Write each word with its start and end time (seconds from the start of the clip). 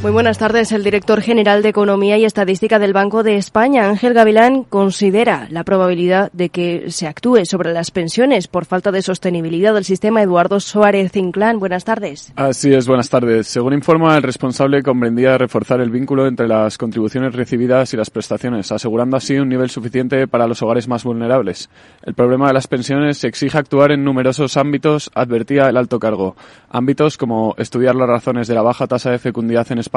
Muy 0.00 0.12
buenas 0.12 0.38
tardes. 0.38 0.70
El 0.70 0.84
director 0.84 1.20
general 1.20 1.60
de 1.60 1.70
Economía 1.70 2.16
y 2.18 2.24
Estadística 2.24 2.78
del 2.78 2.92
Banco 2.92 3.24
de 3.24 3.34
España, 3.34 3.88
Ángel 3.88 4.14
Gavilán, 4.14 4.62
considera 4.62 5.48
la 5.50 5.64
probabilidad 5.64 6.30
de 6.32 6.50
que 6.50 6.92
se 6.92 7.08
actúe 7.08 7.44
sobre 7.44 7.72
las 7.72 7.90
pensiones 7.90 8.46
por 8.46 8.64
falta 8.64 8.92
de 8.92 9.02
sostenibilidad 9.02 9.74
del 9.74 9.84
sistema. 9.84 10.22
Eduardo 10.22 10.60
Suárez 10.60 11.16
Inclán, 11.16 11.58
buenas 11.58 11.84
tardes. 11.84 12.32
Así 12.36 12.72
es, 12.72 12.86
buenas 12.86 13.10
tardes. 13.10 13.48
Según 13.48 13.72
informa, 13.72 14.16
el 14.16 14.22
responsable 14.22 14.84
comprendía 14.84 15.36
reforzar 15.36 15.80
el 15.80 15.90
vínculo 15.90 16.28
entre 16.28 16.46
las 16.46 16.78
contribuciones 16.78 17.34
recibidas 17.34 17.92
y 17.92 17.96
las 17.96 18.10
prestaciones, 18.10 18.70
asegurando 18.70 19.16
así 19.16 19.36
un 19.36 19.48
nivel 19.48 19.68
suficiente 19.68 20.28
para 20.28 20.46
los 20.46 20.62
hogares 20.62 20.86
más 20.86 21.02
vulnerables. 21.02 21.70
El 22.04 22.14
problema 22.14 22.46
de 22.46 22.54
las 22.54 22.68
pensiones 22.68 23.24
exige 23.24 23.58
actuar 23.58 23.90
en 23.90 24.04
numerosos 24.04 24.56
ámbitos, 24.58 25.10
advertía 25.12 25.68
el 25.68 25.76
alto 25.76 25.98
cargo. 25.98 26.36
Ámbitos 26.70 27.16
como 27.16 27.56
estudiar 27.58 27.96
las 27.96 28.08
razones 28.08 28.46
de 28.46 28.54
la 28.54 28.62
baja 28.62 28.86
tasa 28.86 29.10
de 29.10 29.18
fecundidad 29.18 29.66
en 29.72 29.78
España, 29.78 29.87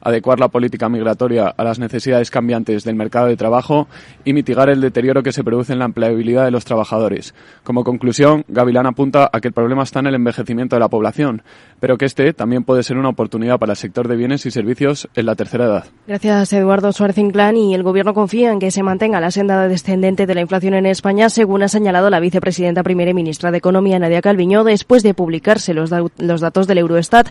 adecuar 0.00 0.40
la 0.40 0.48
política 0.48 0.88
migratoria 0.88 1.52
a 1.56 1.64
las 1.64 1.78
necesidades 1.78 2.30
cambiantes 2.30 2.84
del 2.84 2.94
mercado 2.94 3.26
de 3.26 3.36
trabajo 3.36 3.88
y 4.24 4.32
mitigar 4.32 4.68
el 4.70 4.80
deterioro 4.80 5.22
que 5.22 5.32
se 5.32 5.44
produce 5.44 5.72
en 5.72 5.78
la 5.78 5.84
empleabilidad 5.84 6.44
de 6.44 6.50
los 6.50 6.64
trabajadores. 6.64 7.34
Como 7.64 7.84
conclusión, 7.84 8.44
Gavilán 8.48 8.86
apunta 8.86 9.28
a 9.32 9.40
que 9.40 9.48
el 9.48 9.54
problema 9.54 9.82
está 9.82 10.00
en 10.00 10.06
el 10.06 10.14
envejecimiento 10.14 10.76
de 10.76 10.80
la 10.80 10.88
población, 10.88 11.42
pero 11.80 11.98
que 11.98 12.06
este 12.06 12.32
también 12.32 12.64
puede 12.64 12.82
ser 12.82 12.96
una 12.96 13.10
oportunidad 13.10 13.58
para 13.58 13.72
el 13.72 13.76
sector 13.76 14.08
de 14.08 14.16
bienes 14.16 14.46
y 14.46 14.50
servicios 14.50 15.08
en 15.14 15.26
la 15.26 15.34
tercera 15.34 15.66
edad. 15.66 15.84
Gracias, 16.06 16.52
Eduardo 16.52 16.92
Suárez 16.92 17.18
Inclán. 17.18 17.56
Y 17.56 17.74
el 17.74 17.82
Gobierno 17.82 18.14
confía 18.14 18.52
en 18.52 18.58
que 18.58 18.70
se 18.70 18.82
mantenga 18.82 19.20
la 19.20 19.30
senda 19.30 19.68
descendente 19.68 20.26
de 20.26 20.34
la 20.34 20.40
inflación 20.40 20.74
en 20.74 20.86
España, 20.86 21.28
según 21.28 21.62
ha 21.62 21.68
señalado 21.68 22.10
la 22.10 22.20
vicepresidenta 22.20 22.82
primera 22.82 23.10
y 23.10 23.14
ministra 23.14 23.50
de 23.50 23.58
Economía, 23.58 23.98
Nadia 23.98 24.20
Calviño, 24.20 24.64
después 24.64 25.02
de 25.02 25.14
publicarse 25.14 25.74
los, 25.74 25.90
los 26.18 26.40
datos 26.40 26.66
del 26.66 26.78
Eurostat, 26.78 27.28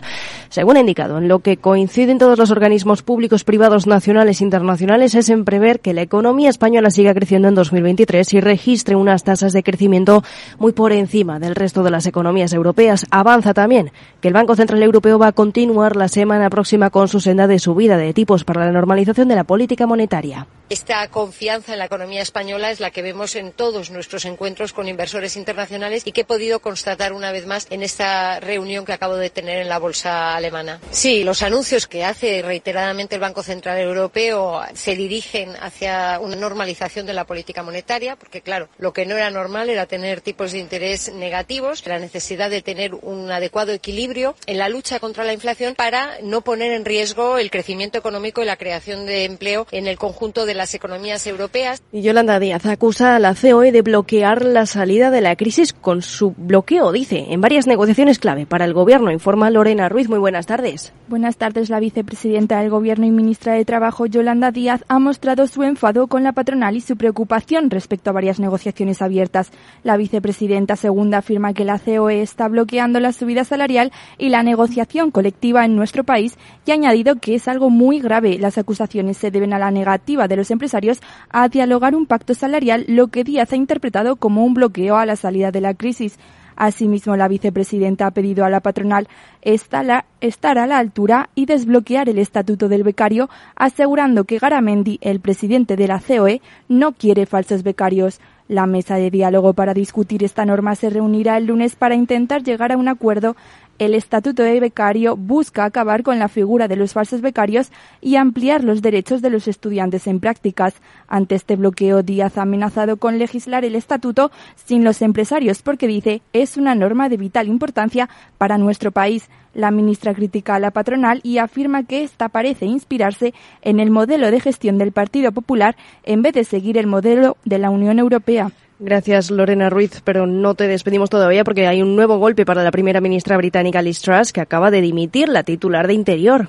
según 0.48 0.76
ha 0.76 0.80
indicado, 0.80 1.18
en 1.18 1.28
lo 1.28 1.40
que 1.40 1.56
coincide 1.56 1.87
coinciden 1.88 2.18
todos 2.18 2.38
los 2.38 2.50
organismos 2.50 3.00
públicos, 3.00 3.44
privados, 3.44 3.86
nacionales 3.86 4.42
e 4.42 4.44
internacionales 4.44 5.14
es 5.14 5.30
en 5.30 5.46
prever 5.46 5.80
que 5.80 5.94
la 5.94 6.02
economía 6.02 6.50
española 6.50 6.90
siga 6.90 7.14
creciendo 7.14 7.48
en 7.48 7.54
2023 7.54 8.34
y 8.34 8.40
registre 8.42 8.94
unas 8.94 9.24
tasas 9.24 9.54
de 9.54 9.62
crecimiento 9.62 10.22
muy 10.58 10.72
por 10.72 10.92
encima 10.92 11.38
del 11.38 11.54
resto 11.54 11.82
de 11.82 11.90
las 11.90 12.04
economías 12.04 12.52
europeas. 12.52 13.06
Avanza 13.10 13.54
también 13.54 13.90
que 14.20 14.28
el 14.28 14.34
Banco 14.34 14.54
Central 14.54 14.82
Europeo 14.82 15.18
va 15.18 15.28
a 15.28 15.32
continuar 15.32 15.96
la 15.96 16.08
semana 16.08 16.50
próxima 16.50 16.90
con 16.90 17.08
su 17.08 17.20
senda 17.20 17.46
de 17.46 17.58
subida 17.58 17.96
de 17.96 18.12
tipos 18.12 18.44
para 18.44 18.66
la 18.66 18.72
normalización 18.72 19.28
de 19.28 19.36
la 19.36 19.44
política 19.44 19.86
monetaria. 19.86 20.46
Esta 20.68 21.08
confianza 21.08 21.72
en 21.72 21.78
la 21.78 21.86
economía 21.86 22.20
española 22.20 22.70
es 22.70 22.78
la 22.78 22.90
que 22.90 23.00
vemos 23.00 23.34
en 23.36 23.52
todos 23.52 23.90
nuestros 23.90 24.26
encuentros 24.26 24.74
con 24.74 24.86
inversores 24.86 25.34
internacionales 25.38 26.02
y 26.04 26.12
que 26.12 26.20
he 26.20 26.24
podido 26.26 26.60
constatar 26.60 27.14
una 27.14 27.32
vez 27.32 27.46
más 27.46 27.66
en 27.70 27.82
esta 27.82 28.38
reunión 28.40 28.84
que 28.84 28.92
acabo 28.92 29.16
de 29.16 29.30
tener 29.30 29.62
en 29.62 29.70
la 29.70 29.78
bolsa 29.78 30.36
alemana. 30.36 30.78
Sí, 30.90 31.24
los 31.24 31.42
anuncios 31.42 31.77
que 31.86 32.04
hace 32.04 32.42
reiteradamente 32.42 33.14
el 33.14 33.20
Banco 33.20 33.42
Central 33.42 33.78
Europeo 33.78 34.60
se 34.74 34.96
dirigen 34.96 35.50
hacia 35.60 36.18
una 36.20 36.36
normalización 36.36 37.06
de 37.06 37.12
la 37.12 37.24
política 37.24 37.62
monetaria, 37.62 38.16
porque 38.16 38.40
claro, 38.40 38.68
lo 38.78 38.92
que 38.92 39.06
no 39.06 39.16
era 39.16 39.30
normal 39.30 39.70
era 39.70 39.86
tener 39.86 40.20
tipos 40.20 40.52
de 40.52 40.58
interés 40.58 41.12
negativos, 41.12 41.86
la 41.86 41.98
necesidad 41.98 42.50
de 42.50 42.62
tener 42.62 42.94
un 42.94 43.30
adecuado 43.30 43.72
equilibrio 43.72 44.34
en 44.46 44.58
la 44.58 44.68
lucha 44.68 45.00
contra 45.00 45.24
la 45.24 45.32
inflación 45.32 45.74
para 45.74 46.18
no 46.22 46.40
poner 46.40 46.72
en 46.72 46.84
riesgo 46.84 47.38
el 47.38 47.50
crecimiento 47.50 47.98
económico 47.98 48.42
y 48.42 48.46
la 48.46 48.56
creación 48.56 49.06
de 49.06 49.24
empleo 49.24 49.66
en 49.70 49.86
el 49.86 49.98
conjunto 49.98 50.46
de 50.46 50.54
las 50.54 50.74
economías 50.74 51.26
europeas. 51.26 51.82
Y 51.92 52.02
Yolanda 52.02 52.38
Díaz 52.38 52.66
acusa 52.66 53.16
a 53.16 53.18
la 53.18 53.34
COE 53.34 53.72
de 53.72 53.82
bloquear 53.82 54.44
la 54.44 54.66
salida 54.66 55.10
de 55.10 55.20
la 55.20 55.36
crisis 55.36 55.72
con 55.72 56.02
su 56.02 56.32
bloqueo, 56.36 56.92
dice, 56.92 57.26
en 57.30 57.40
varias 57.40 57.66
negociaciones 57.66 58.18
clave 58.18 58.46
para 58.46 58.64
el 58.64 58.72
gobierno, 58.72 59.10
informa 59.10 59.50
Lorena 59.50 59.88
Ruiz. 59.88 60.08
Muy 60.08 60.18
buenas 60.18 60.46
tardes. 60.46 60.92
Buenas 61.08 61.36
tardes. 61.36 61.67
La 61.68 61.80
vicepresidenta 61.80 62.60
del 62.60 62.70
gobierno 62.70 63.04
y 63.04 63.10
ministra 63.10 63.52
de 63.52 63.64
Trabajo, 63.66 64.06
Yolanda 64.06 64.50
Díaz, 64.50 64.84
ha 64.88 64.98
mostrado 64.98 65.46
su 65.46 65.62
enfado 65.64 66.06
con 66.06 66.22
la 66.22 66.32
patronal 66.32 66.76
y 66.76 66.80
su 66.80 66.96
preocupación 66.96 67.68
respecto 67.68 68.08
a 68.08 68.14
varias 68.14 68.40
negociaciones 68.40 69.02
abiertas. 69.02 69.50
La 69.82 69.98
vicepresidenta 69.98 70.76
segunda 70.76 71.18
afirma 71.18 71.52
que 71.52 71.66
la 71.66 71.78
COE 71.78 72.22
está 72.22 72.48
bloqueando 72.48 73.00
la 73.00 73.12
subida 73.12 73.44
salarial 73.44 73.92
y 74.16 74.30
la 74.30 74.42
negociación 74.42 75.10
colectiva 75.10 75.66
en 75.66 75.76
nuestro 75.76 76.04
país 76.04 76.38
y 76.64 76.70
ha 76.70 76.74
añadido 76.74 77.16
que 77.16 77.34
es 77.34 77.48
algo 77.48 77.68
muy 77.68 78.00
grave. 78.00 78.38
Las 78.38 78.56
acusaciones 78.56 79.18
se 79.18 79.30
deben 79.30 79.52
a 79.52 79.58
la 79.58 79.70
negativa 79.70 80.26
de 80.26 80.36
los 80.36 80.50
empresarios 80.50 81.00
a 81.28 81.48
dialogar 81.48 81.94
un 81.94 82.06
pacto 82.06 82.32
salarial, 82.32 82.84
lo 82.88 83.08
que 83.08 83.24
Díaz 83.24 83.52
ha 83.52 83.56
interpretado 83.56 84.16
como 84.16 84.44
un 84.44 84.54
bloqueo 84.54 84.96
a 84.96 85.04
la 85.04 85.16
salida 85.16 85.50
de 85.50 85.60
la 85.60 85.74
crisis. 85.74 86.18
Asimismo, 86.60 87.16
la 87.16 87.28
vicepresidenta 87.28 88.08
ha 88.08 88.10
pedido 88.10 88.44
a 88.44 88.50
la 88.50 88.58
patronal 88.58 89.06
estar 89.42 90.58
a 90.58 90.66
la 90.66 90.78
altura 90.78 91.30
y 91.36 91.46
desbloquear 91.46 92.08
el 92.08 92.18
estatuto 92.18 92.68
del 92.68 92.82
becario, 92.82 93.30
asegurando 93.54 94.24
que 94.24 94.38
Garamendi, 94.38 94.98
el 95.00 95.20
presidente 95.20 95.76
de 95.76 95.86
la 95.86 96.00
COE, 96.00 96.42
no 96.68 96.94
quiere 96.94 97.26
falsos 97.26 97.62
becarios. 97.62 98.20
La 98.48 98.66
mesa 98.66 98.96
de 98.96 99.10
diálogo 99.10 99.52
para 99.52 99.72
discutir 99.72 100.24
esta 100.24 100.44
norma 100.46 100.74
se 100.74 100.90
reunirá 100.90 101.36
el 101.36 101.46
lunes 101.46 101.76
para 101.76 101.94
intentar 101.94 102.42
llegar 102.42 102.72
a 102.72 102.76
un 102.76 102.88
acuerdo 102.88 103.36
el 103.78 103.94
Estatuto 103.94 104.42
de 104.42 104.60
Becario 104.60 105.16
busca 105.16 105.64
acabar 105.64 106.02
con 106.02 106.18
la 106.18 106.28
figura 106.28 106.68
de 106.68 106.76
los 106.76 106.92
falsos 106.92 107.20
becarios 107.20 107.70
y 108.00 108.16
ampliar 108.16 108.64
los 108.64 108.82
derechos 108.82 109.22
de 109.22 109.30
los 109.30 109.46
estudiantes 109.46 110.06
en 110.06 110.20
prácticas. 110.20 110.74
Ante 111.06 111.36
este 111.36 111.56
bloqueo, 111.56 112.02
Díaz 112.02 112.38
ha 112.38 112.42
amenazado 112.42 112.96
con 112.96 113.18
legislar 113.18 113.64
el 113.64 113.76
Estatuto 113.76 114.30
sin 114.56 114.84
los 114.84 115.00
empresarios 115.00 115.62
porque 115.62 115.86
dice 115.86 116.22
es 116.32 116.56
una 116.56 116.74
norma 116.74 117.08
de 117.08 117.16
vital 117.16 117.48
importancia 117.48 118.08
para 118.36 118.58
nuestro 118.58 118.90
país. 118.90 119.28
La 119.54 119.70
ministra 119.70 120.14
critica 120.14 120.56
a 120.56 120.60
la 120.60 120.70
patronal 120.70 121.20
y 121.22 121.38
afirma 121.38 121.84
que 121.84 122.02
esta 122.02 122.28
parece 122.28 122.66
inspirarse 122.66 123.32
en 123.62 123.80
el 123.80 123.90
modelo 123.90 124.30
de 124.30 124.40
gestión 124.40 124.78
del 124.78 124.92
Partido 124.92 125.32
Popular 125.32 125.76
en 126.04 126.22
vez 126.22 126.34
de 126.34 126.44
seguir 126.44 126.78
el 126.78 126.86
modelo 126.86 127.36
de 127.44 127.58
la 127.58 127.70
Unión 127.70 127.98
Europea. 127.98 128.52
Gracias, 128.80 129.32
Lorena 129.32 129.70
Ruiz, 129.70 130.02
pero 130.04 130.26
no 130.28 130.54
te 130.54 130.68
despedimos 130.68 131.10
todavía 131.10 131.42
porque 131.42 131.66
hay 131.66 131.82
un 131.82 131.96
nuevo 131.96 132.18
golpe 132.18 132.46
para 132.46 132.62
la 132.62 132.70
primera 132.70 133.00
ministra 133.00 133.36
británica 133.36 133.82
Liz 133.82 134.00
Truss, 134.00 134.32
que 134.32 134.40
acaba 134.40 134.70
de 134.70 134.80
dimitir 134.80 135.28
la 135.28 135.42
titular 135.42 135.88
de 135.88 135.94
Interior. 135.94 136.48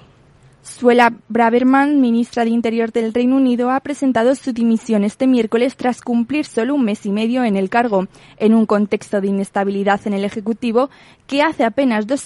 Suela 0.61 1.13
Braverman, 1.29 2.01
ministra 2.01 2.43
de 2.43 2.51
Interior 2.51 2.91
del 2.91 3.13
Reino 3.13 3.37
Unido, 3.37 3.71
ha 3.71 3.79
presentado 3.79 4.35
su 4.35 4.53
dimisión 4.53 5.03
este 5.03 5.25
miércoles 5.25 5.75
tras 5.75 6.01
cumplir 6.01 6.45
solo 6.45 6.75
un 6.75 6.83
mes 6.83 7.05
y 7.07 7.11
medio 7.11 7.43
en 7.45 7.55
el 7.55 7.69
cargo, 7.69 8.07
en 8.37 8.53
un 8.53 8.67
contexto 8.67 9.21
de 9.21 9.29
inestabilidad 9.29 10.01
en 10.05 10.13
el 10.13 10.23
Ejecutivo 10.23 10.91
que 11.29 11.43
hace 11.43 11.63
apenas 11.63 12.07
dos, 12.07 12.25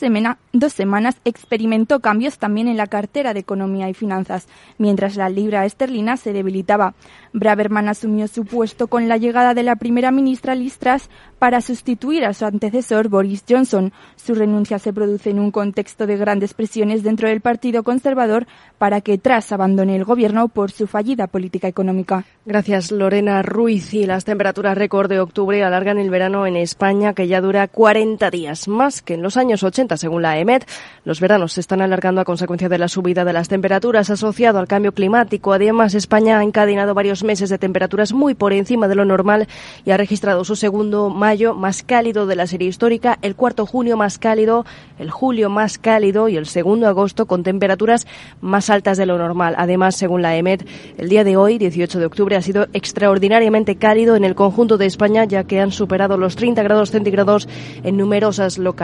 dos 0.53 0.71
semanas 0.71 1.17
experimentó 1.25 1.99
cambios 1.99 2.37
también 2.37 2.69
en 2.69 2.77
la 2.77 2.87
cartera 2.87 3.33
de 3.33 3.41
Economía 3.41 3.89
y 3.89 3.93
Finanzas, 3.93 4.47
mientras 4.77 5.17
la 5.17 5.27
libra 5.27 5.65
esterlina 5.65 6.15
se 6.15 6.31
debilitaba. 6.31 6.93
Braverman 7.33 7.89
asumió 7.89 8.29
su 8.29 8.45
puesto 8.45 8.87
con 8.87 9.09
la 9.09 9.17
llegada 9.17 9.53
de 9.53 9.63
la 9.63 9.75
primera 9.75 10.11
ministra 10.11 10.55
Liz 10.55 10.77
Truss 10.77 11.09
para 11.37 11.59
sustituir 11.59 12.23
a 12.23 12.33
su 12.33 12.45
antecesor 12.45 13.09
Boris 13.09 13.43
Johnson. 13.49 13.91
Su 14.15 14.35
renuncia 14.35 14.79
se 14.79 14.93
produce 14.93 15.31
en 15.31 15.39
un 15.39 15.51
contexto 15.51 16.07
de 16.07 16.15
grandes 16.15 16.53
presiones 16.53 17.03
dentro 17.03 17.27
del 17.27 17.41
Partido 17.41 17.83
Conservador 17.83 18.47
para 18.77 19.01
que 19.01 19.17
Truss 19.17 19.51
abandone 19.51 19.97
el 19.97 20.05
gobierno 20.05 20.47
por 20.47 20.71
su 20.71 20.87
fallida 20.87 21.27
política 21.27 21.67
económica. 21.67 22.23
Gracias, 22.45 22.91
Lorena 22.91 23.41
Ruiz. 23.41 23.93
Y 23.93 24.05
las 24.05 24.23
temperaturas 24.23 24.77
récord 24.77 25.09
de 25.09 25.19
octubre 25.19 25.61
alargan 25.61 25.97
el 25.97 26.09
verano 26.09 26.45
en 26.45 26.55
España, 26.55 27.13
que 27.13 27.27
ya 27.27 27.41
dura 27.41 27.67
40 27.67 28.29
días, 28.29 28.69
más 28.69 28.92
que 29.01 29.15
en 29.15 29.21
los 29.21 29.37
años 29.37 29.63
80, 29.63 29.97
según 29.97 30.21
la 30.21 30.37
EMET. 30.37 30.67
Los 31.05 31.19
veranos 31.19 31.53
se 31.53 31.59
están 31.59 31.81
alargando 31.81 32.21
a 32.21 32.25
consecuencia 32.25 32.69
de 32.69 32.77
la 32.77 32.87
subida 32.87 33.25
de 33.25 33.33
las 33.33 33.47
temperaturas 33.47 34.09
asociado 34.09 34.59
al 34.59 34.67
cambio 34.67 34.93
climático. 34.93 35.53
Además, 35.53 35.95
España 35.95 36.39
ha 36.39 36.43
encadenado 36.43 36.93
varios 36.93 37.23
meses 37.23 37.49
de 37.49 37.57
temperaturas 37.57 38.13
muy 38.13 38.35
por 38.35 38.53
encima 38.53 38.87
de 38.87 38.95
lo 38.95 39.05
normal 39.05 39.47
y 39.85 39.91
ha 39.91 39.97
registrado 39.97 40.43
su 40.45 40.55
segundo 40.55 41.09
mayo 41.09 41.55
más 41.55 41.83
cálido 41.83 42.27
de 42.27 42.35
la 42.35 42.47
serie 42.47 42.67
histórica, 42.67 43.17
el 43.21 43.35
cuarto 43.35 43.65
junio 43.65 43.97
más 43.97 44.17
cálido, 44.17 44.65
el 44.99 45.09
julio 45.09 45.49
más 45.49 45.77
cálido 45.77 46.29
y 46.29 46.37
el 46.37 46.45
segundo 46.45 46.87
agosto 46.87 47.25
con 47.25 47.43
temperaturas 47.43 48.05
más 48.41 48.69
altas 48.69 48.97
de 48.97 49.05
lo 49.05 49.17
normal. 49.17 49.55
Además, 49.57 49.95
según 49.95 50.21
la 50.21 50.35
EMET, 50.35 50.67
el 50.97 51.09
día 51.09 51.23
de 51.23 51.37
hoy, 51.37 51.57
18 51.57 51.99
de 51.99 52.05
octubre, 52.05 52.35
ha 52.35 52.41
sido 52.41 52.67
extraordinariamente 52.73 53.75
cálido 53.75 54.15
en 54.15 54.23
el 54.23 54.35
conjunto 54.35 54.77
de 54.77 54.85
España, 54.85 55.25
ya 55.25 55.43
que 55.45 55.59
han 55.59 55.71
superado 55.71 56.17
los 56.17 56.35
30 56.35 56.61
grados 56.63 56.91
centígrados 56.91 57.47
en 57.83 57.97
numerosas 57.97 58.57
localidades. 58.57 58.82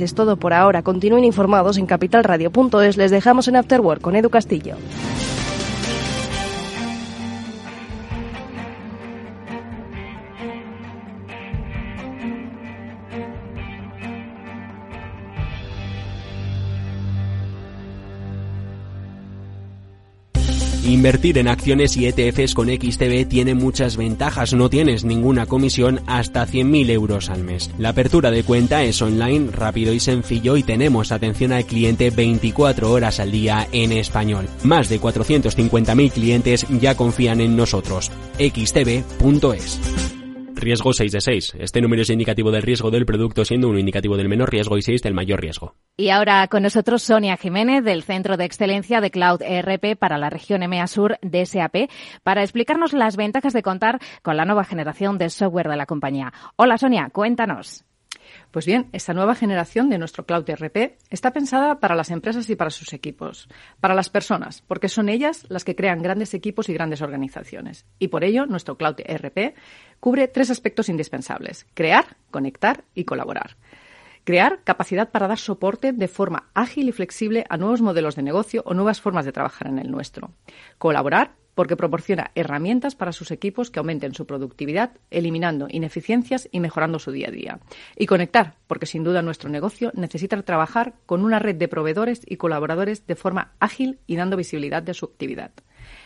Es 0.00 0.14
todo 0.14 0.36
por 0.36 0.52
ahora. 0.52 0.82
Continúen 0.82 1.24
informados 1.24 1.76
en 1.76 1.86
capitalradio.es. 1.86 2.96
Les 2.96 3.10
dejamos 3.10 3.48
en 3.48 3.56
Afterwork 3.56 4.00
con 4.00 4.16
Edu 4.16 4.30
Castillo. 4.30 4.76
Invertir 20.92 21.38
en 21.38 21.48
acciones 21.48 21.96
y 21.96 22.06
ETFs 22.06 22.52
con 22.52 22.68
XTB 22.68 23.26
tiene 23.26 23.54
muchas 23.54 23.96
ventajas, 23.96 24.52
no 24.52 24.68
tienes 24.68 25.04
ninguna 25.04 25.46
comisión 25.46 26.02
hasta 26.06 26.46
100.000 26.46 26.90
euros 26.90 27.30
al 27.30 27.44
mes. 27.44 27.70
La 27.78 27.88
apertura 27.88 28.30
de 28.30 28.42
cuenta 28.42 28.84
es 28.84 29.00
online, 29.00 29.50
rápido 29.52 29.94
y 29.94 30.00
sencillo 30.00 30.54
y 30.58 30.62
tenemos 30.62 31.10
atención 31.10 31.52
al 31.52 31.64
cliente 31.64 32.10
24 32.10 32.92
horas 32.92 33.20
al 33.20 33.32
día 33.32 33.66
en 33.72 33.90
español. 33.90 34.50
Más 34.64 34.90
de 34.90 35.00
450.000 35.00 36.12
clientes 36.12 36.66
ya 36.68 36.94
confían 36.94 37.40
en 37.40 37.56
nosotros. 37.56 38.10
xtb.es 38.38 40.21
Riesgo 40.62 40.92
6 40.92 41.12
de 41.12 41.20
6. 41.20 41.56
Este 41.58 41.80
número 41.80 42.02
es 42.02 42.10
indicativo 42.10 42.50
del 42.50 42.62
riesgo 42.62 42.90
del 42.90 43.04
producto, 43.04 43.44
siendo 43.44 43.68
uno 43.68 43.78
indicativo 43.78 44.16
del 44.16 44.28
menor 44.28 44.50
riesgo 44.50 44.78
y 44.78 44.82
6 44.82 45.02
del 45.02 45.12
mayor 45.12 45.40
riesgo. 45.40 45.74
Y 45.96 46.10
ahora 46.10 46.46
con 46.48 46.62
nosotros 46.62 47.02
Sonia 47.02 47.36
Jiménez 47.36 47.84
del 47.84 48.02
Centro 48.02 48.36
de 48.36 48.44
Excelencia 48.44 49.00
de 49.00 49.10
Cloud 49.10 49.42
ERP 49.42 49.98
para 49.98 50.18
la 50.18 50.30
región 50.30 50.62
EMEA 50.62 50.86
Sur 50.86 51.18
de 51.20 51.44
SAP 51.44 51.90
para 52.22 52.42
explicarnos 52.42 52.92
las 52.92 53.16
ventajas 53.16 53.52
de 53.52 53.62
contar 53.62 53.98
con 54.22 54.36
la 54.36 54.44
nueva 54.44 54.64
generación 54.64 55.18
de 55.18 55.30
software 55.30 55.68
de 55.68 55.76
la 55.76 55.86
compañía. 55.86 56.32
Hola 56.56 56.78
Sonia, 56.78 57.10
cuéntanos. 57.12 57.84
Pues 58.52 58.66
bien, 58.66 58.90
esta 58.92 59.14
nueva 59.14 59.34
generación 59.34 59.88
de 59.88 59.96
nuestro 59.96 60.26
Cloud 60.26 60.48
ERP 60.48 60.98
está 61.08 61.32
pensada 61.32 61.80
para 61.80 61.94
las 61.94 62.10
empresas 62.10 62.50
y 62.50 62.54
para 62.54 62.68
sus 62.68 62.92
equipos, 62.92 63.48
para 63.80 63.94
las 63.94 64.10
personas, 64.10 64.62
porque 64.68 64.90
son 64.90 65.08
ellas 65.08 65.46
las 65.48 65.64
que 65.64 65.74
crean 65.74 66.02
grandes 66.02 66.34
equipos 66.34 66.68
y 66.68 66.74
grandes 66.74 67.00
organizaciones. 67.00 67.86
Y 67.98 68.08
por 68.08 68.24
ello, 68.24 68.44
nuestro 68.44 68.76
Cloud 68.76 68.96
ERP 68.98 69.54
cubre 70.00 70.28
tres 70.28 70.50
aspectos 70.50 70.90
indispensables, 70.90 71.66
crear, 71.72 72.18
conectar 72.30 72.84
y 72.94 73.04
colaborar. 73.04 73.56
Crear 74.24 74.60
capacidad 74.64 75.10
para 75.10 75.28
dar 75.28 75.38
soporte 75.38 75.94
de 75.94 76.06
forma 76.06 76.50
ágil 76.52 76.90
y 76.90 76.92
flexible 76.92 77.46
a 77.48 77.56
nuevos 77.56 77.80
modelos 77.80 78.16
de 78.16 78.22
negocio 78.22 78.62
o 78.66 78.74
nuevas 78.74 79.00
formas 79.00 79.24
de 79.24 79.32
trabajar 79.32 79.68
en 79.68 79.78
el 79.78 79.90
nuestro. 79.90 80.30
Colaborar 80.76 81.36
porque 81.54 81.76
proporciona 81.76 82.30
herramientas 82.34 82.94
para 82.94 83.12
sus 83.12 83.30
equipos 83.30 83.70
que 83.70 83.78
aumenten 83.78 84.14
su 84.14 84.26
productividad, 84.26 84.92
eliminando 85.10 85.66
ineficiencias 85.70 86.48
y 86.50 86.60
mejorando 86.60 86.98
su 86.98 87.12
día 87.12 87.28
a 87.28 87.32
día. 87.32 87.60
Y 87.96 88.06
conectar, 88.06 88.54
porque 88.66 88.86
sin 88.86 89.04
duda 89.04 89.22
nuestro 89.22 89.50
negocio 89.50 89.92
necesita 89.94 90.40
trabajar 90.42 90.94
con 91.06 91.24
una 91.24 91.38
red 91.38 91.56
de 91.56 91.68
proveedores 91.68 92.22
y 92.26 92.36
colaboradores 92.36 93.06
de 93.06 93.16
forma 93.16 93.52
ágil 93.60 93.98
y 94.06 94.16
dando 94.16 94.36
visibilidad 94.36 94.82
de 94.82 94.94
su 94.94 95.06
actividad. 95.06 95.52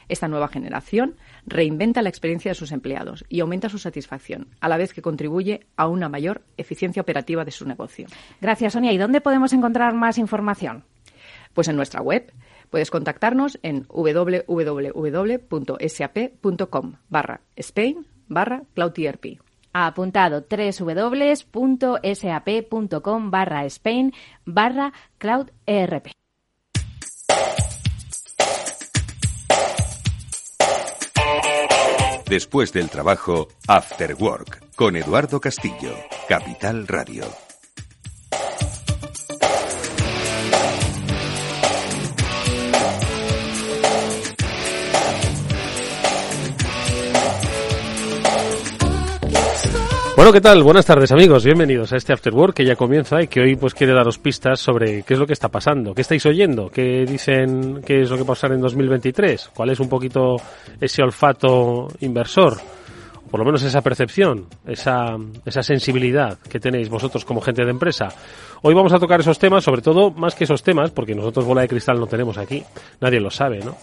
Esta 0.08 0.28
nueva 0.28 0.48
generación 0.48 1.16
reinventa 1.46 2.02
la 2.02 2.08
experiencia 2.08 2.50
de 2.50 2.54
sus 2.54 2.72
empleados 2.72 3.24
y 3.28 3.40
aumenta 3.40 3.68
su 3.68 3.78
satisfacción, 3.78 4.48
a 4.60 4.68
la 4.68 4.76
vez 4.76 4.92
que 4.92 5.02
contribuye 5.02 5.66
a 5.76 5.88
una 5.88 6.08
mayor 6.08 6.42
eficiencia 6.56 7.02
operativa 7.02 7.44
de 7.44 7.50
su 7.50 7.66
negocio. 7.66 8.06
Gracias, 8.40 8.72
Sonia. 8.72 8.92
¿Y 8.92 8.98
dónde 8.98 9.20
podemos 9.20 9.52
encontrar 9.52 9.94
más 9.94 10.18
información? 10.18 10.84
Pues 11.54 11.68
en 11.68 11.76
nuestra 11.76 12.02
web 12.02 12.32
Puedes 12.70 12.90
contactarnos 12.90 13.58
en 13.62 13.86
www.sap.com 13.88 14.92
barra 17.08 17.40
Spain 17.56 18.06
barra 18.28 18.62
CloudERP. 18.74 19.40
Apuntado 19.72 20.44
www.sap.com 20.48 20.90
barra 23.30 23.64
Spain 23.66 24.12
barra 24.44 24.92
CloudERP. 25.18 26.08
Después 32.28 32.72
del 32.72 32.90
trabajo, 32.90 33.46
After 33.68 34.14
Work, 34.18 34.74
con 34.74 34.96
Eduardo 34.96 35.40
Castillo, 35.40 35.94
Capital 36.28 36.88
Radio. 36.88 37.45
Bueno, 50.16 50.32
¿qué 50.32 50.40
tal? 50.40 50.62
Buenas 50.62 50.86
tardes 50.86 51.12
amigos, 51.12 51.44
bienvenidos 51.44 51.92
a 51.92 51.98
este 51.98 52.14
After 52.14 52.32
Work 52.32 52.54
que 52.54 52.64
ya 52.64 52.74
comienza 52.74 53.20
y 53.20 53.28
que 53.28 53.40
hoy 53.40 53.54
pues 53.54 53.74
quiere 53.74 53.92
daros 53.92 54.18
pistas 54.18 54.58
sobre 54.58 55.02
qué 55.02 55.12
es 55.12 55.20
lo 55.20 55.26
que 55.26 55.34
está 55.34 55.50
pasando, 55.50 55.94
qué 55.94 56.00
estáis 56.00 56.24
oyendo, 56.24 56.70
qué 56.70 57.04
dicen 57.04 57.82
qué 57.84 58.00
es 58.00 58.08
lo 58.08 58.16
que 58.16 58.24
pasará 58.24 58.54
en 58.54 58.62
2023, 58.62 59.50
cuál 59.54 59.68
es 59.68 59.78
un 59.78 59.90
poquito 59.90 60.36
ese 60.80 61.02
olfato 61.02 61.88
inversor, 62.00 62.56
por 63.36 63.44
lo 63.44 63.52
menos 63.52 63.62
esa 63.64 63.82
percepción, 63.82 64.46
esa, 64.66 65.14
esa 65.44 65.62
sensibilidad 65.62 66.38
que 66.38 66.58
tenéis 66.58 66.88
vosotros 66.88 67.26
como 67.26 67.42
gente 67.42 67.66
de 67.66 67.70
empresa. 67.70 68.08
Hoy 68.62 68.72
vamos 68.72 68.94
a 68.94 68.98
tocar 68.98 69.20
esos 69.20 69.38
temas, 69.38 69.62
sobre 69.62 69.82
todo 69.82 70.10
más 70.10 70.34
que 70.34 70.44
esos 70.44 70.62
temas, 70.62 70.90
porque 70.90 71.14
nosotros 71.14 71.44
bola 71.44 71.60
de 71.60 71.68
cristal 71.68 72.00
no 72.00 72.06
tenemos 72.06 72.38
aquí, 72.38 72.64
nadie 72.98 73.20
lo 73.20 73.30
sabe, 73.30 73.58
¿no? 73.58 73.76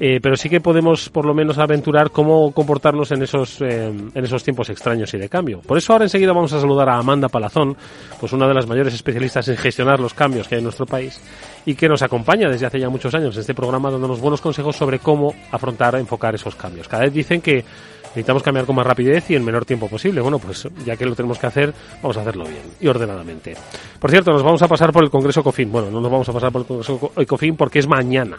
Eh, 0.00 0.20
pero 0.22 0.36
sí 0.36 0.48
que 0.48 0.62
podemos 0.62 1.10
por 1.10 1.26
lo 1.26 1.34
menos 1.34 1.58
aventurar 1.58 2.12
cómo 2.12 2.50
comportarnos 2.52 3.12
en 3.12 3.22
esos, 3.22 3.60
eh, 3.60 3.88
en 3.88 4.24
esos 4.24 4.42
tiempos 4.42 4.70
extraños 4.70 5.12
y 5.12 5.18
de 5.18 5.28
cambio. 5.28 5.60
Por 5.60 5.76
eso 5.76 5.92
ahora 5.92 6.06
enseguida 6.06 6.32
vamos 6.32 6.54
a 6.54 6.60
saludar 6.60 6.88
a 6.88 6.96
Amanda 6.96 7.28
Palazón, 7.28 7.76
pues 8.18 8.32
una 8.32 8.48
de 8.48 8.54
las 8.54 8.66
mayores 8.66 8.94
especialistas 8.94 9.46
en 9.48 9.58
gestionar 9.58 10.00
los 10.00 10.14
cambios 10.14 10.48
que 10.48 10.54
hay 10.54 10.60
en 10.60 10.64
nuestro 10.64 10.86
país 10.86 11.20
y 11.66 11.74
que 11.74 11.90
nos 11.90 12.00
acompaña 12.00 12.48
desde 12.48 12.64
hace 12.64 12.80
ya 12.80 12.88
muchos 12.88 13.14
años 13.14 13.34
en 13.34 13.42
este 13.42 13.54
programa 13.54 13.90
dándonos 13.90 14.18
buenos 14.18 14.40
consejos 14.40 14.74
sobre 14.76 14.98
cómo 14.98 15.34
afrontar, 15.52 15.94
enfocar 15.96 16.34
esos 16.34 16.54
cambios. 16.56 16.88
Cada 16.88 17.02
vez 17.02 17.12
dicen 17.12 17.42
que 17.42 17.66
necesitamos 18.14 18.42
cambiar 18.42 18.64
con 18.64 18.76
más 18.76 18.86
rapidez 18.86 19.30
y 19.30 19.34
en 19.34 19.44
menor 19.44 19.64
tiempo 19.64 19.88
posible. 19.88 20.20
Bueno, 20.20 20.38
pues 20.38 20.68
ya 20.84 20.96
que 20.96 21.04
lo 21.04 21.14
tenemos 21.14 21.38
que 21.38 21.46
hacer, 21.46 21.74
vamos 22.02 22.16
a 22.16 22.20
hacerlo 22.20 22.44
bien 22.44 22.62
y 22.80 22.86
ordenadamente. 22.86 23.56
Por 23.98 24.10
cierto, 24.10 24.32
nos 24.32 24.42
vamos 24.42 24.62
a 24.62 24.68
pasar 24.68 24.92
por 24.92 25.02
el 25.02 25.10
Congreso 25.10 25.42
COFIN. 25.42 25.70
Bueno, 25.72 25.90
no 25.90 26.00
nos 26.00 26.10
vamos 26.10 26.28
a 26.28 26.32
pasar 26.32 26.52
por 26.52 26.62
el 26.62 26.66
Congreso 26.66 26.98
COFIN 27.26 27.56
porque 27.56 27.80
es 27.80 27.88
mañana 27.88 28.38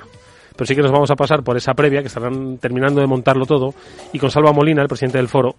pero 0.56 0.66
sí 0.66 0.75
que 0.75 0.81
nos 0.81 0.92
vamos 0.92 1.12
a 1.12 1.16
pasar 1.16 1.44
por 1.44 1.57
esa 1.57 1.74
previa, 1.74 2.01
que 2.01 2.07
estarán 2.07 2.57
terminando 2.60 3.01
de 3.01 3.07
montarlo 3.07 3.45
todo, 3.45 3.74
y 4.13 4.19
con 4.19 4.31
Salva 4.31 4.54
Molina, 4.54 4.81
el 4.81 4.88
presidente 4.88 5.18
del 5.18 5.27
foro, 5.27 5.56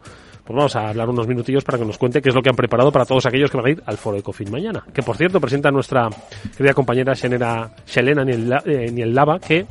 pues 0.46 0.56
vamos 0.56 0.76
a 0.76 0.88
hablar 0.88 1.08
unos 1.08 1.26
minutillos 1.26 1.64
para 1.64 1.78
que 1.78 1.84
nos 1.84 1.98
cuente 1.98 2.22
qué 2.22 2.28
es 2.28 2.34
lo 2.34 2.42
que 2.42 2.50
han 2.50 2.56
preparado 2.56 2.92
para 2.92 3.04
todos 3.04 3.26
aquellos 3.26 3.50
que 3.50 3.56
van 3.56 3.66
a 3.66 3.70
ir 3.70 3.82
al 3.84 3.96
foro 3.96 4.16
Ecofin 4.16 4.50
mañana. 4.50 4.84
Que 4.92 5.02
por 5.02 5.16
cierto 5.16 5.40
presenta 5.40 5.70
nuestra 5.70 6.08
querida 6.56 6.72
compañera 6.72 7.14
Xelena, 7.14 7.70
Xelena 7.84 8.24
Lava, 8.24 9.38
que 9.40 9.66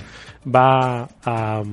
va 0.53 1.07
a 1.23 1.63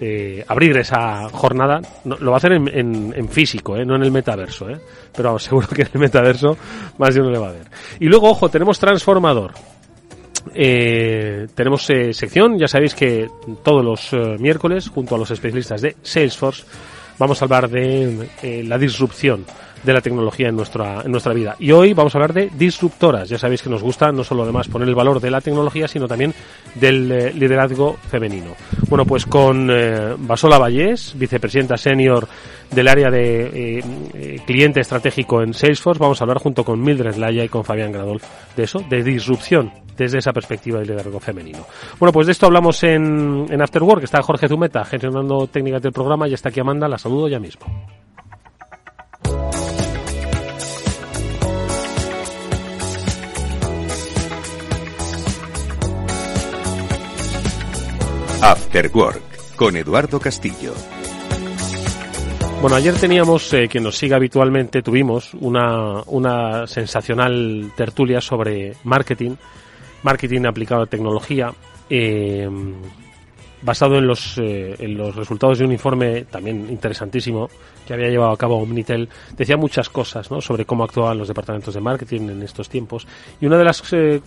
eh, 0.00 0.44
abrir 0.46 0.76
esa 0.78 1.28
jornada. 1.28 1.80
lo 2.04 2.30
va 2.30 2.36
a 2.36 2.38
hacer 2.38 2.52
en, 2.52 3.28
físico, 3.28 3.76
eh, 3.76 3.84
no 3.84 3.96
en 3.96 4.02
el 4.02 4.12
metaverso, 4.12 4.70
eh, 4.70 4.78
pero 5.14 5.38
seguro 5.40 5.66
que 5.68 5.82
en 5.82 5.88
el 5.94 6.00
metaverso 6.00 6.56
más 6.98 7.14
de 7.14 7.20
uno 7.20 7.30
le 7.30 7.38
va 7.38 7.48
a 7.48 7.52
ver. 7.52 7.66
Y 7.98 8.06
luego, 8.06 8.30
ojo, 8.30 8.48
tenemos 8.48 8.78
Transformador. 8.78 9.52
Eh, 10.54 11.46
tenemos 11.54 11.88
eh, 11.90 12.12
sección, 12.12 12.58
ya 12.58 12.68
sabéis 12.68 12.94
que 12.94 13.28
todos 13.62 13.84
los 13.84 14.12
eh, 14.12 14.36
miércoles, 14.38 14.88
junto 14.88 15.14
a 15.14 15.18
los 15.18 15.30
especialistas 15.30 15.82
de 15.82 15.96
Salesforce, 16.02 16.64
vamos 17.18 17.40
a 17.40 17.44
hablar 17.44 17.68
de 17.68 18.64
la 18.64 18.78
disrupción 18.78 19.44
de 19.86 19.92
la 19.92 20.00
tecnología 20.00 20.48
en 20.48 20.56
nuestra, 20.56 21.02
en 21.02 21.12
nuestra 21.12 21.32
vida. 21.32 21.54
Y 21.60 21.70
hoy 21.70 21.94
vamos 21.94 22.14
a 22.14 22.18
hablar 22.18 22.32
de 22.32 22.50
disruptoras. 22.58 23.28
Ya 23.28 23.38
sabéis 23.38 23.62
que 23.62 23.70
nos 23.70 23.82
gusta 23.82 24.10
no 24.10 24.24
solo 24.24 24.42
además 24.42 24.68
poner 24.68 24.88
el 24.88 24.94
valor 24.94 25.20
de 25.20 25.30
la 25.30 25.40
tecnología, 25.40 25.86
sino 25.86 26.08
también 26.08 26.34
del 26.74 27.38
liderazgo 27.38 27.96
femenino. 28.10 28.54
Bueno, 28.88 29.06
pues 29.06 29.24
con 29.24 29.70
Basola 30.18 30.58
Vallés, 30.58 31.14
vicepresidenta 31.16 31.76
senior 31.76 32.26
del 32.70 32.88
área 32.88 33.10
de 33.10 34.42
cliente 34.44 34.80
estratégico 34.80 35.40
en 35.40 35.54
Salesforce, 35.54 36.00
vamos 36.00 36.20
a 36.20 36.24
hablar 36.24 36.38
junto 36.38 36.64
con 36.64 36.80
Mildred 36.80 37.14
Laya 37.14 37.44
y 37.44 37.48
con 37.48 37.64
Fabián 37.64 37.92
Gradol 37.92 38.20
de 38.56 38.64
eso, 38.64 38.80
de 38.90 39.04
disrupción 39.04 39.70
desde 39.96 40.18
esa 40.18 40.32
perspectiva 40.32 40.78
del 40.78 40.88
liderazgo 40.88 41.20
femenino. 41.20 41.64
Bueno, 41.98 42.12
pues 42.12 42.26
de 42.26 42.32
esto 42.32 42.46
hablamos 42.46 42.82
en, 42.82 43.46
en 43.48 43.62
After 43.62 43.82
Work. 43.82 44.04
Está 44.04 44.20
Jorge 44.20 44.48
Zumeta 44.48 44.84
gestionando 44.84 45.46
técnicas 45.46 45.80
del 45.80 45.92
programa 45.92 46.28
y 46.28 46.34
está 46.34 46.48
aquí 46.50 46.60
Amanda. 46.60 46.88
La 46.88 46.98
saludo 46.98 47.28
ya 47.28 47.38
mismo. 47.38 47.66
Con 59.56 59.74
Eduardo 59.74 60.20
Castillo. 60.20 60.74
Bueno, 62.60 62.76
ayer 62.76 62.92
teníamos, 62.94 63.50
eh, 63.54 63.68
quien 63.68 63.82
nos 63.82 63.96
sigue 63.96 64.14
habitualmente, 64.14 64.82
tuvimos 64.82 65.32
una, 65.32 66.02
una 66.08 66.66
sensacional 66.66 67.72
tertulia 67.74 68.20
sobre 68.20 68.74
marketing 68.84 69.36
marketing 70.02 70.44
aplicado 70.44 70.82
a 70.82 70.86
tecnología, 70.86 71.54
eh, 71.88 72.46
basado 73.62 73.96
en 73.96 74.06
los, 74.06 74.36
eh, 74.36 74.76
en 74.78 74.96
los 74.96 75.16
resultados 75.16 75.58
de 75.58 75.64
un 75.64 75.72
informe 75.72 76.26
también 76.26 76.68
interesantísimo 76.68 77.48
que 77.86 77.94
había 77.94 78.08
llevado 78.08 78.32
a 78.32 78.36
cabo 78.36 78.58
Omnitel, 78.58 79.08
decía 79.36 79.56
muchas 79.56 79.88
cosas 79.88 80.30
¿no? 80.30 80.40
sobre 80.40 80.66
cómo 80.66 80.84
actuaban 80.84 81.16
los 81.16 81.28
departamentos 81.28 81.72
de 81.72 81.80
marketing 81.80 82.28
en 82.28 82.42
estos 82.42 82.68
tiempos. 82.68 83.06
Y 83.40 83.46
una 83.46 83.56
de 83.56 83.64
las 83.64 83.82
eh, 83.92 84.20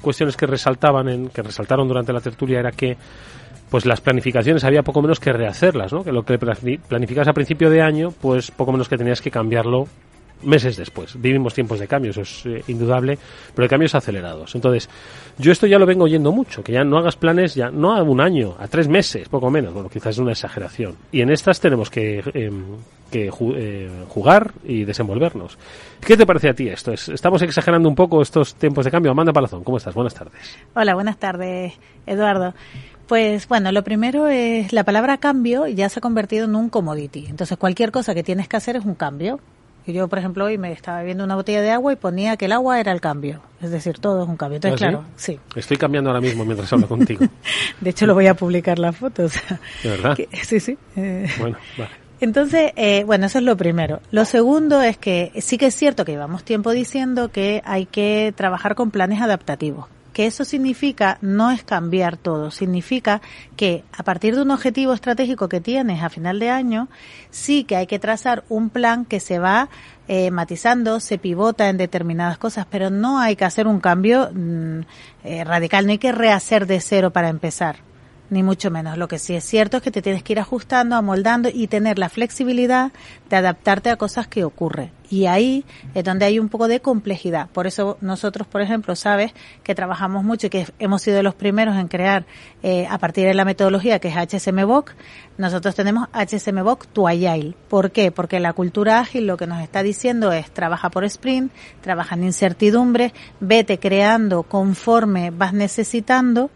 cuestiones 0.00 0.36
que 0.36 0.46
resaltaban, 0.46 1.08
en, 1.08 1.28
que 1.30 1.42
resaltaron 1.42 1.88
durante 1.88 2.12
la 2.12 2.20
tertulia 2.20 2.60
era 2.60 2.70
que 2.70 2.96
pues 3.72 3.86
las 3.86 4.02
planificaciones 4.02 4.64
había 4.64 4.82
poco 4.82 5.00
menos 5.00 5.18
que 5.18 5.32
rehacerlas, 5.32 5.94
¿no? 5.94 6.04
Que 6.04 6.12
lo 6.12 6.26
que 6.26 6.38
planificas 6.38 7.26
a 7.26 7.32
principio 7.32 7.70
de 7.70 7.80
año, 7.80 8.12
pues 8.20 8.50
poco 8.50 8.70
menos 8.70 8.86
que 8.86 8.98
tenías 8.98 9.22
que 9.22 9.30
cambiarlo 9.30 9.86
meses 10.42 10.76
después. 10.76 11.18
Vivimos 11.18 11.54
tiempos 11.54 11.78
de 11.80 11.88
cambio, 11.88 12.10
eso 12.10 12.20
es 12.20 12.44
eh, 12.44 12.62
indudable, 12.68 13.18
pero 13.54 13.64
de 13.64 13.70
cambios 13.70 13.94
acelerados. 13.94 14.54
Entonces, 14.54 14.90
yo 15.38 15.52
esto 15.52 15.66
ya 15.66 15.78
lo 15.78 15.86
vengo 15.86 16.04
oyendo 16.04 16.32
mucho, 16.32 16.62
que 16.62 16.72
ya 16.72 16.84
no 16.84 16.98
hagas 16.98 17.16
planes 17.16 17.54
ya 17.54 17.70
no 17.70 17.96
a 17.96 18.02
un 18.02 18.20
año, 18.20 18.56
a 18.58 18.68
tres 18.68 18.88
meses, 18.88 19.30
poco 19.30 19.48
menos. 19.50 19.72
Bueno, 19.72 19.88
quizás 19.88 20.16
es 20.16 20.18
una 20.18 20.32
exageración. 20.32 20.96
Y 21.10 21.22
en 21.22 21.30
estas 21.30 21.58
tenemos 21.58 21.88
que, 21.88 22.22
em, 22.34 22.76
que 23.10 23.30
eh, 23.56 23.90
jugar 24.08 24.52
y 24.64 24.84
desenvolvernos. 24.84 25.56
¿Qué 25.98 26.18
te 26.18 26.26
parece 26.26 26.50
a 26.50 26.54
ti 26.54 26.68
esto? 26.68 26.92
¿Estamos 26.92 27.40
exagerando 27.40 27.88
un 27.88 27.94
poco 27.94 28.20
estos 28.20 28.54
tiempos 28.54 28.84
de 28.84 28.90
cambio? 28.90 29.12
Amanda 29.12 29.32
Palazón, 29.32 29.64
¿cómo 29.64 29.78
estás? 29.78 29.94
Buenas 29.94 30.12
tardes. 30.12 30.58
Hola, 30.74 30.94
buenas 30.94 31.16
tardes, 31.16 31.72
Eduardo. 32.04 32.52
Pues 33.12 33.46
bueno, 33.46 33.72
lo 33.72 33.84
primero 33.84 34.26
es 34.28 34.72
la 34.72 34.84
palabra 34.84 35.18
cambio 35.18 35.66
ya 35.66 35.90
se 35.90 35.98
ha 35.98 36.00
convertido 36.00 36.46
en 36.46 36.56
un 36.56 36.70
commodity. 36.70 37.26
Entonces 37.28 37.58
cualquier 37.58 37.92
cosa 37.92 38.14
que 38.14 38.22
tienes 38.22 38.48
que 38.48 38.56
hacer 38.56 38.74
es 38.74 38.86
un 38.86 38.94
cambio. 38.94 39.38
Yo, 39.86 40.08
por 40.08 40.18
ejemplo, 40.18 40.46
hoy 40.46 40.56
me 40.56 40.72
estaba 40.72 41.02
viendo 41.02 41.22
una 41.22 41.34
botella 41.34 41.60
de 41.60 41.70
agua 41.72 41.92
y 41.92 41.96
ponía 41.96 42.38
que 42.38 42.46
el 42.46 42.52
agua 42.52 42.80
era 42.80 42.90
el 42.90 43.02
cambio. 43.02 43.42
Es 43.60 43.70
decir, 43.70 43.98
todo 43.98 44.22
es 44.22 44.28
un 44.30 44.38
cambio. 44.38 44.56
Entonces, 44.56 44.80
¿Ah, 44.80 44.88
claro, 44.88 45.04
sí? 45.16 45.38
Estoy 45.54 45.76
cambiando 45.76 46.08
ahora 46.08 46.22
mismo 46.22 46.46
mientras 46.46 46.72
hablo 46.72 46.88
contigo. 46.88 47.26
de 47.82 47.90
hecho, 47.90 48.06
lo 48.06 48.14
voy 48.14 48.28
a 48.28 48.34
publicar 48.34 48.78
las 48.78 48.96
fotos. 48.96 49.34
¿De 49.82 49.90
verdad? 49.90 50.16
sí, 50.44 50.58
sí. 50.58 50.78
Eh, 50.96 51.28
bueno, 51.38 51.58
vale. 51.76 51.90
Entonces, 52.18 52.72
eh, 52.76 53.04
bueno, 53.04 53.26
eso 53.26 53.40
es 53.40 53.44
lo 53.44 53.58
primero. 53.58 54.00
Lo 54.10 54.24
segundo 54.24 54.80
es 54.80 54.96
que 54.96 55.32
sí 55.42 55.58
que 55.58 55.66
es 55.66 55.74
cierto 55.74 56.06
que 56.06 56.12
llevamos 56.12 56.44
tiempo 56.44 56.70
diciendo 56.70 57.30
que 57.30 57.60
hay 57.66 57.84
que 57.84 58.32
trabajar 58.34 58.74
con 58.74 58.90
planes 58.90 59.20
adaptativos 59.20 59.84
que 60.12 60.26
eso 60.26 60.44
significa 60.44 61.18
no 61.20 61.50
es 61.50 61.62
cambiar 61.64 62.16
todo, 62.16 62.50
significa 62.50 63.20
que 63.56 63.84
a 63.96 64.02
partir 64.02 64.34
de 64.36 64.42
un 64.42 64.50
objetivo 64.50 64.92
estratégico 64.92 65.48
que 65.48 65.60
tienes 65.60 66.02
a 66.02 66.10
final 66.10 66.38
de 66.38 66.50
año, 66.50 66.88
sí 67.30 67.64
que 67.64 67.76
hay 67.76 67.86
que 67.86 67.98
trazar 67.98 68.44
un 68.48 68.70
plan 68.70 69.04
que 69.04 69.20
se 69.20 69.38
va 69.38 69.68
eh, 70.08 70.30
matizando, 70.30 71.00
se 71.00 71.18
pivota 71.18 71.68
en 71.68 71.76
determinadas 71.76 72.38
cosas, 72.38 72.66
pero 72.70 72.90
no 72.90 73.18
hay 73.18 73.36
que 73.36 73.44
hacer 73.44 73.66
un 73.66 73.80
cambio 73.80 74.30
mm, 74.32 74.80
eh, 75.24 75.44
radical, 75.44 75.86
no 75.86 75.92
hay 75.92 75.98
que 75.98 76.12
rehacer 76.12 76.66
de 76.66 76.80
cero 76.80 77.12
para 77.12 77.28
empezar 77.28 77.91
ni 78.32 78.42
mucho 78.42 78.70
menos. 78.70 78.96
Lo 78.96 79.08
que 79.08 79.18
sí 79.18 79.34
es 79.34 79.44
cierto 79.44 79.76
es 79.76 79.82
que 79.82 79.90
te 79.90 80.00
tienes 80.00 80.22
que 80.22 80.32
ir 80.32 80.40
ajustando, 80.40 80.96
amoldando 80.96 81.50
y 81.52 81.66
tener 81.66 81.98
la 81.98 82.08
flexibilidad 82.08 82.90
de 83.28 83.36
adaptarte 83.36 83.90
a 83.90 83.96
cosas 83.96 84.26
que 84.26 84.42
ocurren. 84.42 84.90
Y 85.10 85.26
ahí 85.26 85.66
es 85.94 86.02
donde 86.02 86.24
hay 86.24 86.38
un 86.38 86.48
poco 86.48 86.66
de 86.66 86.80
complejidad. 86.80 87.50
Por 87.50 87.66
eso 87.66 87.98
nosotros, 88.00 88.48
por 88.48 88.62
ejemplo, 88.62 88.96
sabes 88.96 89.34
que 89.62 89.74
trabajamos 89.74 90.24
mucho 90.24 90.46
y 90.46 90.50
que 90.50 90.66
hemos 90.78 91.02
sido 91.02 91.22
los 91.22 91.34
primeros 91.34 91.76
en 91.76 91.88
crear, 91.88 92.24
eh, 92.62 92.86
a 92.88 92.96
partir 92.96 93.26
de 93.26 93.34
la 93.34 93.44
metodología 93.44 93.98
que 93.98 94.08
es 94.08 94.16
HSMBOK, 94.16 94.92
nosotros 95.36 95.74
tenemos 95.74 96.08
HSMBOK 96.14 96.86
to 96.86 97.06
Agile. 97.06 97.54
¿Por 97.68 97.90
qué? 97.90 98.10
Porque 98.10 98.40
la 98.40 98.54
cultura 98.54 98.98
ágil 99.00 99.26
lo 99.26 99.36
que 99.36 99.46
nos 99.46 99.60
está 99.60 99.82
diciendo 99.82 100.32
es 100.32 100.50
trabaja 100.50 100.88
por 100.88 101.04
sprint, 101.04 101.52
trabaja 101.82 102.14
en 102.14 102.24
incertidumbre, 102.24 103.12
vete 103.40 103.78
creando 103.78 104.44
conforme 104.44 105.30
vas 105.30 105.52
necesitando 105.52 106.50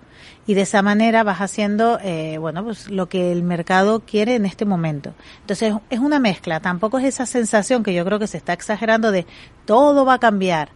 y 0.47 0.55
de 0.55 0.62
esa 0.62 0.83
manera 0.83 1.23
vas 1.23 1.41
haciendo 1.41 1.99
eh, 2.03 2.38
bueno 2.38 2.65
pues 2.65 2.88
lo 2.88 3.09
que 3.09 3.33
el 3.33 3.43
mercado 3.43 4.00
quiere 4.00 4.37
en 4.37 4.47
este 4.47 4.65
momento 4.65 5.12
entonces 5.41 5.75
es 5.91 5.99
una 5.99 6.19
mezcla 6.19 6.61
tampoco 6.61 6.99
es 6.99 7.05
esa 7.05 7.26
sensación 7.26 7.83
que 7.83 7.95
yo 7.95 8.05
creo 8.05 8.19
que 8.19 8.26
se 8.26 8.37
está 8.37 8.53
exagerando 8.53 9.11
de 9.11 9.26
todo 9.65 10.05
va 10.05 10.15
a 10.15 10.19
cambiar 10.19 10.71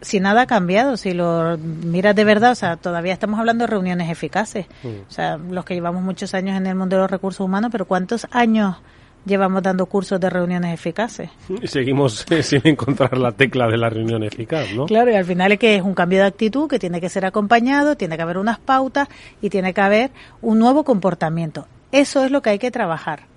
si 0.00 0.20
nada 0.20 0.42
ha 0.42 0.46
cambiado, 0.46 0.96
si 0.96 1.14
lo 1.14 1.56
miras 1.58 2.14
de 2.14 2.24
verdad, 2.24 2.52
o 2.52 2.54
sea, 2.54 2.76
todavía 2.76 3.12
estamos 3.12 3.40
hablando 3.40 3.64
de 3.64 3.68
reuniones 3.68 4.10
eficaces. 4.10 4.66
Mm. 4.82 4.88
O 5.08 5.10
sea, 5.10 5.36
los 5.38 5.64
que 5.64 5.74
llevamos 5.74 6.02
muchos 6.02 6.34
años 6.34 6.56
en 6.56 6.66
el 6.66 6.74
mundo 6.74 6.96
de 6.96 7.02
los 7.02 7.10
recursos 7.10 7.40
humanos, 7.40 7.70
pero 7.72 7.86
¿cuántos 7.86 8.26
años 8.30 8.76
llevamos 9.24 9.62
dando 9.62 9.86
cursos 9.86 10.20
de 10.20 10.30
reuniones 10.30 10.74
eficaces. 10.74 11.30
Y 11.62 11.66
seguimos 11.66 12.24
sin 12.42 12.60
encontrar 12.64 13.16
la 13.18 13.32
tecla 13.32 13.68
de 13.68 13.76
la 13.76 13.90
reunión 13.90 14.22
eficaz, 14.22 14.72
¿no? 14.74 14.86
Claro, 14.86 15.10
y 15.10 15.14
al 15.14 15.24
final 15.24 15.52
es 15.52 15.58
que 15.58 15.76
es 15.76 15.82
un 15.82 15.94
cambio 15.94 16.20
de 16.20 16.26
actitud 16.26 16.68
que 16.68 16.78
tiene 16.78 17.00
que 17.00 17.08
ser 17.08 17.24
acompañado, 17.24 17.96
tiene 17.96 18.16
que 18.16 18.22
haber 18.22 18.38
unas 18.38 18.58
pautas 18.58 19.08
y 19.40 19.50
tiene 19.50 19.74
que 19.74 19.80
haber 19.80 20.10
un 20.42 20.58
nuevo 20.58 20.84
comportamiento. 20.84 21.66
Eso 21.92 22.24
es 22.24 22.30
lo 22.30 22.42
que 22.42 22.50
hay 22.50 22.58
que 22.58 22.70
trabajar. 22.70 23.30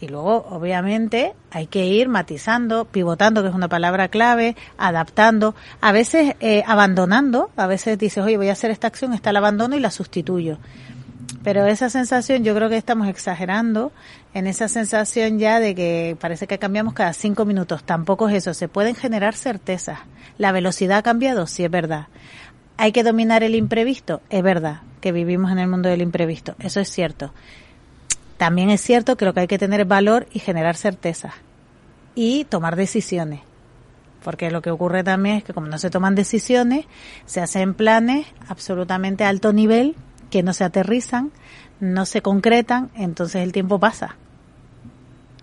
Y 0.00 0.08
luego, 0.08 0.46
obviamente, 0.50 1.34
hay 1.50 1.66
que 1.66 1.86
ir 1.86 2.08
matizando, 2.08 2.84
pivotando, 2.84 3.42
que 3.42 3.48
es 3.48 3.54
una 3.54 3.68
palabra 3.68 4.08
clave, 4.08 4.56
adaptando, 4.76 5.54
a 5.80 5.92
veces 5.92 6.34
eh, 6.40 6.62
abandonando, 6.66 7.50
a 7.56 7.66
veces 7.66 7.96
dices, 7.96 8.22
oye, 8.22 8.36
voy 8.36 8.48
a 8.48 8.52
hacer 8.52 8.70
esta 8.70 8.86
acción, 8.86 9.14
está 9.14 9.30
el 9.30 9.36
abandono 9.36 9.76
y 9.76 9.80
la 9.80 9.90
sustituyo. 9.90 10.58
Pero 11.42 11.66
esa 11.66 11.90
sensación 11.90 12.44
yo 12.44 12.54
creo 12.54 12.68
que 12.68 12.76
estamos 12.76 13.08
exagerando 13.08 13.92
en 14.32 14.46
esa 14.46 14.68
sensación 14.68 15.38
ya 15.38 15.60
de 15.60 15.74
que 15.74 16.16
parece 16.20 16.46
que 16.46 16.58
cambiamos 16.58 16.94
cada 16.94 17.12
cinco 17.12 17.44
minutos. 17.44 17.84
Tampoco 17.84 18.28
es 18.28 18.36
eso. 18.36 18.54
Se 18.54 18.68
pueden 18.68 18.94
generar 18.94 19.34
certezas. 19.34 19.98
La 20.38 20.52
velocidad 20.52 20.98
ha 20.98 21.02
cambiado, 21.02 21.46
sí 21.46 21.64
es 21.64 21.70
verdad. 21.70 22.08
Hay 22.76 22.92
que 22.92 23.04
dominar 23.04 23.42
el 23.42 23.54
imprevisto, 23.54 24.20
es 24.30 24.42
verdad 24.42 24.80
que 25.00 25.12
vivimos 25.12 25.52
en 25.52 25.58
el 25.58 25.68
mundo 25.68 25.90
del 25.90 26.00
imprevisto. 26.00 26.54
Eso 26.58 26.80
es 26.80 26.88
cierto. 26.88 27.32
También 28.38 28.70
es 28.70 28.80
cierto 28.80 29.18
que 29.18 29.26
lo 29.26 29.34
que 29.34 29.40
hay 29.40 29.46
que 29.46 29.58
tener 29.58 29.82
es 29.82 29.88
valor 29.88 30.26
y 30.32 30.38
generar 30.38 30.76
certezas 30.76 31.34
y 32.14 32.44
tomar 32.44 32.74
decisiones. 32.74 33.40
Porque 34.22 34.50
lo 34.50 34.62
que 34.62 34.70
ocurre 34.70 35.04
también 35.04 35.36
es 35.36 35.44
que 35.44 35.52
como 35.52 35.66
no 35.66 35.76
se 35.76 35.90
toman 35.90 36.14
decisiones, 36.14 36.86
se 37.26 37.42
hacen 37.42 37.74
planes 37.74 38.26
absolutamente 38.48 39.24
alto 39.24 39.52
nivel 39.52 39.94
que 40.34 40.42
no 40.42 40.52
se 40.52 40.64
aterrizan, 40.64 41.30
no 41.78 42.06
se 42.06 42.20
concretan, 42.20 42.90
entonces 42.96 43.40
el 43.44 43.52
tiempo 43.52 43.78
pasa. 43.78 44.16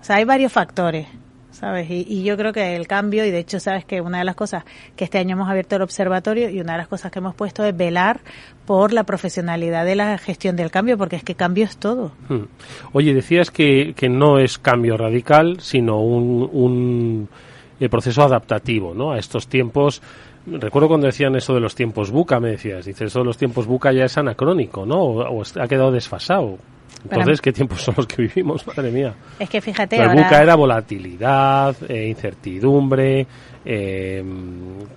O 0.01 0.03
sea, 0.03 0.17
hay 0.17 0.25
varios 0.25 0.51
factores, 0.51 1.07
¿sabes? 1.51 1.89
Y, 1.89 2.23
yo 2.23 2.35
creo 2.35 2.51
que 2.51 2.75
el 2.75 2.87
cambio, 2.87 3.25
y 3.25 3.31
de 3.31 3.39
hecho, 3.39 3.61
sabes 3.61 3.85
que 3.85 4.01
una 4.01 4.17
de 4.17 4.25
las 4.25 4.35
cosas 4.35 4.65
que 4.97 5.05
este 5.05 5.17
año 5.17 5.37
hemos 5.37 5.49
abierto 5.49 5.77
el 5.77 5.81
observatorio 5.81 6.49
y 6.49 6.59
una 6.59 6.73
de 6.73 6.79
las 6.79 6.89
cosas 6.89 7.09
que 7.09 7.19
hemos 7.19 7.35
puesto 7.35 7.63
es 7.63 7.77
velar 7.77 8.19
por 8.65 8.91
la 8.91 9.05
profesionalidad 9.05 9.85
de 9.85 9.95
la 9.95 10.17
gestión 10.17 10.57
del 10.57 10.71
cambio, 10.71 10.97
porque 10.97 11.15
es 11.15 11.23
que 11.23 11.35
cambio 11.35 11.63
es 11.63 11.77
todo. 11.77 12.11
Hmm. 12.27 12.47
Oye, 12.91 13.13
decías 13.13 13.49
que, 13.49 13.93
que 13.95 14.09
no 14.09 14.39
es 14.39 14.57
cambio 14.57 14.97
radical, 14.97 15.61
sino 15.61 16.01
un, 16.01 16.49
un 16.51 17.29
proceso 17.89 18.23
adaptativo, 18.23 18.93
¿no? 18.93 19.13
A 19.13 19.19
estos 19.19 19.47
tiempos 19.47 20.01
Recuerdo 20.45 20.87
cuando 20.87 21.07
decían 21.07 21.35
eso 21.35 21.53
de 21.53 21.59
los 21.59 21.75
tiempos 21.75 22.09
buca, 22.09 22.39
me 22.39 22.51
decías, 22.51 22.85
dices, 22.85 23.07
eso 23.07 23.19
de 23.19 23.25
los 23.25 23.37
tiempos 23.37 23.67
buca 23.67 23.91
ya 23.91 24.05
es 24.05 24.17
anacrónico, 24.17 24.85
¿no? 24.85 25.01
O, 25.03 25.41
ha 25.41 25.67
quedado 25.67 25.91
desfasado. 25.91 26.57
Entonces, 27.03 27.41
¿qué 27.41 27.51
tiempos 27.51 27.81
son 27.81 27.95
los 27.97 28.07
que 28.07 28.23
vivimos? 28.23 28.65
Madre 28.67 28.91
mía. 28.91 29.13
Es 29.39 29.49
que 29.49 29.61
fíjate. 29.61 29.97
El 29.97 30.09
buca 30.09 30.41
era 30.41 30.55
volatilidad, 30.55 31.75
eh, 31.89 32.07
incertidumbre, 32.07 33.27
eh, 33.63 34.23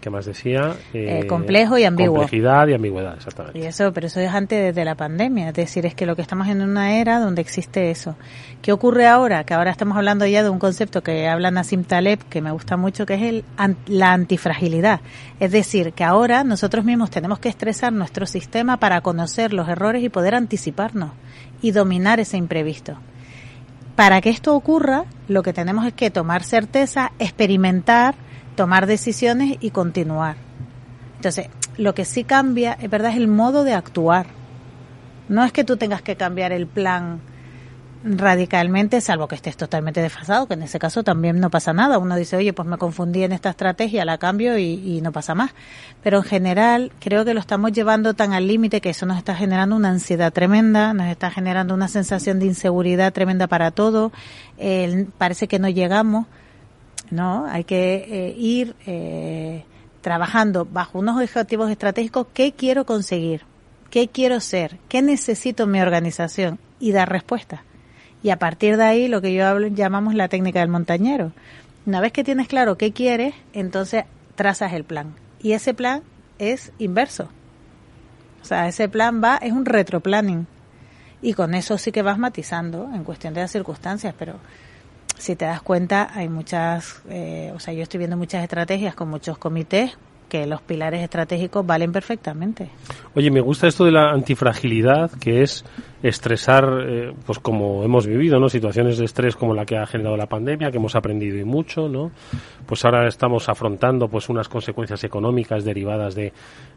¿qué 0.01 0.11
más 0.11 0.25
decía? 0.25 0.75
Eh, 0.95 1.27
complejo 1.27 1.77
y 1.77 1.85
ambiguo. 1.85 2.17
Complejidad 2.17 2.67
y 2.69 2.75
ambigüedad, 2.75 3.15
exactamente. 3.15 3.59
Y 3.59 3.63
eso, 3.63 3.93
pero 3.93 4.07
eso 4.07 4.21
es 4.21 4.31
antes 4.31 4.75
de 4.75 4.85
la 4.85 4.95
pandemia. 4.95 5.49
Es 5.49 5.55
decir, 5.55 5.85
es 5.85 5.95
que 5.95 6.07
lo 6.07 6.17
que 6.17 6.23
estamos 6.23 6.49
en 6.49 6.63
una 6.63 6.99
era 6.99 7.21
donde 7.21 7.43
existe 7.43 7.91
eso. 7.91 8.17
¿Qué 8.63 8.73
ocurre 8.73 9.07
ahora? 9.07 9.45
Que 9.45 9.53
ahora 9.53 9.71
estamos 9.71 9.97
hablando 9.97 10.27
ya 10.27 10.43
de 10.43 10.49
un 10.49 10.59
concepto 10.59 11.03
que 11.03 11.29
habla 11.29 11.51
Nassim 11.51 11.85
Taleb, 11.85 12.21
que 12.29 12.41
me 12.41 12.53
gusta 12.53 12.77
mucho, 12.77 13.05
que 13.05 13.15
es 13.15 13.23
el, 13.23 13.45
la 13.87 14.13
antifragilidad. 14.13 15.01
Es 15.41 15.53
decir, 15.53 15.93
que 15.93 16.05
ahora 16.05 16.45
nosotros 16.45 16.85
mismos 16.85 17.11
tenemos 17.11 17.39
que 17.39 17.51
estresar 17.51 17.93
nuestro 17.93 18.25
sistema 18.25 18.79
para 18.79 19.03
conocer 19.03 19.53
los 19.53 19.69
errores 19.69 20.03
y 20.03 20.09
poder 20.09 20.35
anticiparnos 20.35 21.11
y 21.65 21.71
dominar 21.71 22.21
ese 22.21 22.37
imprevisto. 22.37 22.99
Para 23.97 24.21
que 24.21 24.29
esto 24.29 24.55
ocurra, 24.55 25.07
lo 25.29 25.43
que 25.43 25.55
tenemos 25.55 25.87
es 25.87 25.95
que 25.95 26.11
tomar 26.11 26.43
certeza, 26.45 27.13
experimentar, 27.19 28.17
tomar 28.55 28.87
decisiones 28.87 29.57
y 29.61 29.71
continuar. 29.71 30.37
Entonces, 31.17 31.49
lo 31.79 31.95
que 31.95 32.05
sí 32.05 32.23
cambia, 32.23 32.77
es 32.79 32.91
verdad, 32.91 33.13
es 33.13 33.17
el 33.17 33.29
modo 33.29 33.65
de 33.65 33.73
actuar. 33.73 34.27
No 35.31 35.43
es 35.43 35.53
que 35.53 35.65
tú 35.65 35.79
tengas 35.79 36.03
que 36.03 36.17
cambiar 36.17 36.53
el 36.53 36.67
plan 36.67 37.21
radicalmente, 38.05 39.01
salvo 39.01 39.29
que 39.29 39.35
estés 39.35 39.57
totalmente 39.57 40.03
desfasado, 40.03 40.47
que 40.47 40.55
en 40.55 40.63
ese 40.63 40.79
caso 40.79 41.03
también 41.03 41.41
no 41.41 41.49
pasa 41.49 41.73
nada. 41.73 41.99
Uno 41.99 42.17
dice, 42.17 42.37
oye, 42.37 42.53
pues 42.53 42.69
me 42.69 42.77
confundí 42.77 43.23
en 43.23 43.33
esta 43.33 43.51
estrategia, 43.51 44.05
la 44.05 44.19
cambio 44.19 44.59
y, 44.59 45.01
no 45.03 45.11
pasa 45.11 45.35
más. 45.35 45.53
Pero 46.03 46.19
en 46.19 46.25
general 46.25 46.93
creo 47.01 47.25
que 47.25 47.33
lo 47.33 47.41
estamos 47.41 47.73
llevando 47.73 48.13
tan 48.13 48.35
al 48.35 48.47
límite 48.47 48.83
que 48.83 48.91
eso 48.91 49.07
nos 49.07 49.17
está 49.17 49.35
generando 49.35 49.75
una 49.75 49.89
ansiedad 49.89 50.33
tremenda, 50.33 50.93
nos 50.93 51.07
está 51.07 51.31
generando 51.31 51.73
una 51.73 51.89
sensación 51.89 52.39
de 52.39 52.47
inseguridad 52.47 53.13
tremenda 53.13 53.47
para 53.47 53.71
todo. 53.71 54.13
parece 55.19 55.49
que 55.49 55.59
no 55.59 55.71
llegamos. 55.71 56.27
¿no? 57.11 57.47
Hay 57.47 57.65
que 57.65 57.95
eh, 58.09 58.35
ir 58.37 58.75
eh, 58.87 59.65
trabajando 60.03 60.67
bajo 60.67 60.99
unos 60.99 61.21
objetivos 61.21 61.71
estratégicos. 61.71 62.27
¿Qué 62.35 62.53
quiero 62.53 62.85
conseguir? 62.85 63.43
¿Qué 63.91 64.09
quiero 64.09 64.41
ser? 64.41 64.79
¿Qué 64.89 65.01
necesito 65.01 65.65
en 65.65 65.71
mi 65.71 65.81
organización? 65.81 66.59
Y 66.81 66.93
dar 66.93 67.09
respuesta. 67.09 67.63
Y 68.25 68.31
a 68.31 68.39
partir 68.39 68.79
de 68.79 68.85
ahí, 68.85 69.07
lo 69.07 69.21
que 69.21 69.35
yo 69.35 69.47
hablo, 69.47 69.67
llamamos 69.67 70.15
la 70.15 70.29
técnica 70.29 70.61
del 70.61 70.71
montañero. 70.71 71.33
Una 71.85 72.01
vez 72.01 72.11
que 72.11 72.25
tienes 72.25 72.49
claro 72.49 72.79
qué 72.79 72.91
quieres, 72.91 73.35
entonces 73.53 74.07
trazas 74.35 74.73
el 74.73 74.83
plan. 74.83 75.15
Y 75.43 75.53
ese 75.53 75.75
plan 75.75 76.03
es 76.39 76.73
inverso. 76.79 77.29
O 78.41 78.47
sea, 78.47 78.67
ese 78.67 78.89
plan 78.89 79.21
va, 79.23 79.37
es 79.37 79.53
un 79.53 79.67
retroplanning. 79.67 80.47
Y 81.21 81.35
con 81.35 81.55
eso 81.55 81.77
sí 81.77 81.93
que 81.93 82.01
vas 82.01 82.17
matizando 82.17 82.89
en 82.95 83.05
cuestión 83.05 83.35
de 83.35 83.43
las 83.43 83.53
circunstancias, 83.53 84.15
pero 84.19 84.37
si 85.19 85.37
te 85.37 85.45
das 85.45 85.61
cuenta, 85.61 86.11
hay 86.15 86.31
muchas, 86.31 87.03
eh, 87.11 87.53
o 87.55 87.61
sea, 87.61 87.75
yo 87.75 87.83
estoy 87.83 87.99
viendo 87.99 88.17
muchas 88.17 88.43
estrategias 88.43 88.95
con 88.95 89.11
muchos 89.11 89.37
comités 89.37 89.99
que 90.29 90.47
los 90.47 90.61
pilares 90.63 91.03
estratégicos 91.03 91.67
valen 91.67 91.93
perfectamente. 91.93 92.71
Oye, 93.15 93.31
me 93.31 93.41
gusta 93.41 93.67
esto 93.67 93.85
de 93.85 93.93
la 93.93 94.11
antifragilidad, 94.11 95.11
que 95.13 95.43
es 95.43 95.65
estresar, 96.03 96.65
eh, 96.87 97.13
pues 97.25 97.39
como 97.39 97.83
hemos 97.83 98.07
vivido, 98.07 98.39
¿no? 98.39 98.49
Situaciones 98.49 98.99
de 98.99 99.05
estrés 99.05 99.37
como 99.37 99.55
la 99.55 99.65
que 99.65 99.77
ha 99.77 99.87
generado 99.87 100.17
la 100.17 100.27
pandemia, 100.27 100.71
que 100.71 100.77
hemos 100.77 100.97
aprendido 100.97 101.39
y 101.39 101.45
mucho, 101.45 101.89
¿no? 101.89 102.11
Pues 102.67 102.85
ahora 102.85 103.07
estamos 103.07 103.49
afrontando, 103.49 104.09
pues, 104.09 104.29
unas 104.29 104.49
consecuencias 104.49 105.03
económicas 105.05 105.65
derivadas 105.65 106.15
de 106.15 106.33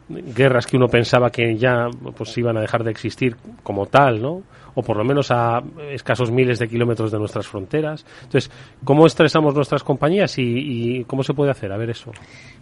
guerras 0.08 0.66
que 0.66 0.76
uno 0.76 0.88
pensaba 0.88 1.30
que 1.30 1.56
ya, 1.56 1.88
pues, 2.16 2.36
iban 2.38 2.56
a 2.56 2.60
dejar 2.60 2.84
de 2.84 2.90
existir 2.90 3.36
como 3.62 3.86
tal, 3.86 4.20
¿no? 4.20 4.42
o 4.78 4.82
por 4.82 4.96
lo 4.96 5.04
menos 5.04 5.32
a 5.32 5.60
escasos 5.90 6.30
miles 6.30 6.60
de 6.60 6.68
kilómetros 6.68 7.10
de 7.10 7.18
nuestras 7.18 7.48
fronteras. 7.48 8.06
Entonces, 8.22 8.48
¿cómo 8.84 9.06
estresamos 9.06 9.52
nuestras 9.52 9.82
compañías 9.82 10.36
y, 10.38 11.04
cómo 11.08 11.24
se 11.24 11.34
puede 11.34 11.50
hacer? 11.50 11.72
A 11.72 11.76
ver 11.76 11.90
eso. 11.90 12.12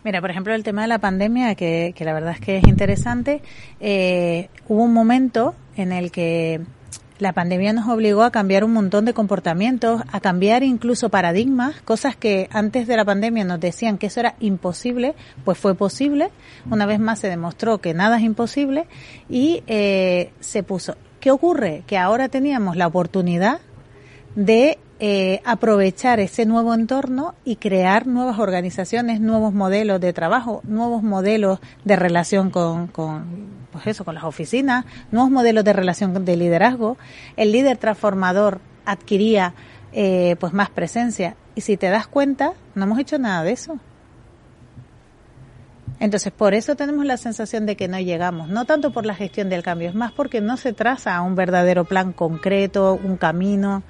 Mira, 0.03 0.23
por 0.23 0.31
ejemplo, 0.31 0.55
el 0.55 0.65
tema 0.65 0.81
de 0.81 0.89
la 0.89 0.99
pandemia, 0.99 1.55
que, 1.55 1.93
la 2.01 2.15
verdad 2.15 2.33
es 2.33 2.41
que 2.41 2.57
es 2.57 2.67
interesante. 2.67 3.43
Eh, 3.81 4.49
hubo 4.67 4.83
un 4.85 4.95
momento 4.95 5.55
en 5.77 5.93
el 5.93 6.11
que 6.11 6.63
la 7.19 7.33
pandemia 7.33 7.73
nos 7.73 7.89
obligó 7.89 8.23
a 8.23 8.31
cambiar 8.31 8.65
un 8.65 8.73
montón 8.73 9.05
de 9.05 9.15
comportamientos, 9.15 10.03
a 10.13 10.21
cambiar 10.21 10.63
incluso 10.63 11.09
paradigmas, 11.09 11.81
cosas 11.83 12.17
que 12.17 12.49
antes 12.51 12.87
de 12.87 12.97
la 12.97 13.05
pandemia 13.05 13.45
nos 13.45 13.61
decían 13.61 13.99
que 13.99 14.07
eso 14.07 14.21
era 14.21 14.35
imposible, 14.41 15.15
pues 15.45 15.59
fue 15.59 15.75
posible. 15.75 16.31
Una 16.71 16.87
vez 16.87 17.01
más 17.01 17.21
se 17.21 17.29
demostró 17.29 17.79
que 17.79 17.95
nada 17.95 18.19
es 18.19 18.23
imposible 18.23 18.87
y 19.29 19.63
eh, 19.67 20.33
se 20.41 20.63
puso 20.63 20.97
¿Qué 21.27 21.33
ocurre? 21.33 21.83
Que 21.89 21.99
ahora 21.99 22.29
teníamos 22.29 22.77
la 22.77 22.87
oportunidad 22.87 23.59
de 24.37 24.79
eh, 24.99 25.43
aprovechar 25.45 26.21
ese 26.21 26.47
nuevo 26.47 26.73
entorno 26.73 27.35
y 27.45 27.57
crear 27.57 28.07
nuevas 28.07 28.39
organizaciones, 28.39 29.21
nuevos 29.21 29.53
modelos 29.53 30.01
de 30.01 30.15
trabajo, 30.15 30.63
nuevos 30.65 31.03
modelos 31.03 31.61
de 31.85 31.97
relación 31.97 32.51
con, 32.51 32.89
pues 33.73 33.87
eso, 33.87 34.07
con 34.07 34.15
las 34.15 34.25
oficinas, 34.25 34.87
nuevos 35.11 35.31
modelos 35.31 35.65
de 35.65 35.75
relación 35.75 36.25
de 36.25 36.37
liderazgo. 36.37 36.97
El 37.37 37.53
líder 37.53 37.77
transformador 37.77 38.61
adquiría 38.87 39.53
eh, 39.93 40.37
pues 40.41 40.55
más 40.55 40.71
presencia. 40.71 41.37
Y 41.55 41.61
si 41.61 41.77
te 41.77 41.91
das 41.91 42.07
cuenta, 42.07 42.53
no 42.75 42.85
hemos 42.85 42.99
hecho 42.99 43.19
nada 43.19 43.43
de 43.43 43.53
eso. 43.53 43.79
Entonces, 46.01 46.33
por 46.33 46.55
eso 46.55 46.75
tenemos 46.75 47.05
la 47.05 47.17
sensación 47.19 47.67
de 47.67 47.77
que 47.77 47.89
no 47.89 47.99
llegamos, 47.99 48.49
no 48.49 48.65
tanto 48.65 48.93
por 48.93 49.07
la 49.07 49.15
gestión 49.15 49.49
del 49.49 49.63
cambio, 49.63 49.89
es 49.89 49.95
más 49.95 50.13
porque 50.13 50.41
no 50.43 50.57
se 50.57 50.73
traza 50.73 51.21
un 51.23 51.35
verdadero 51.35 51.85
plan 51.85 52.13
concreto, 52.13 52.99
un 53.03 53.17
camino. 53.17 53.83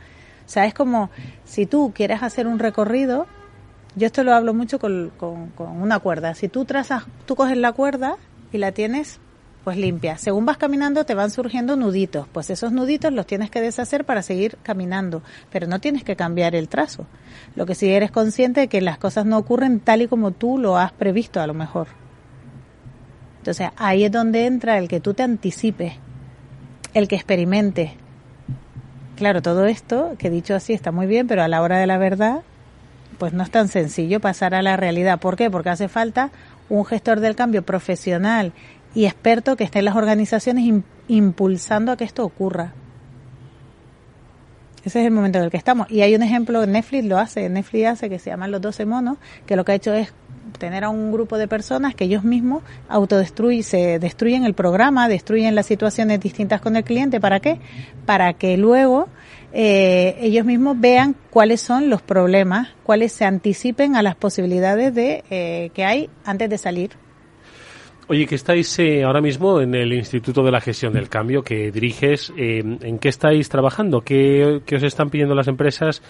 O 0.46 0.48
sea, 0.48 0.66
es 0.66 0.74
como 0.74 1.10
si 1.44 1.66
tú 1.66 1.92
quieres 1.94 2.22
hacer 2.22 2.46
un 2.46 2.60
recorrido, 2.60 3.26
yo 3.96 4.06
esto 4.06 4.22
lo 4.22 4.32
hablo 4.34 4.54
mucho 4.54 4.78
con, 4.78 5.10
con, 5.18 5.50
una 5.58 5.98
cuerda. 5.98 6.34
Si 6.34 6.48
tú 6.48 6.64
trazas, 6.64 7.04
tú 7.24 7.34
coges 7.34 7.56
la 7.56 7.72
cuerda 7.72 8.16
y 8.52 8.58
la 8.58 8.72
tienes 8.72 9.18
pues 9.64 9.76
limpia. 9.76 10.16
Según 10.16 10.46
vas 10.46 10.58
caminando 10.58 11.04
te 11.04 11.14
van 11.14 11.32
surgiendo 11.32 11.74
nuditos, 11.74 12.28
pues 12.28 12.50
esos 12.50 12.70
nuditos 12.70 13.12
los 13.12 13.26
tienes 13.26 13.50
que 13.50 13.60
deshacer 13.60 14.04
para 14.04 14.22
seguir 14.22 14.58
caminando, 14.62 15.22
pero 15.50 15.66
no 15.66 15.80
tienes 15.80 16.04
que 16.04 16.14
cambiar 16.14 16.54
el 16.54 16.68
trazo. 16.68 17.06
Lo 17.56 17.66
que 17.66 17.74
sí 17.74 17.90
eres 17.90 18.12
consciente 18.12 18.60
de 18.60 18.68
que 18.68 18.80
las 18.80 18.98
cosas 18.98 19.26
no 19.26 19.38
ocurren 19.38 19.80
tal 19.80 20.02
y 20.02 20.06
como 20.06 20.30
tú 20.30 20.58
lo 20.58 20.78
has 20.78 20.92
previsto 20.92 21.40
a 21.40 21.48
lo 21.48 21.54
mejor. 21.54 21.88
Entonces 23.38 23.70
ahí 23.76 24.04
es 24.04 24.12
donde 24.12 24.46
entra 24.46 24.78
el 24.78 24.86
que 24.86 25.00
tú 25.00 25.14
te 25.14 25.24
anticipes, 25.24 25.94
el 26.94 27.08
que 27.08 27.16
experimente. 27.16 27.96
Claro, 29.16 29.40
todo 29.40 29.64
esto 29.64 30.14
que 30.18 30.28
dicho 30.28 30.54
así 30.54 30.74
está 30.74 30.92
muy 30.92 31.06
bien, 31.06 31.26
pero 31.26 31.42
a 31.42 31.48
la 31.48 31.62
hora 31.62 31.78
de 31.78 31.86
la 31.86 31.96
verdad, 31.96 32.42
pues 33.18 33.32
no 33.32 33.42
es 33.42 33.50
tan 33.50 33.68
sencillo 33.68 34.20
pasar 34.20 34.54
a 34.54 34.60
la 34.60 34.76
realidad. 34.76 35.18
¿Por 35.18 35.36
qué? 35.36 35.50
Porque 35.50 35.70
hace 35.70 35.88
falta 35.88 36.30
un 36.68 36.84
gestor 36.84 37.20
del 37.20 37.34
cambio 37.34 37.62
profesional 37.62 38.52
y 38.94 39.06
experto 39.06 39.56
que 39.56 39.64
esté 39.64 39.78
en 39.78 39.86
las 39.86 39.96
organizaciones 39.96 40.82
impulsando 41.08 41.92
a 41.92 41.96
que 41.96 42.04
esto 42.04 42.24
ocurra. 42.24 42.74
Ese 44.84 45.00
es 45.00 45.06
el 45.06 45.12
momento 45.12 45.38
en 45.38 45.44
el 45.44 45.50
que 45.50 45.56
estamos. 45.56 45.90
Y 45.90 46.02
hay 46.02 46.14
un 46.14 46.22
ejemplo, 46.22 46.64
Netflix 46.66 47.04
lo 47.06 47.18
hace, 47.18 47.48
Netflix 47.48 47.86
hace 47.86 48.08
que 48.08 48.18
se 48.18 48.30
llama 48.30 48.46
Los 48.48 48.60
12 48.60 48.86
monos, 48.86 49.16
que 49.46 49.56
lo 49.56 49.64
que 49.64 49.72
ha 49.72 49.74
hecho 49.74 49.92
es 49.92 50.12
tener 50.58 50.84
a 50.84 50.88
un 50.88 51.12
grupo 51.12 51.38
de 51.38 51.48
personas 51.48 51.94
que 51.94 52.04
ellos 52.04 52.24
mismos 52.24 52.62
autodestruyen, 52.88 53.62
se 53.62 53.98
destruyen 53.98 54.44
el 54.44 54.54
programa, 54.54 55.08
destruyen 55.08 55.54
las 55.54 55.66
situaciones 55.66 56.20
distintas 56.20 56.60
con 56.60 56.76
el 56.76 56.84
cliente. 56.84 57.20
¿Para 57.20 57.40
qué? 57.40 57.58
Para 58.04 58.34
que 58.34 58.56
luego 58.56 59.08
eh, 59.52 60.16
ellos 60.20 60.44
mismos 60.44 60.78
vean 60.78 61.16
cuáles 61.30 61.60
son 61.60 61.90
los 61.90 62.02
problemas, 62.02 62.68
cuáles 62.82 63.12
se 63.12 63.24
anticipen 63.24 63.96
a 63.96 64.02
las 64.02 64.16
posibilidades 64.16 64.94
de 64.94 65.70
que 65.74 65.84
hay 65.84 66.10
antes 66.24 66.50
de 66.50 66.58
salir 66.58 67.05
Oye, 68.08 68.26
que 68.26 68.36
estáis 68.36 68.78
eh, 68.78 69.02
ahora 69.02 69.20
mismo 69.20 69.60
en 69.60 69.74
el 69.74 69.92
Instituto 69.92 70.44
de 70.44 70.52
la 70.52 70.60
Gestión 70.60 70.92
del 70.92 71.08
Cambio 71.08 71.42
que 71.42 71.72
diriges. 71.72 72.32
Eh, 72.36 72.62
¿En 72.80 73.00
qué 73.00 73.08
estáis 73.08 73.48
trabajando? 73.48 74.02
¿Qué, 74.02 74.62
os 74.72 74.82
están 74.84 75.10
pidiendo 75.10 75.34
las 75.34 75.48
empresas? 75.48 76.02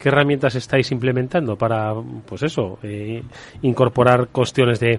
¿Qué 0.00 0.08
herramientas 0.08 0.56
estáis 0.56 0.90
implementando 0.90 1.56
para, 1.56 1.94
pues 2.26 2.42
eso, 2.42 2.80
eh, 2.82 3.22
incorporar 3.62 4.28
cuestiones 4.32 4.80
de 4.80 4.98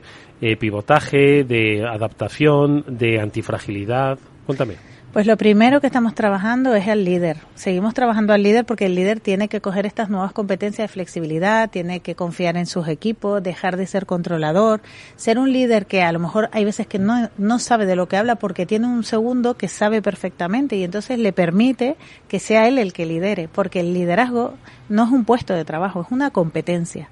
pivotaje, 0.58 1.44
de 1.44 1.86
adaptación, 1.86 2.86
de 2.88 3.20
antifragilidad? 3.20 4.18
Cuéntame. 4.46 4.95
Pues 5.16 5.28
lo 5.28 5.38
primero 5.38 5.80
que 5.80 5.88
estamos 5.88 6.14
trabajando 6.14 6.76
es 6.76 6.90
al 6.90 7.06
líder. 7.06 7.38
Seguimos 7.56 7.94
trabajando 7.94 8.34
al 8.34 8.44
líder 8.44 8.66
porque 8.66 8.88
el 8.88 8.96
líder 8.96 9.22
tiene 9.22 9.48
que 9.48 9.62
coger 9.62 9.86
estas 9.86 10.10
nuevas 10.10 10.34
competencias 10.34 10.90
de 10.90 10.94
flexibilidad, 10.94 11.70
tiene 11.70 12.02
que 12.02 12.16
confiar 12.16 12.58
en 12.58 12.66
sus 12.66 12.90
equipos, 12.90 13.42
dejar 13.42 13.78
de 13.78 13.88
ser 13.88 14.06
controlador, 14.06 14.82
ser 15.16 15.40
un 15.40 15.54
líder 15.54 15.86
que 15.86 16.02
a 16.02 16.12
lo 16.12 16.20
mejor 16.20 16.50
hay 16.52 16.66
veces 16.66 16.86
que 16.86 17.00
no, 17.00 17.30
no 17.38 17.60
sabe 17.60 17.86
de 17.86 17.96
lo 17.96 18.10
que 18.10 18.18
habla 18.18 18.36
porque 18.36 18.66
tiene 18.66 18.88
un 18.88 19.06
segundo 19.06 19.56
que 19.56 19.70
sabe 19.70 20.02
perfectamente 20.02 20.76
y 20.76 20.84
entonces 20.84 21.18
le 21.18 21.32
permite 21.32 21.96
que 22.28 22.42
sea 22.42 22.68
él 22.68 22.78
el 22.78 22.92
que 22.92 23.06
lidere, 23.06 23.48
porque 23.48 23.80
el 23.80 23.94
liderazgo 23.94 24.56
no 24.90 25.06
es 25.06 25.12
un 25.12 25.24
puesto 25.24 25.54
de 25.54 25.64
trabajo, 25.64 26.02
es 26.02 26.12
una 26.12 26.32
competencia. 26.32 27.08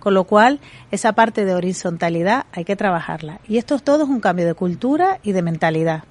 Con 0.00 0.14
lo 0.14 0.24
cual, 0.24 0.58
esa 0.90 1.12
parte 1.12 1.44
de 1.44 1.54
horizontalidad 1.54 2.46
hay 2.50 2.64
que 2.64 2.74
trabajarla. 2.74 3.38
Y 3.46 3.58
esto 3.58 3.76
es 3.76 3.84
todo 3.84 4.02
es 4.02 4.10
un 4.10 4.18
cambio 4.18 4.44
de 4.44 4.54
cultura 4.54 5.20
y 5.22 5.30
de 5.30 5.42
mentalidad. 5.42 6.02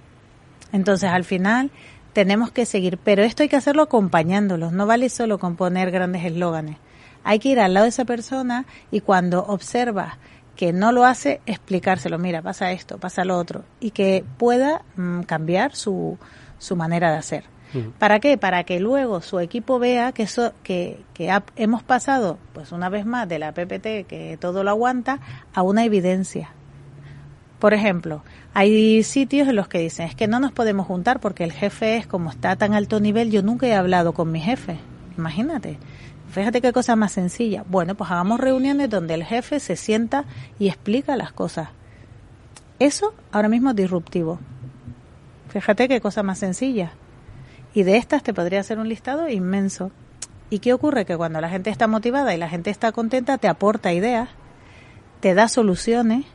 Entonces, 0.74 1.10
al 1.10 1.24
final, 1.24 1.72
tenemos 2.12 2.52
que 2.52 2.66
seguir, 2.66 2.98
pero 2.98 3.24
esto 3.24 3.44
hay 3.44 3.50
que 3.50 3.56
hacerlo 3.56 3.84
acompañándolos, 3.84 4.74
no 4.74 4.86
vale 4.86 5.08
solo 5.10 5.40
con 5.40 5.56
poner 5.56 5.92
grandes 5.92 6.26
eslóganes. 6.26 6.78
Hay 7.24 7.40
que 7.40 7.50
ir 7.50 7.60
al 7.62 7.74
lado 7.74 7.86
de 7.86 7.90
esa 7.90 8.06
persona 8.06 8.66
y 8.92 9.00
cuando 9.00 9.46
observa 9.46 10.18
que 10.56 10.74
no 10.74 10.92
lo 10.92 11.06
hace, 11.06 11.42
explicárselo, 11.46 12.20
mira, 12.20 12.42
pasa 12.42 12.72
esto, 12.72 12.98
pasa 12.98 13.24
lo 13.24 13.38
otro, 13.38 13.64
y 13.80 13.92
que 13.92 14.24
pueda 14.38 14.84
mm, 14.96 15.22
cambiar 15.22 15.76
su, 15.76 16.18
su 16.60 16.76
manera 16.76 17.12
de 17.12 17.18
hacer. 17.18 17.54
¿Para 17.98 18.20
qué? 18.20 18.38
Para 18.38 18.66
que 18.66 18.80
luego 18.80 19.22
su 19.22 19.40
equipo 19.40 19.80
vea 19.80 20.12
que 20.12 20.24
eso, 20.24 20.54
que, 20.62 21.04
que 21.16 21.36
hemos 21.56 21.82
pasado, 21.82 22.38
pues 22.54 22.72
una 22.72 22.88
vez 22.88 23.04
más, 23.04 23.28
de 23.28 23.40
la 23.40 23.52
PPT, 23.52 24.06
que 24.06 24.38
todo 24.40 24.64
lo 24.64 24.70
aguanta, 24.70 25.20
a 25.56 25.64
una 25.64 25.84
evidencia. 25.84 26.52
Por 27.64 27.74
ejemplo, 27.74 28.24
hay 28.54 29.04
sitios 29.04 29.48
en 29.48 29.56
los 29.56 29.70
que 29.70 29.80
dicen, 29.80 30.06
es 30.06 30.16
que 30.16 30.28
no 30.28 30.42
nos 30.42 30.52
podemos 30.52 30.86
juntar 30.86 31.22
porque 31.22 31.46
el 31.46 31.54
jefe 31.54 31.96
es 31.96 32.06
como 32.06 32.30
está 32.30 32.52
a 32.52 32.56
tan 32.58 32.74
alto 32.74 33.00
nivel, 33.00 33.32
yo 33.32 33.42
nunca 33.42 33.68
he 33.68 33.74
hablado 33.74 34.12
con 34.12 34.34
mi 34.34 34.42
jefe. 34.42 34.80
Imagínate. 35.18 35.78
Fíjate 36.30 36.60
qué 36.60 36.74
cosa 36.74 36.98
más 36.98 37.14
sencilla. 37.14 37.64
Bueno, 37.70 37.96
pues 37.96 38.12
hagamos 38.12 38.42
reuniones 38.42 38.90
donde 38.90 39.14
el 39.14 39.24
jefe 39.24 39.62
se 39.62 39.78
sienta 39.78 40.26
y 40.60 40.68
explica 40.68 41.16
las 41.16 41.32
cosas. 41.32 41.70
Eso 42.80 43.14
ahora 43.32 43.48
mismo 43.48 43.70
es 43.70 43.78
disruptivo. 43.78 44.40
Fíjate 45.48 45.88
qué 45.88 46.02
cosa 46.02 46.22
más 46.22 46.40
sencilla. 46.40 46.92
Y 47.74 47.84
de 47.84 47.96
estas 47.96 48.24
te 48.24 48.34
podría 48.34 48.60
hacer 48.60 48.78
un 48.78 48.90
listado 48.90 49.30
inmenso. 49.30 49.90
¿Y 50.50 50.60
qué 50.60 50.74
ocurre? 50.74 51.06
Que 51.06 51.16
cuando 51.16 51.40
la 51.40 51.48
gente 51.48 51.70
está 51.70 51.88
motivada 51.88 52.36
y 52.36 52.38
la 52.38 52.50
gente 52.50 52.72
está 52.72 52.92
contenta, 52.92 53.38
te 53.38 53.48
aporta 53.48 53.94
ideas, 53.94 54.28
te 55.22 55.34
da 55.34 55.48
soluciones 55.48 56.26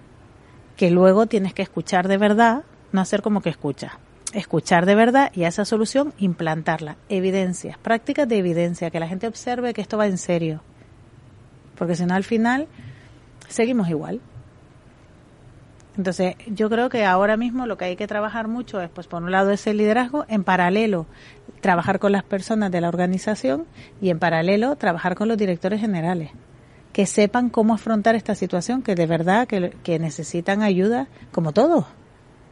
que 0.79 0.93
luego 0.93 1.27
tienes 1.27 1.53
que 1.53 1.63
escuchar 1.63 2.07
de 2.07 2.17
verdad, 2.19 2.63
no 2.93 3.01
hacer 3.01 3.21
como 3.21 3.43
que 3.43 3.51
escuchas. 3.51 3.93
Escuchar 4.33 4.87
de 4.87 4.95
verdad 4.95 5.33
y 5.35 5.43
a 5.43 5.49
esa 5.49 5.65
solución 5.65 6.15
implantarla. 6.19 6.97
Evidencias, 7.09 7.77
prácticas 7.77 8.29
de 8.29 8.39
evidencia, 8.39 8.89
que 8.91 9.01
la 9.01 9.09
gente 9.09 9.27
observe 9.27 9.75
que 9.75 9.81
esto 9.81 9.99
va 9.99 10.07
en 10.07 10.19
serio. 10.19 10.63
Porque 11.77 11.97
si 11.97 12.07
no, 12.07 12.15
al 12.15 12.23
final 12.23 12.69
seguimos 13.49 13.89
igual. 13.89 14.21
Entonces, 15.97 16.37
yo 16.47 16.71
creo 16.71 16.89
que 16.89 17.05
ahora 17.05 17.37
mismo 17.37 17.67
lo 17.67 17.77
que 17.77 17.87
hay 17.87 17.97
que 17.97 18.07
trabajar 18.07 18.47
mucho 18.47 18.81
es, 18.81 18.89
pues, 18.89 19.09
por 19.09 19.21
un 19.21 19.33
lado, 19.33 19.51
ese 19.51 19.75
liderazgo, 19.75 20.27
en 20.29 20.45
paralelo, 20.45 21.07
trabajar 21.61 21.99
con 21.99 22.13
las 22.13 22.23
personas 22.23 22.71
de 22.71 22.81
la 22.81 22.89
organización 22.89 23.67
y 24.01 24.11
en 24.11 24.21
paralelo, 24.21 24.77
trabajar 24.77 25.17
con 25.17 25.27
los 25.27 25.37
directores 25.37 25.81
generales 25.81 26.31
que 26.93 27.07
sepan 27.07 27.49
cómo 27.49 27.75
afrontar 27.75 28.15
esta 28.15 28.35
situación, 28.35 28.83
que 28.83 28.95
de 28.95 29.07
verdad 29.07 29.47
que, 29.47 29.99
necesitan 29.99 30.63
ayuda, 30.63 31.09
como 31.33 31.53
todos, 31.53 31.87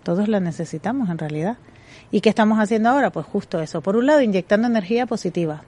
todos 0.02 0.28
la 0.28 0.40
necesitamos 0.40 1.10
en 1.10 1.18
realidad. 1.18 1.56
¿Y 2.10 2.20
qué 2.20 2.28
estamos 2.28 2.58
haciendo 2.58 2.90
ahora? 2.90 3.10
Pues 3.10 3.26
justo 3.26 3.60
eso. 3.60 3.80
Por 3.80 3.96
un 3.96 4.06
lado, 4.06 4.20
inyectando 4.20 4.68
energía 4.68 5.06
positiva. 5.06 5.62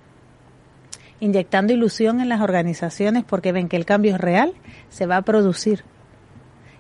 inyectando 1.21 1.73
ilusión 1.73 2.21
en 2.21 2.29
las 2.29 2.41
organizaciones 2.41 3.25
porque 3.25 3.51
ven 3.51 3.69
que 3.69 3.77
el 3.77 3.85
cambio 3.85 4.15
es 4.15 4.21
real, 4.21 4.53
se 4.89 5.07
va 5.07 5.17
a 5.17 5.23
producir. 5.23 5.83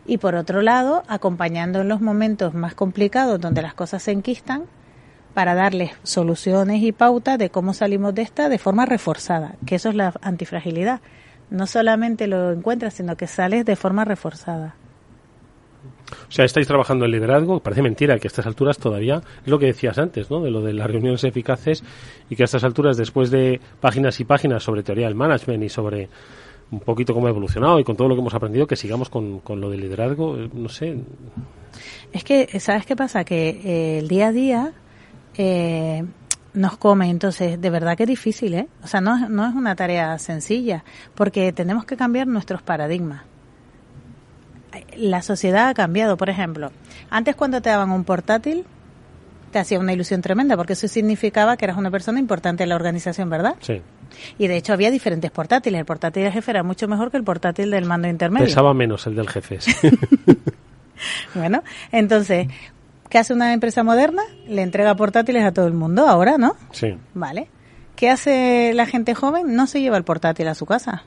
Y 0.07 0.19
por 0.19 0.37
otro 0.37 0.63
lado, 0.63 1.03
acompañando 1.09 1.81
en 1.81 1.89
los 1.89 2.01
momentos 2.01 2.55
más 2.55 2.75
complicados 2.75 3.41
donde 3.41 3.63
las 3.63 3.75
cosas 3.75 4.05
se 4.05 4.13
enquistan 4.13 4.65
para 5.35 5.55
darles 5.55 5.93
soluciones 6.03 6.83
y 6.83 6.93
pautas 6.93 7.39
de 7.39 7.51
cómo 7.51 7.75
salimos 7.75 8.15
de 8.15 8.23
esta 8.23 8.49
de 8.49 8.59
forma 8.59 8.87
reforzada, 8.87 9.57
que 9.67 9.75
eso 9.75 9.89
es 9.89 9.95
la 9.95 10.15
antifragilidad. 10.23 11.01
No 11.51 11.67
solamente 11.67 12.27
lo 12.27 12.53
encuentras, 12.53 12.95
sino 12.95 13.17
que 13.17 13.27
sales 13.27 13.65
de 13.65 13.77
forma 13.77 14.05
reforzada. 14.05 14.75
O 16.29 16.31
sea, 16.31 16.45
estáis 16.45 16.67
trabajando 16.67 17.05
en 17.05 17.13
liderazgo, 17.13 17.61
parece 17.61 17.83
mentira 17.83 18.19
que 18.19 18.27
a 18.27 18.31
estas 18.31 18.47
alturas 18.47 18.79
todavía, 18.79 19.21
es 19.43 19.49
lo 19.49 19.59
que 19.59 19.67
decías 19.67 19.99
antes, 19.99 20.31
¿no? 20.31 20.41
De 20.41 20.51
lo 20.51 20.63
de 20.63 20.73
las 20.73 20.87
reuniones 20.91 21.25
eficaces 21.25 21.83
y 22.29 22.37
que 22.37 22.43
a 22.43 22.47
estas 22.47 22.65
alturas, 22.65 22.97
después 22.97 23.31
de 23.31 23.61
páginas 23.81 24.19
y 24.21 24.25
páginas 24.25 24.63
sobre 24.63 24.83
teoría 24.83 25.07
del 25.07 25.15
management 25.15 25.63
y 25.63 25.69
sobre 25.69 26.09
un 26.71 26.81
poquito 26.81 27.15
cómo 27.15 27.27
ha 27.27 27.31
evolucionado 27.31 27.79
y 27.79 27.85
con 27.85 27.97
todo 27.97 28.09
lo 28.09 28.15
que 28.15 28.21
hemos 28.21 28.35
aprendido, 28.35 28.67
que 28.67 28.77
sigamos 28.77 29.09
con, 29.09 29.41
con 29.41 29.61
lo 29.61 29.71
del 29.71 29.81
liderazgo, 29.81 30.37
eh, 30.37 30.51
no 30.53 30.69
sé. 30.69 30.99
Es 32.13 32.25
que, 32.25 32.59
¿sabes 32.61 32.85
qué 32.85 32.97
pasa? 32.97 33.25
Que 33.25 33.49
eh, 33.49 33.99
el 33.99 34.09
día 34.09 34.29
a 34.29 34.33
día 34.33 34.73
eh, 35.37 36.05
nos 36.55 36.77
come, 36.77 37.11
entonces 37.11 37.61
de 37.61 37.71
verdad 37.71 37.97
que 37.97 38.05
es 38.05 38.09
difícil, 38.09 38.55
¿eh? 38.55 38.69
O 38.83 38.87
sea, 38.87 39.01
no, 39.01 39.29
no 39.29 39.47
es 39.47 39.55
una 39.55 39.77
tarea 39.77 40.19
sencilla, 40.19 40.85
porque 41.15 41.53
tenemos 41.53 41.85
que 41.85 41.97
cambiar 41.97 42.27
nuestros 42.27 42.63
paradigmas 42.63 43.23
la 44.97 45.23
sociedad 45.23 45.69
ha 45.69 45.75
cambiado. 45.75 46.17
Por 46.17 46.29
ejemplo, 46.29 46.73
antes 47.11 47.37
cuando 47.37 47.61
te 47.63 47.71
daban 47.71 47.91
un 47.91 48.05
portátil, 48.05 48.65
te 49.51 49.59
hacía 49.59 49.79
una 49.79 49.93
ilusión 49.93 50.21
tremenda, 50.21 50.57
porque 50.57 50.75
eso 50.75 50.89
significaba 50.89 51.57
que 51.57 51.65
eras 51.65 51.79
una 51.79 51.91
persona 51.91 52.19
importante 52.19 52.65
en 52.65 52.69
la 52.69 52.77
organización, 52.77 53.31
¿verdad? 53.31 53.55
Sí. 53.61 53.81
Y 54.39 54.47
de 54.47 54.57
hecho 54.57 54.73
había 54.73 54.91
diferentes 54.91 55.31
portátiles. 55.31 55.79
El 55.79 55.87
portátil 55.87 56.25
del 56.25 56.33
jefe 56.33 56.51
era 56.51 56.63
mucho 56.63 56.89
mejor 56.89 57.11
que 57.11 57.17
el 57.17 57.25
portátil 57.25 57.71
del 57.71 57.85
mando 57.85 58.09
intermedio. 58.09 58.47
Pesaba 58.47 58.75
menos 58.75 59.07
el 59.07 59.15
del 59.15 59.29
jefe. 59.29 59.59
bueno, 61.35 61.63
entonces, 61.93 62.49
¿qué 63.09 63.19
hace 63.19 63.33
una 63.35 63.53
empresa 63.53 63.83
moderna? 63.83 64.23
Le 64.47 64.63
entrega 64.63 64.95
portátiles 64.95 65.45
a 65.45 65.53
todo 65.53 65.67
el 65.67 65.75
mundo 65.75 66.09
ahora, 66.09 66.39
¿no? 66.39 66.57
Sí. 66.73 66.97
Vale. 67.15 67.49
¿Qué 67.97 68.11
hace 68.11 68.73
la 68.75 68.87
gente 68.87 69.15
joven? 69.15 69.55
No 69.57 69.67
se 69.67 69.81
lleva 69.81 69.97
el 69.97 70.05
portátil 70.05 70.49
a 70.49 70.55
su 70.55 70.67
casa. 70.67 71.05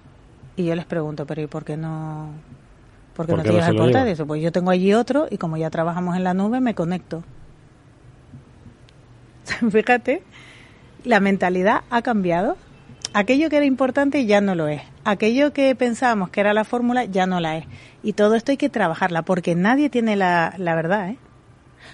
Y 0.56 0.66
yo 0.66 0.76
les 0.76 0.86
pregunto, 0.86 1.26
pero 1.26 1.42
¿y 1.42 1.48
por 1.48 1.64
qué 1.64 1.78
no 1.78 2.34
porque 3.16 3.34
no 3.34 3.44
te 3.44 3.52
llevas 3.52 3.70
el 3.70 3.76
portátil. 3.76 4.26
Pues 4.26 4.42
yo 4.42 4.52
tengo 4.52 4.72
allí 4.72 4.94
otro 4.94 5.28
y 5.30 5.38
como 5.38 5.58
ya 5.58 5.70
trabajamos 5.70 6.16
en 6.16 6.24
la 6.24 6.34
nube, 6.34 6.60
me 6.62 6.74
conecto. 6.74 7.24
Fíjate, 9.72 10.24
la 11.04 11.20
mentalidad 11.20 11.82
ha 11.90 12.02
cambiado. 12.02 12.58
Aquello 13.14 13.50
que 13.50 13.58
era 13.58 13.66
importante 13.66 14.26
ya 14.26 14.40
no 14.40 14.56
lo 14.56 14.68
es. 14.68 14.82
Aquello 15.04 15.52
que 15.52 15.76
pensábamos 15.76 16.30
que 16.30 16.40
era 16.40 16.54
la 16.54 16.64
fórmula 16.64 17.04
ya 17.06 17.26
no 17.26 17.40
la 17.40 17.58
es. 17.58 17.66
Y 18.04 18.14
todo 18.14 18.36
esto 18.36 18.52
hay 18.52 18.58
que 18.58 18.70
trabajarla 18.70 19.24
porque 19.24 19.56
nadie 19.56 19.90
tiene 19.90 20.16
la, 20.16 20.54
la 20.58 20.76
verdad. 20.76 21.10
¿eh? 21.10 21.18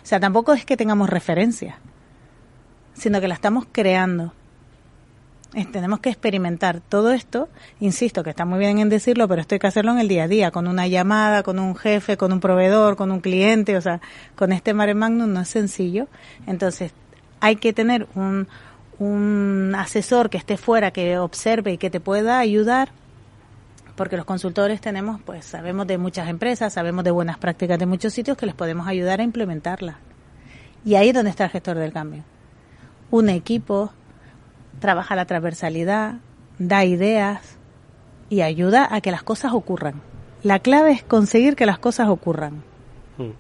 O 0.08 0.10
sea, 0.10 0.22
tampoco 0.22 0.54
es 0.54 0.64
que 0.64 0.78
tengamos 0.78 1.10
referencia, 1.10 1.80
sino 2.94 3.20
que 3.20 3.28
la 3.28 3.34
estamos 3.34 3.66
creando 3.70 4.32
tenemos 5.66 6.00
que 6.00 6.10
experimentar 6.10 6.80
todo 6.80 7.12
esto, 7.12 7.50
insisto 7.82 8.24
que 8.24 8.30
está 8.30 8.46
muy 8.46 8.60
bien 8.60 8.80
en 8.80 8.88
decirlo, 8.88 9.28
pero 9.28 9.42
esto 9.42 9.56
hay 9.56 9.60
que 9.60 9.68
hacerlo 9.68 9.92
en 9.92 10.00
el 10.00 10.08
día 10.08 10.24
a 10.24 10.28
día, 10.30 10.52
con 10.52 10.66
una 10.66 10.88
llamada, 10.88 11.44
con 11.44 11.60
un 11.60 11.76
jefe, 11.76 12.16
con 12.16 12.32
un 12.32 12.40
proveedor, 12.40 12.96
con 12.96 13.12
un 13.12 13.20
cliente, 13.20 13.76
o 13.76 13.82
sea, 13.82 14.00
con 14.38 14.54
este 14.54 14.74
mare 14.74 14.94
magnum 14.94 15.34
no 15.34 15.42
es 15.42 15.50
sencillo. 15.50 16.08
Entonces, 16.46 16.94
hay 17.42 17.58
que 17.58 17.74
tener 17.74 18.08
un, 18.16 18.48
un 19.00 19.74
asesor 19.78 20.30
que 20.30 20.38
esté 20.38 20.56
fuera, 20.56 20.92
que 20.92 21.18
observe 21.18 21.74
y 21.74 21.78
que 21.78 21.90
te 21.90 22.00
pueda 22.00 22.40
ayudar 22.40 22.92
porque 23.98 24.16
los 24.16 24.26
consultores 24.26 24.80
tenemos, 24.80 25.20
pues 25.20 25.44
sabemos 25.44 25.88
de 25.88 25.98
muchas 25.98 26.30
empresas, 26.30 26.72
sabemos 26.72 27.04
de 27.04 27.12
buenas 27.12 27.40
prácticas 27.40 27.80
de 27.80 27.88
muchos 27.88 28.14
sitios 28.14 28.38
que 28.38 28.46
les 28.46 28.54
podemos 28.56 28.88
ayudar 28.88 29.20
a 29.20 29.24
implementarlas. 29.24 29.96
Y 30.86 30.96
ahí 30.96 31.10
es 31.10 31.16
donde 31.16 31.32
está 31.32 31.46
el 31.46 31.50
gestor 31.50 31.78
del 31.78 31.92
cambio. 31.92 32.24
Un 33.10 33.28
equipo 33.28 33.92
trabaja 34.80 35.16
la 35.16 35.26
transversalidad, 35.26 36.18
da 36.60 36.86
ideas 36.86 37.58
y 38.30 38.42
ayuda 38.42 38.88
a 38.90 39.02
que 39.02 39.12
las 39.12 39.24
cosas 39.24 39.52
ocurran. 39.54 39.96
La 40.44 40.60
clave 40.60 40.92
es 40.92 41.04
conseguir 41.04 41.56
que 41.56 41.66
las 41.66 41.80
cosas 41.80 42.08
ocurran. 42.08 42.64
Hmm. 43.18 43.32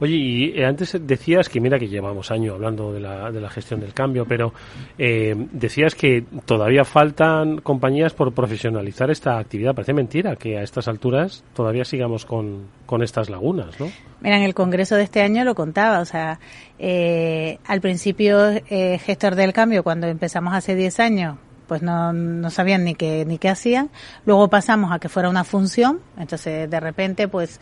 Oye, 0.00 0.16
y 0.16 0.58
eh, 0.58 0.64
antes 0.64 0.96
decías 1.00 1.48
que, 1.48 1.60
mira 1.60 1.78
que 1.78 1.88
llevamos 1.88 2.30
años 2.30 2.54
hablando 2.54 2.92
de 2.92 3.00
la, 3.00 3.30
de 3.30 3.40
la 3.40 3.50
gestión 3.50 3.80
del 3.80 3.92
cambio, 3.92 4.24
pero 4.26 4.54
eh, 4.98 5.34
decías 5.52 5.94
que 5.94 6.24
todavía 6.46 6.84
faltan 6.84 7.58
compañías 7.58 8.14
por 8.14 8.32
profesionalizar 8.32 9.10
esta 9.10 9.38
actividad. 9.38 9.74
Parece 9.74 9.92
mentira 9.92 10.36
que 10.36 10.56
a 10.56 10.62
estas 10.62 10.88
alturas 10.88 11.44
todavía 11.54 11.84
sigamos 11.84 12.24
con, 12.24 12.68
con 12.86 13.02
estas 13.02 13.28
lagunas, 13.28 13.78
¿no? 13.78 13.90
Mira, 14.22 14.38
en 14.38 14.42
el 14.42 14.54
congreso 14.54 14.96
de 14.96 15.02
este 15.02 15.20
año 15.20 15.44
lo 15.44 15.54
contaba, 15.54 16.00
o 16.00 16.04
sea, 16.06 16.40
eh, 16.78 17.58
al 17.66 17.80
principio 17.80 18.38
gestor 18.68 19.34
del 19.34 19.52
cambio, 19.52 19.82
cuando 19.82 20.06
empezamos 20.06 20.54
hace 20.54 20.74
10 20.74 21.00
años, 21.00 21.36
pues 21.70 21.82
no, 21.82 22.12
no 22.12 22.50
sabían 22.50 22.82
ni 22.82 22.96
qué, 22.96 23.24
ni 23.24 23.38
qué 23.38 23.48
hacían. 23.48 23.90
Luego 24.26 24.50
pasamos 24.50 24.90
a 24.90 24.98
que 24.98 25.08
fuera 25.08 25.28
una 25.28 25.44
función, 25.44 26.00
entonces 26.18 26.68
de 26.68 26.80
repente 26.80 27.28
pues 27.28 27.60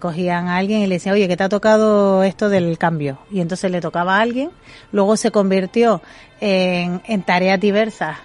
cogían 0.00 0.48
a 0.48 0.58
alguien 0.58 0.82
y 0.82 0.86
le 0.86 0.96
decían, 0.96 1.14
oye, 1.14 1.28
que 1.28 1.38
te 1.38 1.42
ha 1.42 1.48
tocado 1.48 2.24
esto 2.24 2.50
del 2.50 2.76
cambio. 2.76 3.20
Y 3.30 3.40
entonces 3.40 3.70
le 3.70 3.80
tocaba 3.80 4.18
a 4.18 4.20
alguien. 4.20 4.50
Luego 4.92 5.16
se 5.16 5.30
convirtió 5.30 6.02
en, 6.42 7.00
en 7.06 7.22
tareas 7.22 7.58
diversas 7.58 8.18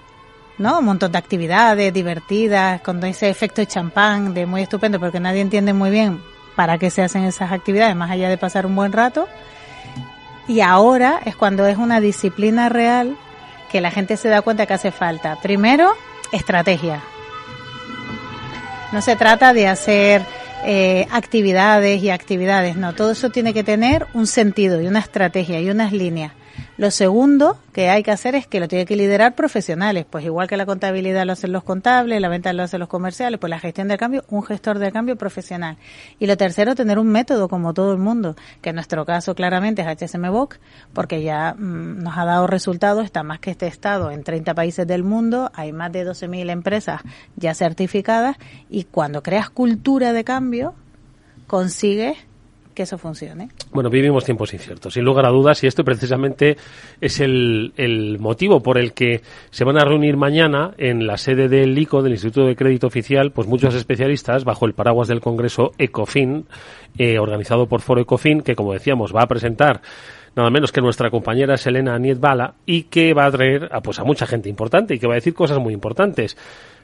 ¿no? 0.57 0.79
Un 0.79 0.85
montón 0.85 1.13
de 1.13 1.19
actividades 1.19 1.93
divertidas, 1.93 2.81
con 2.81 3.01
ese 3.05 3.29
efecto 3.29 3.61
de 3.61 3.67
champán, 3.67 4.33
de 4.33 4.45
muy 4.45 4.63
estupendo, 4.63 4.99
porque 4.99 5.21
nadie 5.21 5.39
entiende 5.39 5.71
muy 5.71 5.89
bien 5.89 6.21
para 6.57 6.77
qué 6.77 6.89
se 6.89 7.01
hacen 7.01 7.23
esas 7.23 7.53
actividades, 7.53 7.95
más 7.95 8.11
allá 8.11 8.27
de 8.27 8.37
pasar 8.37 8.65
un 8.65 8.75
buen 8.75 8.91
rato. 8.91 9.25
Y 10.49 10.59
ahora 10.59 11.21
es 11.23 11.37
cuando 11.37 11.65
es 11.65 11.77
una 11.77 12.01
disciplina 12.01 12.67
real 12.67 13.15
que 13.71 13.81
la 13.81 13.91
gente 13.91 14.17
se 14.17 14.29
da 14.29 14.41
cuenta 14.41 14.65
que 14.65 14.73
hace 14.73 14.91
falta. 14.91 15.37
Primero, 15.41 15.93
estrategia. 16.31 17.01
No 18.91 19.01
se 19.01 19.15
trata 19.15 19.53
de 19.53 19.67
hacer 19.67 20.21
eh, 20.65 21.07
actividades 21.11 22.01
y 22.01 22.09
actividades, 22.09 22.77
no, 22.77 22.93
todo 22.93 23.11
eso 23.11 23.29
tiene 23.29 23.53
que 23.53 23.63
tener 23.63 24.07
un 24.13 24.27
sentido 24.27 24.81
y 24.81 24.87
una 24.87 24.99
estrategia 24.99 25.59
y 25.59 25.69
unas 25.69 25.91
líneas. 25.91 26.31
Lo 26.77 26.91
segundo 26.91 27.57
que 27.73 27.89
hay 27.89 28.03
que 28.03 28.11
hacer 28.11 28.35
es 28.35 28.45
que 28.45 28.59
lo 28.59 28.67
tiene 28.67 28.85
que 28.85 28.95
liderar 28.95 29.33
profesionales, 29.33 30.05
pues 30.07 30.23
igual 30.23 30.47
que 30.47 30.57
la 30.57 30.67
contabilidad 30.67 31.25
lo 31.25 31.33
hacen 31.33 31.51
los 31.51 31.63
contables, 31.63 32.21
la 32.21 32.29
venta 32.29 32.53
lo 32.53 32.61
hacen 32.61 32.79
los 32.79 32.87
comerciales, 32.87 33.39
pues 33.39 33.49
la 33.49 33.57
gestión 33.57 33.87
del 33.87 33.97
cambio, 33.97 34.23
un 34.29 34.43
gestor 34.43 34.77
de 34.77 34.91
cambio 34.91 35.15
profesional. 35.15 35.77
Y 36.19 36.27
lo 36.27 36.37
tercero, 36.37 36.75
tener 36.75 36.99
un 36.99 37.07
método 37.07 37.49
como 37.49 37.73
todo 37.73 37.93
el 37.93 37.97
mundo, 37.97 38.35
que 38.61 38.69
en 38.69 38.75
nuestro 38.75 39.07
caso 39.07 39.33
claramente 39.33 39.81
es 39.81 39.87
HSMBOK, 39.87 40.57
porque 40.93 41.23
ya 41.23 41.55
mm, 41.57 42.03
nos 42.03 42.15
ha 42.15 42.25
dado 42.25 42.45
resultados, 42.45 43.03
está 43.05 43.23
más 43.23 43.39
que 43.39 43.49
este 43.49 43.65
estado 43.65 44.11
en 44.11 44.23
30 44.23 44.53
países 44.53 44.85
del 44.85 45.03
mundo, 45.03 45.49
hay 45.55 45.73
más 45.73 45.91
de 45.91 46.05
12.000 46.05 46.51
empresas 46.51 47.01
ya 47.37 47.55
certificadas 47.55 48.37
y 48.69 48.83
cuando 48.83 49.23
creas 49.23 49.49
cultura 49.49 50.13
de 50.13 50.23
cambio, 50.23 50.75
consigues 51.47 52.17
que 52.77 52.83
eso 52.83 52.99
funcione. 52.99 53.49
Bueno, 53.71 53.89
vivimos 53.89 54.23
tiempos 54.23 54.53
inciertos, 54.53 54.93
sin 54.93 55.03
lugar 55.03 55.25
a 55.25 55.29
dudas, 55.29 55.63
y 55.63 55.67
esto 55.67 55.83
precisamente 55.83 56.57
es 57.01 57.19
el, 57.19 58.17
motivo 58.19 58.61
por 58.61 58.77
el 58.77 58.93
que 58.93 59.21
se 59.49 59.63
van 59.63 59.79
a 59.79 59.83
reunir 59.83 60.15
mañana 60.15 60.75
en 60.77 61.07
la 61.07 61.17
sede 61.17 61.49
del 61.49 61.75
ICO, 61.75 62.03
del 62.03 62.11
Instituto 62.11 62.45
de 62.45 62.55
Crédito 62.55 62.85
Oficial, 62.85 63.31
pues 63.31 63.47
muchos 63.47 63.73
especialistas 63.73 64.43
bajo 64.43 64.67
el 64.67 64.73
paraguas 64.73 65.07
del 65.07 65.21
Congreso 65.21 65.71
ECOFIN, 65.79 66.45
eh, 66.99 67.17
organizado 67.17 67.65
por 67.65 67.81
Foro 67.81 68.01
ECOFIN, 68.01 68.41
que 68.41 68.55
como 68.55 68.73
decíamos 68.73 69.11
va 69.11 69.23
a 69.23 69.27
presentar 69.27 69.81
nada 70.35 70.51
menos 70.51 70.71
que 70.71 70.79
nuestra 70.79 71.09
compañera 71.09 71.57
Selena 71.57 71.97
Nietbala 71.97 72.53
y 72.67 72.83
que 72.83 73.15
va 73.15 73.25
a 73.25 73.31
traer 73.31 73.69
a, 73.71 73.81
pues, 73.81 73.97
a 73.97 74.03
mucha 74.03 74.27
gente 74.27 74.49
importante 74.49 74.93
y 74.93 74.99
que 74.99 75.07
va 75.07 75.13
a 75.13 75.15
decir 75.15 75.33
cosas 75.33 75.57
muy 75.57 75.73
importantes. 75.73 76.37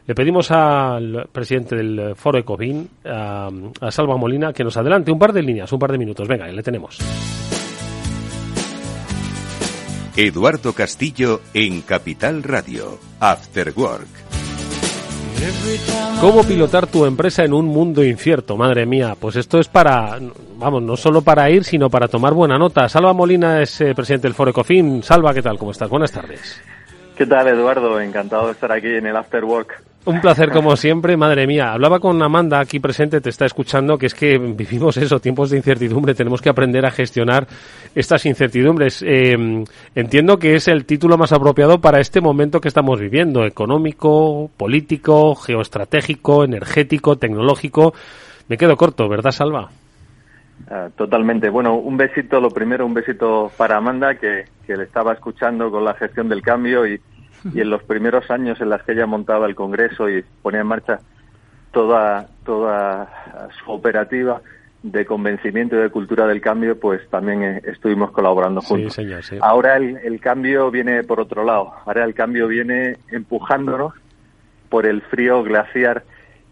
Le 0.06 0.16
pedimos 0.16 0.52
al 0.52 1.28
presidente 1.32 1.76
del 1.78 2.14
Foro 2.16 2.38
Ecofin, 2.38 2.90
a, 3.06 3.50
a 3.80 3.92
Salva 3.92 4.18
Molina, 4.18 4.52
que 4.52 4.64
nos 4.64 4.76
adelante 4.76 5.12
un 5.12 5.20
par 5.20 5.32
de 5.32 5.42
líneas, 5.42 5.72
un 5.72 5.80
par 5.80 5.92
de 5.92 5.98
minutos. 5.98 6.28
Venga, 6.28 6.48
le 6.48 6.62
tenemos. 6.62 7.00
Eduardo 10.16 10.74
Castillo 10.74 11.42
en 11.54 11.82
Capital 11.82 12.44
Radio, 12.44 13.00
After 13.20 13.74
Work. 13.76 14.08
¿Cómo 16.22 16.44
pilotar 16.44 16.88
tu 16.88 17.06
empresa 17.06 17.44
en 17.44 17.54
un 17.54 17.66
mundo 17.66 18.04
incierto? 18.04 18.56
Madre 18.56 18.86
mía, 18.86 19.16
pues 19.20 19.36
esto 19.38 19.60
es 19.60 19.68
para, 19.68 20.20
vamos, 20.58 20.84
no 20.84 20.96
solo 20.96 21.22
para 21.22 21.50
ir, 21.50 21.64
sino 21.64 21.90
para 21.90 22.08
tomar 22.08 22.34
buena 22.34 22.58
nota. 22.58 22.88
Salva 22.88 23.14
Molina 23.14 23.62
es 23.62 23.82
eh, 23.82 23.94
presidente 23.96 24.28
del 24.28 24.36
Foro 24.36 24.52
Ecofin. 24.52 25.02
Salva, 25.02 25.34
¿qué 25.34 25.42
tal? 25.42 25.58
¿Cómo 25.58 25.72
estás? 25.72 25.90
Buenas 25.90 26.12
tardes. 26.12 26.62
¿Qué 27.18 27.28
tal, 27.28 27.48
Eduardo? 27.48 28.00
Encantado 28.00 28.48
de 28.48 28.54
estar 28.54 28.72
aquí 28.72 28.88
en 28.88 29.06
el 29.06 29.16
After 29.16 29.44
Work. 29.46 29.84
Un 30.06 30.20
placer 30.20 30.50
como 30.52 30.76
siempre, 30.76 31.16
madre 31.16 31.48
mía. 31.48 31.72
Hablaba 31.72 32.00
con 32.00 32.22
Amanda 32.22 32.60
aquí 32.60 32.80
presente, 32.80 33.22
te 33.22 33.30
está 33.30 33.46
escuchando, 33.46 33.98
que 33.98 34.08
es 34.08 34.14
que 34.14 34.38
vivimos 34.38 34.98
eso, 34.98 35.20
tiempos 35.20 35.50
de 35.50 35.58
incertidumbre, 35.58 36.14
tenemos 36.14 36.42
que 36.42 36.50
aprender 36.50 36.86
a 36.86 36.92
gestionar 36.92 37.48
estas 37.96 38.26
incertidumbres. 38.26 39.02
Eh, 39.08 39.64
entiendo 39.96 40.38
que 40.38 40.56
es 40.56 40.68
el 40.68 40.86
título 40.86 41.18
más 41.18 41.32
apropiado 41.32 41.80
para 41.80 42.02
este 42.02 42.20
momento 42.20 42.60
que 42.60 42.68
estamos 42.68 43.00
viviendo, 43.00 43.46
económico, 43.46 44.50
político, 44.58 45.36
geoestratégico, 45.36 46.44
energético, 46.44 47.16
tecnológico. 47.18 47.94
Me 48.50 48.58
quedo 48.58 48.76
corto, 48.76 49.08
¿verdad, 49.08 49.32
Salva? 49.32 49.70
Ah, 50.70 50.90
totalmente. 50.96 51.50
Bueno, 51.50 51.76
un 51.76 51.98
besito, 51.98 52.40
lo 52.40 52.50
primero, 52.50 52.86
un 52.86 52.94
besito 52.94 53.52
para 53.58 53.78
Amanda, 53.78 54.16
que, 54.16 54.46
que 54.66 54.78
le 54.78 54.84
estaba 54.84 55.14
escuchando 55.14 55.70
con 55.70 55.84
la 55.84 55.94
gestión 55.96 56.30
del 56.30 56.42
cambio 56.42 56.88
y, 56.88 57.00
y 57.54 57.62
en 57.62 57.70
los 57.70 57.84
primeros 57.84 58.30
años 58.32 58.60
en 58.62 58.70
los 58.70 58.82
que 58.84 58.94
ella 58.94 59.06
montaba 59.06 59.46
el 59.46 59.56
Congreso 59.56 60.10
y 60.10 60.24
ponía 60.42 60.62
en 60.62 60.68
marcha 60.68 61.00
toda, 61.72 62.28
toda 62.46 63.50
su 63.64 63.72
operativa 63.72 64.42
de 64.84 65.06
convencimiento 65.06 65.76
y 65.78 65.80
de 65.80 65.90
cultura 65.90 66.28
del 66.28 66.42
cambio, 66.42 66.78
pues 66.78 67.08
también 67.10 67.44
eh, 67.44 67.62
estuvimos 67.66 68.12
colaborando 68.12 68.62
juntos. 68.62 69.00
Ahora 69.42 69.78
el, 69.78 69.98
el, 69.98 70.20
cambio 70.20 70.70
viene 70.72 71.04
por 71.04 71.22
otro 71.22 71.44
lado. 71.44 71.74
Ahora 71.86 72.04
el 72.04 72.14
cambio 72.14 72.48
viene 72.48 72.98
empujándonos 73.10 73.94
por 74.70 74.86
el 74.86 75.02
frío 75.04 75.42
glaciar 75.44 76.04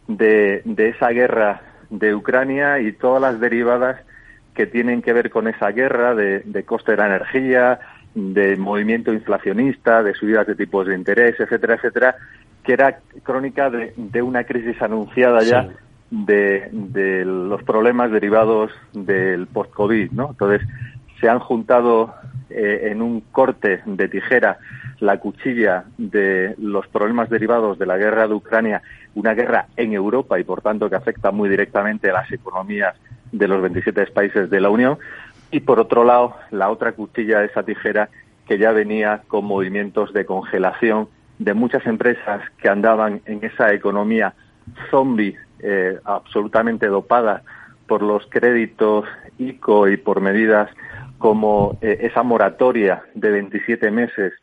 de, 0.08 0.62
de 0.64 0.90
esa 0.90 1.10
guerra 1.10 1.62
de 1.92 2.16
Ucrania 2.16 2.80
y 2.80 2.94
todas 2.94 3.22
las 3.22 3.40
derivadas 3.40 4.02
que 4.56 4.66
tienen 4.66 5.02
que 5.02 5.14
ver 5.14 5.30
con 5.30 5.48
esa 5.48 5.70
guerra 5.72 6.16
de, 6.16 6.40
de 6.40 6.64
coste 6.64 6.92
de 6.92 6.98
la 6.98 7.06
energía, 7.06 7.80
de 8.16 8.58
movimiento 8.58 9.14
inflacionista, 9.14 10.04
de 10.04 10.14
subidas 10.14 10.48
de 10.48 10.56
tipos 10.56 10.88
de 10.88 10.96
interés, 10.96 11.40
etcétera, 11.40 11.76
etcétera, 11.76 12.16
que 12.64 12.74
era 12.74 13.00
crónica 13.24 13.70
de, 13.70 13.94
de 13.96 14.22
una 14.22 14.44
crisis 14.44 14.82
anunciada 14.82 15.42
ya 15.44 15.70
de, 16.10 16.70
de, 16.72 17.24
los 17.24 17.64
problemas 17.64 18.12
derivados 18.12 18.72
del 18.94 19.48
post-COVID, 19.48 20.12
¿no? 20.12 20.32
Entonces, 20.32 20.68
se 21.20 21.30
han 21.30 21.40
juntado 21.40 22.14
eh, 22.54 22.90
en 22.92 23.02
un 23.02 23.22
corte 23.32 23.82
de 23.86 24.08
tijera 24.08 24.60
la 25.00 25.18
cuchilla 25.18 25.86
de 25.98 26.56
los 26.60 26.88
problemas 26.88 27.30
derivados 27.30 27.80
de 27.80 27.86
la 27.86 27.98
guerra 27.98 28.28
de 28.28 28.34
Ucrania, 28.34 28.82
una 29.16 29.34
guerra 29.34 29.68
en 29.76 29.94
Europa 29.94 30.40
y 30.40 30.44
por 30.44 30.62
tanto 30.62 30.90
que 30.90 30.96
afecta 30.96 31.32
muy 31.32 31.50
directamente 31.50 32.10
a 32.10 32.14
las 32.14 32.32
economías 32.32 32.96
de 33.32 33.48
los 33.48 33.62
27 33.62 34.06
países 34.08 34.50
de 34.50 34.62
la 34.62 34.70
Unión, 34.70 34.98
y 35.52 35.62
por 35.62 35.80
otro 35.80 36.04
lado 36.04 36.36
la 36.52 36.70
otra 36.70 36.92
cuchilla 36.94 37.40
de 37.40 37.48
esa 37.48 37.64
tijera 37.64 38.10
que 38.48 38.58
ya 38.58 38.72
venía 38.72 39.22
con 39.28 39.46
movimientos 39.46 40.14
de 40.14 40.26
congelación 40.26 41.08
de 41.40 41.54
muchas 41.54 41.86
empresas 41.88 42.42
que 42.58 42.70
andaban 42.70 43.22
en 43.26 43.44
esa 43.44 43.74
economía 43.74 44.34
zombie 44.90 45.36
eh, 45.60 46.00
absolutamente 46.06 46.88
dopada 46.88 47.44
por 47.88 48.02
los 48.02 48.26
créditos 48.28 49.06
ICO 49.38 49.88
y 49.90 49.98
por 49.98 50.22
medidas 50.22 50.70
como 51.22 51.78
eh, 51.82 52.00
esa 52.02 52.24
moratoria 52.24 53.04
de 53.14 53.32
27 53.32 53.92
meses 53.92 54.34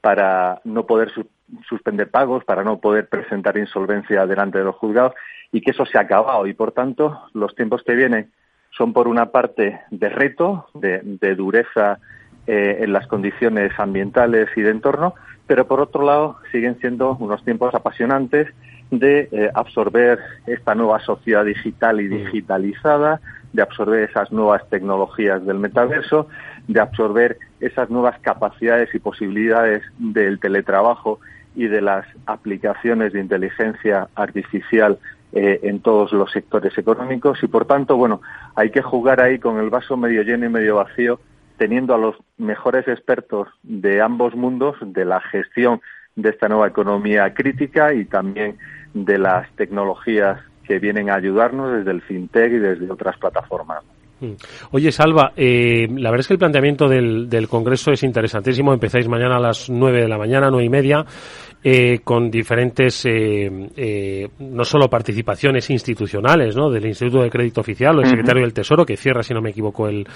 para 0.00 0.60
no 0.64 0.86
poder 0.86 1.10
su 1.10 1.26
suspender 1.68 2.10
pagos, 2.10 2.44
para 2.44 2.62
no 2.62 2.78
poder 2.78 3.08
presentar 3.08 3.56
insolvencia 3.56 4.26
delante 4.26 4.58
de 4.58 4.64
los 4.64 4.76
juzgados 4.76 5.14
y 5.50 5.60
que 5.60 5.70
eso 5.70 5.86
se 5.86 5.98
ha 5.98 6.02
acabado. 6.02 6.46
Y 6.46 6.52
por 6.52 6.72
tanto 6.72 7.22
los 7.32 7.54
tiempos 7.54 7.82
que 7.82 7.94
vienen 7.94 8.30
son 8.70 8.92
por 8.92 9.08
una 9.08 9.32
parte 9.32 9.80
de 9.90 10.08
reto, 10.08 10.66
de, 10.74 11.00
de 11.02 11.34
dureza 11.34 11.98
eh, 12.46 12.78
en 12.80 12.92
las 12.92 13.06
condiciones 13.06 13.72
ambientales 13.78 14.48
y 14.56 14.60
de 14.60 14.70
entorno, 14.70 15.14
pero 15.46 15.66
por 15.66 15.80
otro 15.80 16.04
lado 16.04 16.36
siguen 16.52 16.78
siendo 16.80 17.16
unos 17.18 17.42
tiempos 17.44 17.74
apasionantes 17.74 18.48
de 18.90 19.28
eh, 19.32 19.50
absorber 19.54 20.18
esta 20.46 20.74
nueva 20.74 21.00
sociedad 21.00 21.44
digital 21.44 22.00
y 22.00 22.08
digitalizada, 22.08 23.20
de 23.52 23.62
absorber 23.62 24.08
esas 24.08 24.32
nuevas 24.32 24.68
tecnologías 24.68 25.44
del 25.44 25.58
metaverso, 25.58 26.28
de 26.66 26.80
absorber 26.80 27.38
esas 27.60 27.90
nuevas 27.90 28.18
capacidades 28.20 28.94
y 28.94 28.98
posibilidades 28.98 29.82
del 29.98 30.38
teletrabajo 30.38 31.20
y 31.54 31.66
de 31.66 31.80
las 31.80 32.06
aplicaciones 32.26 33.12
de 33.12 33.20
inteligencia 33.20 34.08
artificial 34.14 34.98
eh, 35.32 35.60
en 35.64 35.80
todos 35.80 36.12
los 36.12 36.30
sectores 36.30 36.76
económicos. 36.78 37.42
Y 37.42 37.48
por 37.48 37.66
tanto, 37.66 37.96
bueno, 37.96 38.22
hay 38.54 38.70
que 38.70 38.82
jugar 38.82 39.20
ahí 39.20 39.38
con 39.38 39.58
el 39.58 39.70
vaso 39.70 39.96
medio 39.96 40.22
lleno 40.22 40.46
y 40.46 40.50
medio 40.50 40.76
vacío, 40.76 41.20
teniendo 41.56 41.94
a 41.94 41.98
los 41.98 42.16
mejores 42.36 42.86
expertos 42.86 43.48
de 43.62 44.00
ambos 44.00 44.34
mundos, 44.34 44.76
de 44.80 45.04
la 45.04 45.20
gestión 45.20 45.80
de 46.16 46.30
esta 46.30 46.48
nueva 46.48 46.68
economía 46.68 47.32
crítica 47.34 47.92
y 47.92 48.04
también 48.04 48.56
de 49.04 49.18
las 49.18 49.50
tecnologías 49.56 50.40
que 50.64 50.78
vienen 50.78 51.10
a 51.10 51.14
ayudarnos 51.14 51.78
desde 51.78 51.90
el 51.90 52.02
fintech 52.02 52.52
y 52.52 52.58
desde 52.58 52.90
otras 52.90 53.16
plataformas. 53.18 53.82
Mm. 54.20 54.32
Oye, 54.72 54.90
Salva, 54.90 55.32
eh, 55.36 55.86
la 55.88 56.10
verdad 56.10 56.20
es 56.20 56.26
que 56.26 56.34
el 56.34 56.38
planteamiento 56.38 56.88
del, 56.88 57.28
del, 57.28 57.48
Congreso 57.48 57.92
es 57.92 58.02
interesantísimo. 58.02 58.72
Empezáis 58.72 59.08
mañana 59.08 59.36
a 59.36 59.40
las 59.40 59.70
nueve 59.70 60.02
de 60.02 60.08
la 60.08 60.18
mañana, 60.18 60.50
nueve 60.50 60.66
y 60.66 60.68
media, 60.68 61.04
eh, 61.62 62.00
con 62.04 62.30
diferentes, 62.30 63.04
eh, 63.04 63.50
eh, 63.76 64.28
no 64.38 64.64
solo 64.64 64.88
participaciones 64.88 65.70
institucionales, 65.70 66.56
¿no? 66.56 66.70
Del 66.70 66.86
Instituto 66.86 67.22
de 67.22 67.30
Crédito 67.30 67.60
Oficial 67.60 67.98
o 67.98 68.00
el 68.00 68.08
Secretario 68.08 68.42
del 68.42 68.52
Tesoro, 68.52 68.84
que 68.84 68.96
cierra, 68.96 69.22
si 69.22 69.34
no 69.34 69.40
me 69.40 69.50
equivoco, 69.50 69.88
el, 69.88 70.06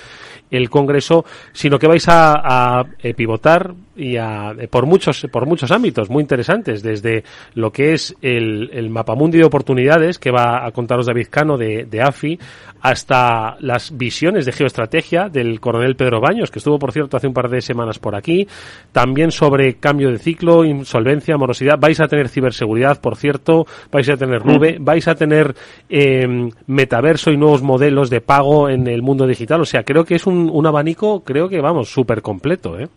el 0.50 0.70
Congreso, 0.70 1.24
sino 1.52 1.78
que 1.78 1.88
vais 1.88 2.08
a, 2.08 2.80
a 2.80 2.84
pivotar 3.16 3.72
y 3.96 4.16
a, 4.16 4.54
por 4.70 4.86
muchos, 4.86 5.26
por 5.30 5.46
muchos 5.46 5.70
ámbitos 5.70 6.10
muy 6.10 6.22
interesantes, 6.22 6.82
desde 6.82 7.24
lo 7.54 7.70
que 7.72 7.92
es 7.92 8.14
el, 8.22 8.70
el 8.72 8.90
mapamundi 8.90 9.38
de 9.38 9.44
oportunidades 9.44 10.18
que 10.18 10.30
va 10.30 10.66
a 10.66 10.70
contaros 10.72 11.06
David 11.06 11.26
Cano 11.30 11.56
de, 11.56 11.84
de 11.84 12.02
AFI, 12.02 12.38
hasta 12.80 13.56
las 13.60 13.96
visiones 13.96 14.44
de 14.44 14.52
geoestrategia 14.52 15.28
del 15.28 15.60
coronel 15.60 15.94
Pedro 15.94 16.20
Baños, 16.20 16.50
que 16.50 16.58
estuvo, 16.58 16.78
por 16.78 16.92
cierto, 16.92 17.16
hace 17.16 17.28
un 17.28 17.34
par 17.34 17.48
de 17.48 17.60
semanas 17.60 17.98
por 17.98 18.16
aquí. 18.16 18.46
También 18.90 19.30
sobre 19.30 19.74
cambio 19.74 20.10
de 20.10 20.18
ciclo, 20.18 20.64
insolvencia, 20.64 21.36
morosidad. 21.36 21.78
Vais 21.78 22.00
a 22.00 22.08
tener 22.08 22.28
ciberseguridad, 22.28 23.00
por 23.00 23.16
cierto. 23.16 23.66
Vais 23.92 24.08
a 24.08 24.16
tener 24.16 24.44
nube. 24.44 24.78
Vais 24.80 25.06
a 25.06 25.14
tener 25.14 25.54
eh, 25.88 26.48
metaverso 26.66 27.30
y 27.30 27.36
nuevos 27.36 27.62
modelos 27.62 28.10
de 28.10 28.20
pago 28.20 28.68
en 28.68 28.88
el 28.88 29.02
mundo 29.02 29.28
digital. 29.28 29.60
O 29.60 29.64
sea, 29.64 29.84
creo 29.84 30.04
que 30.04 30.16
es 30.16 30.26
un, 30.26 30.50
un 30.52 30.66
abanico, 30.66 31.22
creo 31.22 31.48
que, 31.48 31.60
vamos, 31.60 31.88
súper 31.88 32.20
completo, 32.20 32.78
¿eh? 32.78 32.88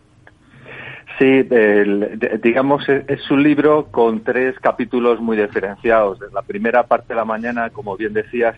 Sí, 1.18 1.46
el, 1.50 2.40
digamos, 2.42 2.86
es 2.88 3.30
un 3.30 3.42
libro 3.42 3.86
con 3.90 4.22
tres 4.22 4.58
capítulos 4.60 5.18
muy 5.20 5.36
diferenciados. 5.36 6.18
La 6.32 6.42
primera 6.42 6.82
parte 6.82 7.08
de 7.08 7.14
la 7.14 7.24
mañana, 7.24 7.70
como 7.70 7.96
bien 7.96 8.12
decías, 8.12 8.54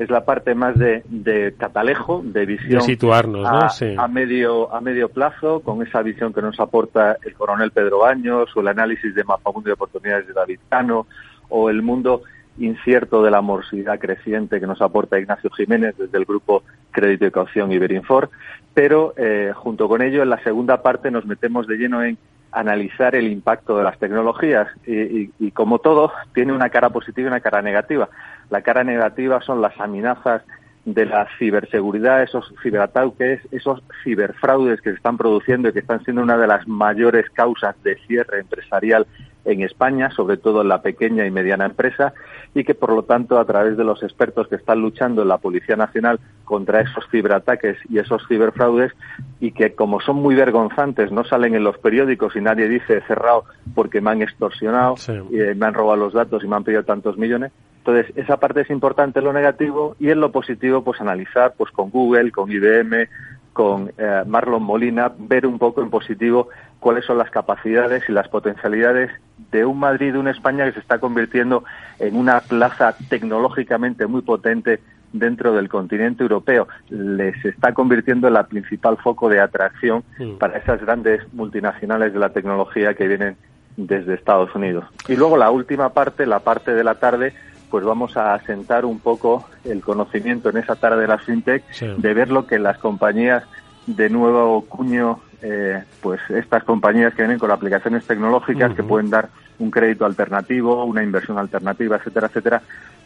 es 0.00 0.10
la 0.10 0.24
parte 0.24 0.54
más 0.54 0.76
de, 0.78 1.02
de 1.08 1.54
catalejo, 1.56 2.22
de 2.24 2.46
visión 2.46 2.80
de 2.80 2.86
situarnos, 2.86 3.46
a, 3.46 3.52
¿no? 3.52 3.68
Sí. 3.68 3.94
a, 3.96 4.08
medio, 4.08 4.74
a 4.74 4.80
medio 4.80 5.10
plazo, 5.10 5.60
con 5.60 5.86
esa 5.86 6.02
visión 6.02 6.32
que 6.32 6.40
nos 6.40 6.58
aporta 6.58 7.18
el 7.22 7.34
coronel 7.34 7.70
Pedro 7.70 7.98
Baños, 7.98 8.48
o 8.56 8.60
el 8.60 8.68
análisis 8.68 9.14
de 9.14 9.22
mapamundo 9.22 9.68
de 9.68 9.74
oportunidades 9.74 10.26
de 10.26 10.32
David 10.32 10.58
Cano, 10.68 11.06
o 11.50 11.68
el 11.68 11.82
mundo 11.82 12.22
incierto 12.60 13.22
de 13.22 13.30
la 13.30 13.40
morosidad 13.40 13.98
creciente 13.98 14.60
que 14.60 14.66
nos 14.66 14.80
aporta 14.80 15.18
Ignacio 15.18 15.50
Jiménez 15.50 15.96
desde 15.96 16.18
el 16.18 16.24
grupo 16.24 16.62
Crédito 16.92 17.26
y 17.26 17.30
Caución 17.30 17.72
Iberinfor, 17.72 18.30
pero 18.74 19.14
eh, 19.16 19.52
junto 19.54 19.88
con 19.88 20.02
ello 20.02 20.22
en 20.22 20.30
la 20.30 20.42
segunda 20.42 20.82
parte 20.82 21.10
nos 21.10 21.26
metemos 21.26 21.66
de 21.66 21.76
lleno 21.76 22.02
en 22.02 22.18
analizar 22.52 23.14
el 23.14 23.28
impacto 23.28 23.76
de 23.78 23.84
las 23.84 23.98
tecnologías 23.98 24.68
y, 24.86 25.50
como 25.52 25.78
todo 25.78 26.12
tiene 26.34 26.52
una 26.52 26.68
cara 26.68 26.90
positiva 26.90 27.26
y 27.26 27.28
una 27.28 27.40
cara 27.40 27.62
negativa. 27.62 28.08
La 28.50 28.62
cara 28.62 28.82
negativa 28.82 29.40
son 29.40 29.60
las 29.60 29.78
amenazas 29.78 30.42
de 30.84 31.04
la 31.04 31.28
ciberseguridad, 31.38 32.22
esos 32.22 32.52
ciberataques, 32.62 33.40
esos 33.52 33.82
ciberfraudes 34.02 34.80
que 34.80 34.90
se 34.90 34.96
están 34.96 35.18
produciendo 35.18 35.68
y 35.68 35.72
que 35.72 35.80
están 35.80 36.02
siendo 36.04 36.22
una 36.22 36.38
de 36.38 36.46
las 36.46 36.66
mayores 36.66 37.28
causas 37.30 37.80
de 37.82 37.96
cierre 38.06 38.40
empresarial 38.40 39.06
en 39.44 39.62
España, 39.62 40.10
sobre 40.10 40.36
todo 40.36 40.62
en 40.62 40.68
la 40.68 40.82
pequeña 40.82 41.26
y 41.26 41.30
mediana 41.30 41.66
empresa, 41.66 42.12
y 42.54 42.64
que 42.64 42.74
por 42.74 42.92
lo 42.92 43.04
tanto 43.04 43.38
a 43.38 43.44
través 43.44 43.76
de 43.76 43.84
los 43.84 44.02
expertos 44.02 44.48
que 44.48 44.56
están 44.56 44.80
luchando 44.80 45.22
en 45.22 45.28
la 45.28 45.38
Policía 45.38 45.76
Nacional 45.76 46.20
contra 46.44 46.80
esos 46.80 47.04
ciberataques 47.10 47.78
y 47.88 47.98
esos 47.98 48.22
ciberfraudes, 48.28 48.92
y 49.38 49.52
que 49.52 49.74
como 49.74 50.00
son 50.00 50.16
muy 50.16 50.34
vergonzantes, 50.34 51.10
no 51.10 51.24
salen 51.24 51.54
en 51.54 51.64
los 51.64 51.78
periódicos 51.78 52.36
y 52.36 52.40
nadie 52.40 52.68
dice 52.68 53.02
cerrado 53.06 53.44
porque 53.74 54.00
me 54.00 54.10
han 54.10 54.22
extorsionado, 54.22 54.96
sí. 54.96 55.12
y, 55.30 55.40
eh, 55.40 55.54
me 55.54 55.66
han 55.66 55.74
robado 55.74 55.96
los 55.96 56.12
datos 56.12 56.44
y 56.44 56.48
me 56.48 56.56
han 56.56 56.64
pedido 56.64 56.84
tantos 56.84 57.16
millones, 57.16 57.52
entonces, 57.80 58.14
esa 58.14 58.36
parte 58.36 58.60
es 58.60 58.70
importante 58.70 59.20
en 59.20 59.24
lo 59.24 59.32
negativo 59.32 59.96
y 59.98 60.10
en 60.10 60.20
lo 60.20 60.30
positivo, 60.30 60.84
pues 60.84 61.00
analizar 61.00 61.54
pues 61.56 61.70
con 61.72 61.90
Google, 61.90 62.30
con 62.30 62.52
IBM, 62.52 63.08
con 63.54 63.90
eh, 63.96 64.22
Marlon 64.26 64.62
Molina, 64.62 65.10
ver 65.18 65.46
un 65.46 65.58
poco 65.58 65.82
en 65.82 65.88
positivo 65.88 66.48
cuáles 66.78 67.06
son 67.06 67.16
las 67.16 67.30
capacidades 67.30 68.04
y 68.06 68.12
las 68.12 68.28
potencialidades 68.28 69.10
de 69.50 69.64
un 69.64 69.78
Madrid, 69.78 70.12
de 70.12 70.18
una 70.18 70.30
España 70.30 70.66
que 70.66 70.72
se 70.72 70.80
está 70.80 70.98
convirtiendo 70.98 71.64
en 71.98 72.16
una 72.16 72.40
plaza 72.40 72.94
tecnológicamente 73.08 74.06
muy 74.06 74.20
potente 74.20 74.80
dentro 75.14 75.54
del 75.54 75.70
continente 75.70 76.22
europeo. 76.22 76.68
Les 76.90 77.42
está 77.46 77.72
convirtiendo 77.72 78.28
en 78.28 78.34
la 78.34 78.46
principal 78.46 78.98
foco 78.98 79.30
de 79.30 79.40
atracción 79.40 80.04
mm. 80.18 80.34
para 80.34 80.58
esas 80.58 80.82
grandes 80.82 81.20
multinacionales 81.32 82.12
de 82.12 82.18
la 82.18 82.28
tecnología 82.28 82.92
que 82.92 83.08
vienen 83.08 83.36
desde 83.76 84.14
Estados 84.14 84.54
Unidos. 84.54 84.84
Y 85.08 85.16
luego 85.16 85.38
la 85.38 85.50
última 85.50 85.94
parte, 85.94 86.26
la 86.26 86.40
parte 86.40 86.74
de 86.74 86.84
la 86.84 86.96
tarde, 86.96 87.32
pues 87.70 87.84
vamos 87.84 88.16
a 88.16 88.34
asentar 88.34 88.84
un 88.84 88.98
poco 88.98 89.48
el 89.64 89.80
conocimiento 89.80 90.50
en 90.50 90.58
esa 90.58 90.76
tarde 90.76 91.02
de 91.02 91.08
la 91.08 91.18
fintech, 91.18 91.64
de 91.80 92.14
ver 92.14 92.30
lo 92.30 92.46
que 92.46 92.58
las 92.58 92.78
compañías 92.78 93.44
de 93.86 94.10
nuevo 94.10 94.62
cuño, 94.66 95.20
eh, 95.42 95.82
pues 96.00 96.20
estas 96.30 96.64
compañías 96.64 97.14
que 97.14 97.22
vienen 97.22 97.38
con 97.38 97.50
aplicaciones 97.50 98.06
tecnológicas 98.06 98.74
que 98.74 98.82
pueden 98.82 99.10
dar 99.10 99.28
un 99.58 99.70
crédito 99.70 100.04
alternativo, 100.04 100.84
una 100.84 101.02
inversión 101.02 101.38
alternativa, 101.38 101.96
etcétera, 101.96 102.26
etcétera, 102.26 102.62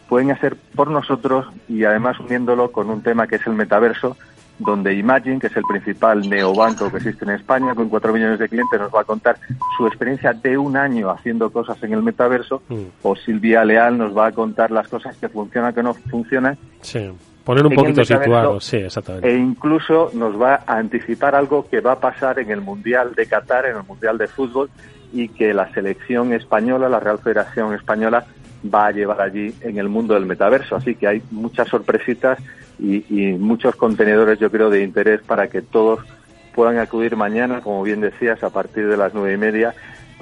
pueden 0.08 0.30
hacer 0.30 0.56
por 0.74 0.90
nosotros 0.90 1.46
y 1.68 1.84
además 1.84 2.18
uniéndolo 2.20 2.72
con 2.72 2.90
un 2.90 3.02
tema 3.02 3.26
que 3.26 3.36
es 3.36 3.46
el 3.46 3.54
metaverso, 3.54 4.16
donde 4.58 4.94
Imagine, 4.94 5.40
que 5.40 5.48
es 5.48 5.56
el 5.56 5.64
principal 5.64 6.28
neobanco 6.28 6.90
que 6.90 6.98
existe 6.98 7.24
en 7.24 7.32
España, 7.32 7.74
con 7.74 7.88
cuatro 7.88 8.12
millones 8.12 8.38
de 8.38 8.48
clientes, 8.48 8.80
nos 8.80 8.94
va 8.94 9.00
a 9.00 9.04
contar 9.04 9.36
su 9.76 9.86
experiencia 9.86 10.32
de 10.32 10.56
un 10.56 10.76
año 10.76 11.10
haciendo 11.10 11.50
cosas 11.50 11.82
en 11.82 11.92
el 11.92 12.02
metaverso, 12.02 12.62
mm. 12.68 12.82
o 13.02 13.16
Silvia 13.16 13.64
Leal 13.64 13.98
nos 13.98 14.16
va 14.16 14.28
a 14.28 14.32
contar 14.32 14.70
las 14.70 14.88
cosas 14.88 15.16
que 15.16 15.28
funcionan, 15.28 15.74
que 15.74 15.82
no 15.82 15.94
funcionan. 15.94 16.56
Sí. 16.80 17.10
Poner 17.44 17.66
un 17.66 17.74
poquito 17.74 18.02
situado, 18.04 18.58
sí, 18.58 18.78
exactamente. 18.78 19.30
E 19.30 19.36
incluso 19.36 20.10
nos 20.14 20.40
va 20.40 20.62
a 20.66 20.78
anticipar 20.78 21.34
algo 21.34 21.68
que 21.68 21.80
va 21.80 21.92
a 21.92 22.00
pasar 22.00 22.38
en 22.38 22.50
el 22.50 22.62
Mundial 22.62 23.14
de 23.14 23.26
Qatar, 23.26 23.66
en 23.66 23.76
el 23.76 23.82
Mundial 23.82 24.16
de 24.16 24.28
Fútbol, 24.28 24.70
y 25.12 25.28
que 25.28 25.52
la 25.52 25.70
selección 25.74 26.32
española, 26.32 26.88
la 26.88 27.00
Real 27.00 27.18
Federación 27.18 27.74
Española, 27.74 28.24
va 28.72 28.86
a 28.86 28.92
llevar 28.92 29.20
allí 29.20 29.54
en 29.60 29.76
el 29.76 29.90
mundo 29.90 30.14
del 30.14 30.24
metaverso. 30.24 30.74
Así 30.76 30.94
que 30.94 31.06
hay 31.06 31.22
muchas 31.30 31.68
sorpresitas 31.68 32.38
y, 32.78 33.32
muchos 33.38 33.76
contenedores, 33.76 34.38
yo 34.38 34.50
creo, 34.50 34.70
de 34.70 34.82
interés 34.82 35.20
para 35.22 35.48
que 35.48 35.62
todos 35.62 36.00
puedan 36.54 36.78
acudir 36.78 37.16
mañana, 37.16 37.60
como 37.60 37.82
bien 37.82 38.00
decías, 38.00 38.42
a 38.42 38.50
partir 38.50 38.88
de 38.88 38.96
las 38.96 39.12
nueve 39.14 39.34
y 39.34 39.36
media 39.36 39.74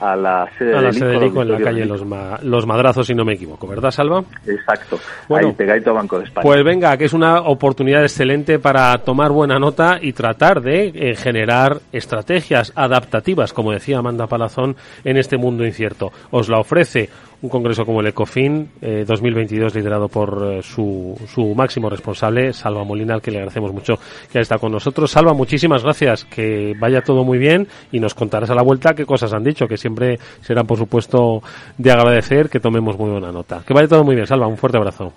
a 0.02 0.16
la 0.16 0.48
sede, 0.58 0.70
de 0.70 1.26
en 1.26 1.48
la 1.48 1.58
calle 1.60 1.84
Los, 1.84 2.02
Los, 2.42 2.66
Madrazos, 2.66 3.06
si 3.06 3.14
no 3.14 3.24
me 3.24 3.34
equivoco, 3.34 3.68
¿verdad, 3.68 3.92
Salva? 3.92 4.24
Exacto, 4.46 4.98
bueno, 5.28 5.48
ahí 5.48 5.54
pegadito 5.54 5.94
Banco 5.94 6.18
de 6.18 6.24
España. 6.24 6.42
Pues 6.42 6.64
venga, 6.64 6.96
que 6.96 7.04
es 7.04 7.12
una 7.12 7.42
oportunidad 7.42 8.02
excelente 8.02 8.58
para 8.58 8.98
tomar 8.98 9.30
buena 9.30 9.60
nota 9.60 9.98
y 10.00 10.12
tratar 10.12 10.60
de 10.60 10.88
eh, 10.88 11.14
generar 11.14 11.78
estrategias 11.92 12.72
adaptativas, 12.74 13.52
como 13.52 13.70
decía 13.70 13.98
Amanda 13.98 14.26
Palazón, 14.26 14.74
en 15.04 15.18
este 15.18 15.36
mundo 15.36 15.64
incierto. 15.64 16.10
Os 16.32 16.48
la 16.48 16.58
ofrece 16.58 17.08
un 17.42 17.48
congreso 17.48 17.84
como 17.84 18.00
el 18.00 18.06
ECOFIN 18.06 18.70
2022 19.06 19.74
eh, 19.74 19.78
liderado 19.78 20.08
por 20.08 20.42
eh, 20.44 20.62
su, 20.62 21.16
su 21.26 21.54
máximo 21.54 21.90
responsable, 21.90 22.52
Salva 22.52 22.84
Molina, 22.84 23.14
al 23.14 23.22
que 23.22 23.30
le 23.30 23.38
agradecemos 23.38 23.72
mucho 23.72 23.96
que 23.96 24.38
haya 24.38 24.42
estado 24.42 24.60
con 24.60 24.72
nosotros. 24.72 25.10
Salva, 25.10 25.34
muchísimas 25.34 25.82
gracias, 25.82 26.24
que 26.24 26.74
vaya 26.78 27.02
todo 27.02 27.24
muy 27.24 27.38
bien 27.38 27.66
y 27.90 28.00
nos 28.00 28.14
contarás 28.14 28.50
a 28.50 28.54
la 28.54 28.62
vuelta 28.62 28.94
qué 28.94 29.04
cosas 29.04 29.32
han 29.32 29.44
dicho, 29.44 29.66
que 29.66 29.76
siempre 29.76 30.18
serán, 30.40 30.66
por 30.66 30.78
supuesto, 30.78 31.42
de 31.76 31.90
agradecer 31.90 32.48
que 32.48 32.60
tomemos 32.60 32.96
muy 32.98 33.10
buena 33.10 33.32
nota. 33.32 33.62
Que 33.66 33.74
vaya 33.74 33.88
todo 33.88 34.04
muy 34.04 34.14
bien, 34.14 34.26
Salva, 34.26 34.46
un 34.46 34.56
fuerte 34.56 34.78
abrazo. 34.78 35.12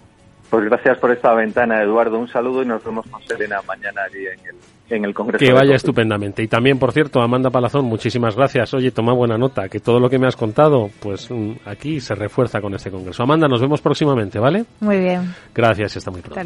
Pues 0.50 0.66
gracias 0.66 0.98
por 1.00 1.12
esta 1.12 1.34
ventana, 1.34 1.82
Eduardo. 1.82 2.18
Un 2.18 2.28
saludo 2.28 2.64
y 2.64 2.66
nos 2.66 2.84
vemos 2.84 3.06
con 3.08 3.22
Serena 3.24 3.62
mañana 3.68 4.02
allí 4.04 4.26
en 4.26 4.40
el 4.48 4.56
en 4.90 5.06
el 5.06 5.14
Congreso. 5.14 5.44
Que 5.44 5.52
vaya 5.52 5.76
estupendamente. 5.76 6.44
Y 6.44 6.48
también, 6.48 6.78
por 6.78 6.92
cierto, 6.92 7.22
Amanda 7.22 7.50
Palazón, 7.50 7.86
muchísimas 7.86 8.36
gracias. 8.36 8.74
Oye, 8.74 8.92
toma 8.92 9.14
buena 9.14 9.38
nota, 9.38 9.70
que 9.70 9.80
todo 9.80 10.00
lo 10.00 10.10
que 10.10 10.20
me 10.20 10.28
has 10.28 10.36
contado, 10.36 10.90
pues 11.00 11.30
mm, 11.30 11.52
aquí 11.66 12.00
se 12.00 12.16
refuerza 12.16 12.62
con 12.62 12.74
este 12.74 12.92
Congreso. 12.92 13.24
Amanda, 13.24 13.48
nos 13.48 13.62
vemos 13.62 13.82
próximamente, 13.82 14.40
¿vale? 14.40 14.66
Muy 14.80 15.00
bien. 15.00 15.34
Gracias, 15.54 15.98
está 15.98 16.12
muy 16.12 16.22
pronto. 16.22 16.42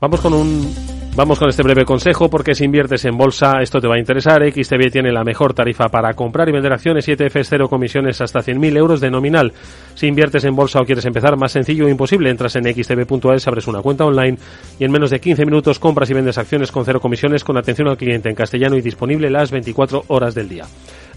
Vamos 0.00 0.20
con 0.22 0.32
un 0.32 0.99
Vamos 1.16 1.40
con 1.40 1.48
este 1.48 1.64
breve 1.64 1.84
consejo 1.84 2.30
porque 2.30 2.54
si 2.54 2.64
inviertes 2.64 3.04
en 3.04 3.16
bolsa 3.16 3.60
esto 3.60 3.80
te 3.80 3.88
va 3.88 3.96
a 3.96 3.98
interesar. 3.98 4.42
XTB 4.48 4.92
tiene 4.92 5.10
la 5.10 5.24
mejor 5.24 5.52
tarifa 5.52 5.88
para 5.88 6.14
comprar 6.14 6.48
y 6.48 6.52
vender 6.52 6.72
acciones 6.72 7.08
y 7.08 7.12
ETFs 7.12 7.48
cero 7.48 7.68
comisiones 7.68 8.20
hasta 8.20 8.40
100.000 8.40 8.76
euros 8.76 9.00
de 9.00 9.10
nominal. 9.10 9.52
Si 9.94 10.06
inviertes 10.06 10.44
en 10.44 10.54
bolsa 10.54 10.80
o 10.80 10.84
quieres 10.84 11.04
empezar, 11.04 11.36
más 11.36 11.50
sencillo 11.50 11.88
e 11.88 11.90
imposible. 11.90 12.30
Entras 12.30 12.54
en 12.56 12.64
xtb.es, 12.64 13.48
abres 13.48 13.66
una 13.66 13.82
cuenta 13.82 14.04
online 14.06 14.38
y 14.78 14.84
en 14.84 14.92
menos 14.92 15.10
de 15.10 15.20
15 15.20 15.44
minutos 15.44 15.80
compras 15.80 16.08
y 16.10 16.14
vendes 16.14 16.38
acciones 16.38 16.70
con 16.70 16.84
cero 16.84 17.00
comisiones 17.00 17.42
con 17.42 17.58
atención 17.58 17.88
al 17.88 17.96
cliente 17.96 18.28
en 18.28 18.36
castellano 18.36 18.76
y 18.76 18.80
disponible 18.80 19.30
las 19.30 19.50
24 19.50 20.04
horas 20.06 20.34
del 20.36 20.48
día. 20.48 20.64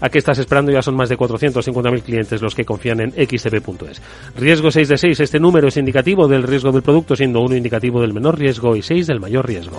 ¿A 0.00 0.08
qué 0.08 0.18
estás 0.18 0.38
esperando? 0.38 0.72
Ya 0.72 0.82
son 0.82 0.96
más 0.96 1.08
de 1.08 1.16
450.000 1.16 2.02
clientes 2.02 2.42
los 2.42 2.54
que 2.54 2.64
confían 2.64 3.00
en 3.00 3.10
xtb.es. 3.10 4.02
Riesgo 4.36 4.70
6 4.70 4.88
de 4.88 4.98
6. 4.98 5.20
Este 5.20 5.40
número 5.40 5.68
es 5.68 5.76
indicativo 5.76 6.28
del 6.28 6.42
riesgo 6.42 6.72
del 6.72 6.82
producto, 6.82 7.16
siendo 7.16 7.40
uno 7.40 7.56
indicativo 7.56 8.00
del 8.00 8.12
menor 8.12 8.38
riesgo 8.38 8.76
y 8.76 8.82
6 8.82 9.06
del 9.06 9.20
mayor 9.20 9.46
riesgo. 9.46 9.78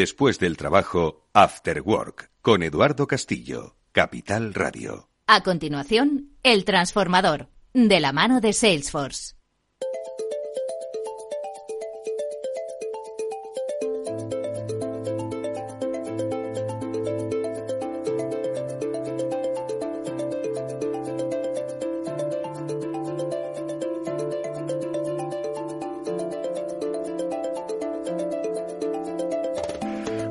Después 0.00 0.38
del 0.38 0.56
trabajo, 0.56 1.28
After 1.34 1.82
Work 1.82 2.30
con 2.40 2.62
Eduardo 2.62 3.06
Castillo, 3.06 3.76
Capital 3.92 4.54
Radio. 4.54 5.10
A 5.26 5.42
continuación, 5.42 6.30
El 6.42 6.64
Transformador, 6.64 7.50
de 7.74 8.00
la 8.00 8.14
mano 8.14 8.40
de 8.40 8.54
Salesforce. 8.54 9.34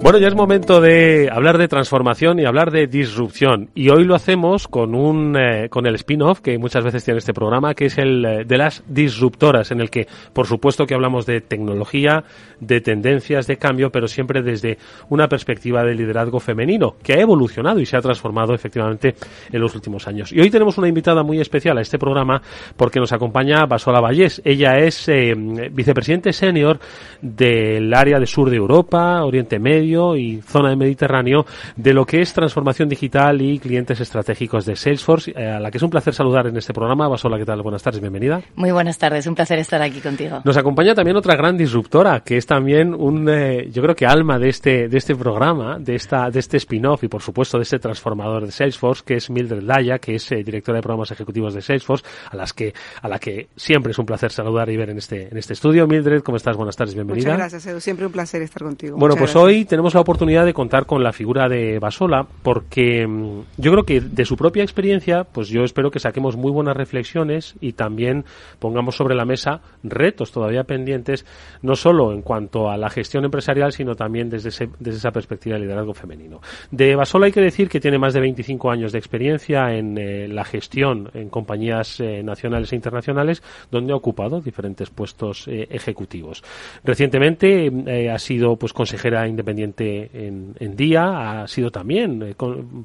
Bueno, 0.09 0.21
ya 0.21 0.29
es 0.29 0.35
momento 0.35 0.81
de 0.81 1.29
hablar 1.31 1.59
de 1.59 1.67
transformación 1.67 2.39
y 2.39 2.45
hablar 2.45 2.71
de 2.71 2.87
disrupción. 2.87 3.69
Y 3.75 3.89
hoy 3.89 4.05
lo 4.05 4.15
hacemos 4.15 4.67
con 4.67 4.95
un 4.95 5.37
eh, 5.37 5.69
con 5.69 5.85
el 5.85 5.93
spin-off 5.93 6.39
que 6.39 6.57
muchas 6.57 6.83
veces 6.83 7.05
tiene 7.05 7.19
este 7.19 7.31
programa, 7.31 7.75
que 7.75 7.85
es 7.85 7.97
el 7.99 8.25
eh, 8.25 8.43
de 8.43 8.57
las 8.57 8.83
disruptoras, 8.87 9.69
en 9.69 9.81
el 9.81 9.91
que, 9.91 10.07
por 10.33 10.47
supuesto, 10.47 10.87
que 10.87 10.95
hablamos 10.95 11.27
de 11.27 11.41
tecnología, 11.41 12.23
de 12.59 12.81
tendencias, 12.81 13.45
de 13.45 13.57
cambio, 13.57 13.91
pero 13.91 14.07
siempre 14.07 14.41
desde 14.41 14.79
una 15.09 15.27
perspectiva 15.27 15.83
de 15.83 15.93
liderazgo 15.93 16.39
femenino, 16.39 16.95
que 17.03 17.13
ha 17.13 17.19
evolucionado 17.19 17.79
y 17.79 17.85
se 17.85 17.95
ha 17.95 18.01
transformado 18.01 18.55
efectivamente 18.55 19.13
en 19.51 19.61
los 19.61 19.75
últimos 19.75 20.07
años. 20.07 20.31
Y 20.31 20.39
hoy 20.39 20.49
tenemos 20.49 20.79
una 20.79 20.87
invitada 20.87 21.21
muy 21.21 21.39
especial 21.39 21.77
a 21.77 21.81
este 21.81 21.99
programa 21.99 22.41
porque 22.75 22.99
nos 22.99 23.13
acompaña 23.13 23.67
Basola 23.67 24.01
Vallés. 24.01 24.41
Ella 24.43 24.79
es 24.79 25.07
eh, 25.07 25.35
vicepresidente 25.71 26.33
senior 26.33 26.79
del 27.21 27.93
área 27.93 28.19
de 28.19 28.25
sur 28.25 28.49
de 28.49 28.55
Europa, 28.55 29.23
Oriente 29.23 29.59
Medio 29.59 29.98
y 30.15 30.41
zona 30.41 30.69
de 30.69 30.75
Mediterráneo 30.75 31.45
de 31.75 31.93
lo 31.93 32.05
que 32.05 32.21
es 32.21 32.33
transformación 32.33 32.89
digital 32.89 33.41
y 33.41 33.59
clientes 33.59 33.99
estratégicos 33.99 34.65
de 34.65 34.75
Salesforce, 34.75 35.31
eh, 35.35 35.47
a 35.47 35.59
la 35.59 35.71
que 35.71 35.77
es 35.77 35.83
un 35.83 35.89
placer 35.89 36.13
saludar 36.13 36.47
en 36.47 36.57
este 36.57 36.73
programa. 36.73 37.07
Basola, 37.07 37.37
¿qué 37.37 37.45
tal? 37.45 37.61
Buenas 37.61 37.83
tardes, 37.83 38.01
bienvenida. 38.01 38.41
Muy 38.55 38.71
buenas 38.71 38.97
tardes, 38.97 39.27
un 39.27 39.35
placer 39.35 39.59
estar 39.59 39.81
aquí 39.81 39.99
contigo. 39.99 40.41
Nos 40.43 40.57
acompaña 40.57 40.95
también 40.95 41.17
otra 41.17 41.35
gran 41.35 41.57
disruptora, 41.57 42.21
que 42.21 42.37
es 42.37 42.45
también 42.45 42.93
un, 42.93 43.27
eh, 43.29 43.69
yo 43.71 43.81
creo 43.81 43.95
que 43.95 44.05
alma 44.05 44.39
de 44.39 44.49
este, 44.49 44.87
de 44.87 44.97
este 44.97 45.15
programa, 45.15 45.77
de 45.79 45.95
esta, 45.95 46.29
de 46.29 46.39
este 46.39 46.57
spin-off 46.57 47.03
y 47.03 47.07
por 47.07 47.21
supuesto 47.21 47.57
de 47.57 47.63
este 47.63 47.79
transformador 47.79 48.45
de 48.45 48.51
Salesforce, 48.51 49.03
que 49.05 49.15
es 49.15 49.29
Mildred 49.29 49.63
Laya, 49.63 49.99
que 49.99 50.15
es 50.15 50.31
eh, 50.31 50.43
directora 50.43 50.77
de 50.77 50.81
programas 50.81 51.11
ejecutivos 51.11 51.53
de 51.53 51.61
Salesforce, 51.61 52.05
a 52.31 52.35
las 52.35 52.53
que, 52.53 52.73
a 53.01 53.07
la 53.07 53.19
que 53.19 53.49
siempre 53.55 53.91
es 53.91 53.99
un 53.99 54.05
placer 54.05 54.31
saludar 54.31 54.69
y 54.69 54.77
ver 54.77 54.89
en 54.89 54.97
este, 54.97 55.27
en 55.29 55.37
este 55.37 55.53
estudio. 55.53 55.87
Mildred, 55.87 56.21
¿cómo 56.21 56.37
estás? 56.37 56.55
Buenas 56.55 56.75
tardes, 56.75 56.95
bienvenida. 56.95 57.31
Muchas 57.31 57.37
gracias, 57.37 57.65
Edu. 57.67 57.79
Siempre 57.79 58.05
un 58.05 58.11
placer 58.11 58.41
estar 58.41 58.63
contigo. 58.63 58.97
Bueno, 58.97 59.15
pues 59.15 59.35
hoy 59.35 59.65
tenemos 59.65 59.88
la 59.93 60.01
oportunidad 60.01 60.45
de 60.45 60.53
contar 60.53 60.85
con 60.85 61.03
la 61.03 61.13
figura 61.13 61.47
de 61.47 61.79
Basola 61.79 62.25
porque 62.43 63.07
mm, 63.07 63.41
yo 63.57 63.71
creo 63.71 63.83
que 63.83 64.01
de 64.01 64.25
su 64.25 64.35
propia 64.35 64.63
experiencia, 64.63 65.23
pues 65.23 65.49
yo 65.49 65.63
espero 65.63 65.91
que 65.91 65.99
saquemos 65.99 66.35
muy 66.35 66.51
buenas 66.51 66.75
reflexiones 66.75 67.55
y 67.61 67.73
también 67.73 68.25
pongamos 68.59 68.95
sobre 68.95 69.15
la 69.15 69.25
mesa 69.25 69.61
retos 69.83 70.31
todavía 70.31 70.63
pendientes, 70.63 71.25
no 71.61 71.75
solo 71.75 72.13
en 72.13 72.21
cuanto 72.21 72.69
a 72.69 72.77
la 72.77 72.89
gestión 72.89 73.25
empresarial, 73.25 73.71
sino 73.71 73.95
también 73.95 74.29
desde, 74.29 74.49
desde 74.79 74.97
esa 74.97 75.11
perspectiva 75.11 75.55
de 75.55 75.61
liderazgo 75.61 75.93
femenino. 75.93 76.41
De 76.71 76.95
Basola 76.95 77.27
hay 77.27 77.31
que 77.31 77.41
decir 77.41 77.69
que 77.69 77.79
tiene 77.79 77.97
más 77.97 78.13
de 78.13 78.19
25 78.21 78.71
años 78.71 78.91
de 78.91 78.99
experiencia 78.99 79.73
en 79.73 79.97
eh, 79.97 80.27
la 80.27 80.43
gestión 80.43 81.09
en 81.13 81.29
compañías 81.29 81.99
eh, 81.99 82.23
nacionales 82.23 82.71
e 82.73 82.75
internacionales, 82.75 83.43
donde 83.71 83.93
ha 83.93 83.95
ocupado 83.95 84.41
diferentes 84.41 84.89
puestos 84.89 85.47
eh, 85.47 85.67
ejecutivos. 85.69 86.43
Recientemente 86.83 87.69
ha 88.09 88.19
sido 88.19 88.55
pues 88.55 88.73
consejera 88.73 89.27
independiente 89.27 89.78
en, 89.79 90.75
Día, 90.75 91.41
ha 91.41 91.47
sido 91.47 91.71
también 91.71 92.21
eh, 92.21 92.35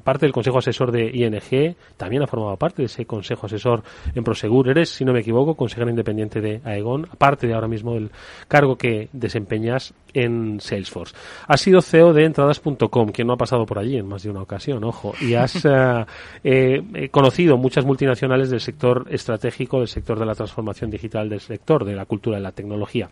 parte 0.03 0.25
del 0.25 0.33
Consejo 0.33 0.57
Asesor 0.59 0.91
de 0.91 1.11
ING, 1.13 1.75
también 1.97 2.23
ha 2.23 2.27
formado 2.27 2.57
parte 2.57 2.81
de 2.81 2.87
ese 2.87 3.05
Consejo 3.05 3.45
Asesor 3.45 3.83
en 4.13 4.23
Prosegur. 4.23 4.69
Eres, 4.69 4.89
si 4.89 5.05
no 5.05 5.13
me 5.13 5.19
equivoco, 5.19 5.55
consejera 5.55 5.89
independiente 5.89 6.41
de 6.41 6.61
Aegon, 6.63 7.07
aparte 7.11 7.47
de 7.47 7.53
ahora 7.53 7.67
mismo 7.67 7.93
del 7.93 8.11
cargo 8.47 8.77
que 8.77 9.09
desempeñas 9.13 9.93
en 10.13 10.59
Salesforce. 10.59 11.15
Has 11.47 11.61
sido 11.61 11.81
CEO 11.81 12.13
de 12.13 12.25
entradas.com, 12.25 13.09
quien 13.09 13.27
no 13.27 13.33
ha 13.33 13.37
pasado 13.37 13.65
por 13.65 13.79
allí 13.79 13.97
en 13.97 14.07
más 14.07 14.23
de 14.23 14.29
una 14.29 14.41
ocasión, 14.41 14.83
ojo, 14.83 15.13
y 15.21 15.35
has 15.35 15.65
eh, 15.65 16.05
eh, 16.43 17.09
conocido 17.09 17.57
muchas 17.57 17.85
multinacionales 17.85 18.49
del 18.49 18.61
sector 18.61 19.05
estratégico, 19.09 19.79
del 19.79 19.87
sector 19.87 20.17
de 20.19 20.25
la 20.25 20.35
transformación 20.35 20.89
digital, 20.89 21.29
del 21.29 21.41
sector 21.41 21.85
de 21.85 21.95
la 21.95 22.05
cultura 22.05 22.39
y 22.39 22.41
la 22.41 22.51
tecnología. 22.51 23.09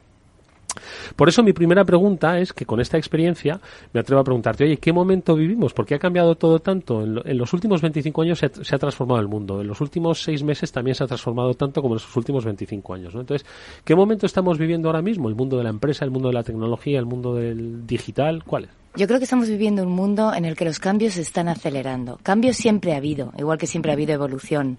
Por 1.16 1.30
eso 1.30 1.44
mi 1.44 1.54
primera 1.54 1.86
pregunta 1.86 2.40
es 2.40 2.54
que 2.54 2.66
con 2.66 2.80
esta 2.80 2.98
experiencia 2.98 3.60
me 3.94 4.00
atrevo 4.00 4.22
a 4.22 4.24
preguntarte, 4.24 4.64
oye, 4.64 4.78
¿qué 4.78 4.92
momento 4.92 5.36
vivimos? 5.36 5.74
¿Por 5.74 5.86
qué 5.86 5.96
ha 5.96 6.00
cambiado 6.00 6.36
todo 6.36 6.60
tanto? 6.60 7.04
En, 7.04 7.38
los 7.38 7.54
últimos 7.54 7.82
25 7.82 8.22
años 8.22 8.40
se 8.40 8.76
ha, 8.76 8.78
transformado 8.78 9.20
el 9.20 9.28
mundo. 9.28 9.62
En 9.62 9.68
los 9.68 9.82
últimos 9.82 10.22
seis 10.22 10.44
meses 10.44 10.72
también 10.72 10.96
se 10.96 11.04
ha 11.04 11.08
transformado 11.08 11.54
tanto 11.54 11.82
como 11.82 11.96
en 11.96 12.02
los 12.02 12.16
últimos 12.16 12.46
25 12.46 12.94
años. 12.94 13.14
¿no? 13.14 13.22
Entonces, 13.22 13.48
¿qué 13.84 13.96
momento 13.96 14.26
estamos 14.26 14.58
viviendo 14.58 14.90
ahora 14.90 15.02
mismo? 15.02 15.30
¿El 15.30 15.36
mundo 15.36 15.58
de 15.58 15.64
la 15.64 15.70
empresa, 15.70 16.06
el 16.06 16.12
mundo 16.12 16.30
de 16.30 16.34
la 16.34 16.44
tecnología, 16.44 17.00
el 17.00 17.06
mundo 17.06 17.36
del 17.36 17.86
digital? 17.86 18.44
¿Cuál 18.44 18.66
es? 18.66 18.70
Yo 18.96 19.08
creo 19.08 19.20
que 19.20 19.24
estamos 19.24 19.50
viviendo 19.50 19.82
un 19.82 19.92
mundo 19.92 20.36
en 20.36 20.46
el 20.46 20.56
que 20.56 20.66
los 20.66 20.78
cambios 20.78 21.16
se 21.16 21.22
están 21.22 21.48
acelerando. 21.48 22.20
Cambios 22.22 22.58
siempre 22.58 22.94
ha 22.94 22.98
habido, 22.98 23.34
igual 23.40 23.58
que 23.58 23.66
siempre 23.66 23.92
ha 23.92 23.96
habido 23.96 24.14
evolución. 24.14 24.78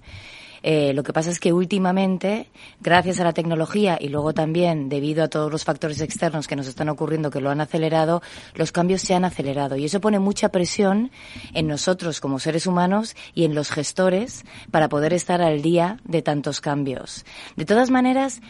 Eh, 0.66 0.94
lo 0.94 1.02
que 1.02 1.12
pasa 1.12 1.30
es 1.30 1.40
que 1.40 1.52
últimamente, 1.52 2.48
gracias 2.80 3.20
a 3.20 3.24
la 3.24 3.34
tecnología 3.34 3.98
y 4.00 4.08
luego 4.08 4.32
también 4.32 4.88
debido 4.88 5.22
a 5.22 5.28
todos 5.28 5.52
los 5.52 5.62
factores 5.62 6.00
externos 6.00 6.48
que 6.48 6.56
nos 6.56 6.66
están 6.66 6.88
ocurriendo 6.88 7.30
que 7.30 7.42
lo 7.42 7.50
han 7.50 7.60
acelerado, 7.60 8.22
los 8.54 8.72
cambios 8.72 9.02
se 9.02 9.14
han 9.14 9.26
acelerado 9.26 9.76
y 9.76 9.84
eso 9.84 10.00
pone 10.00 10.18
mucha 10.20 10.48
presión 10.48 11.10
en 11.52 11.66
nosotros 11.66 12.18
como 12.18 12.38
seres 12.38 12.66
humanos 12.66 13.14
y 13.34 13.44
en 13.44 13.54
los 13.54 13.70
gestores 13.70 14.46
para 14.70 14.88
poder 14.88 15.12
estar 15.12 15.42
al 15.42 15.60
día 15.60 15.98
de 16.04 16.22
tantos 16.22 16.62
cambios. 16.62 17.26
De 17.56 17.66
todas 17.66 17.90
maneras, 17.90 18.40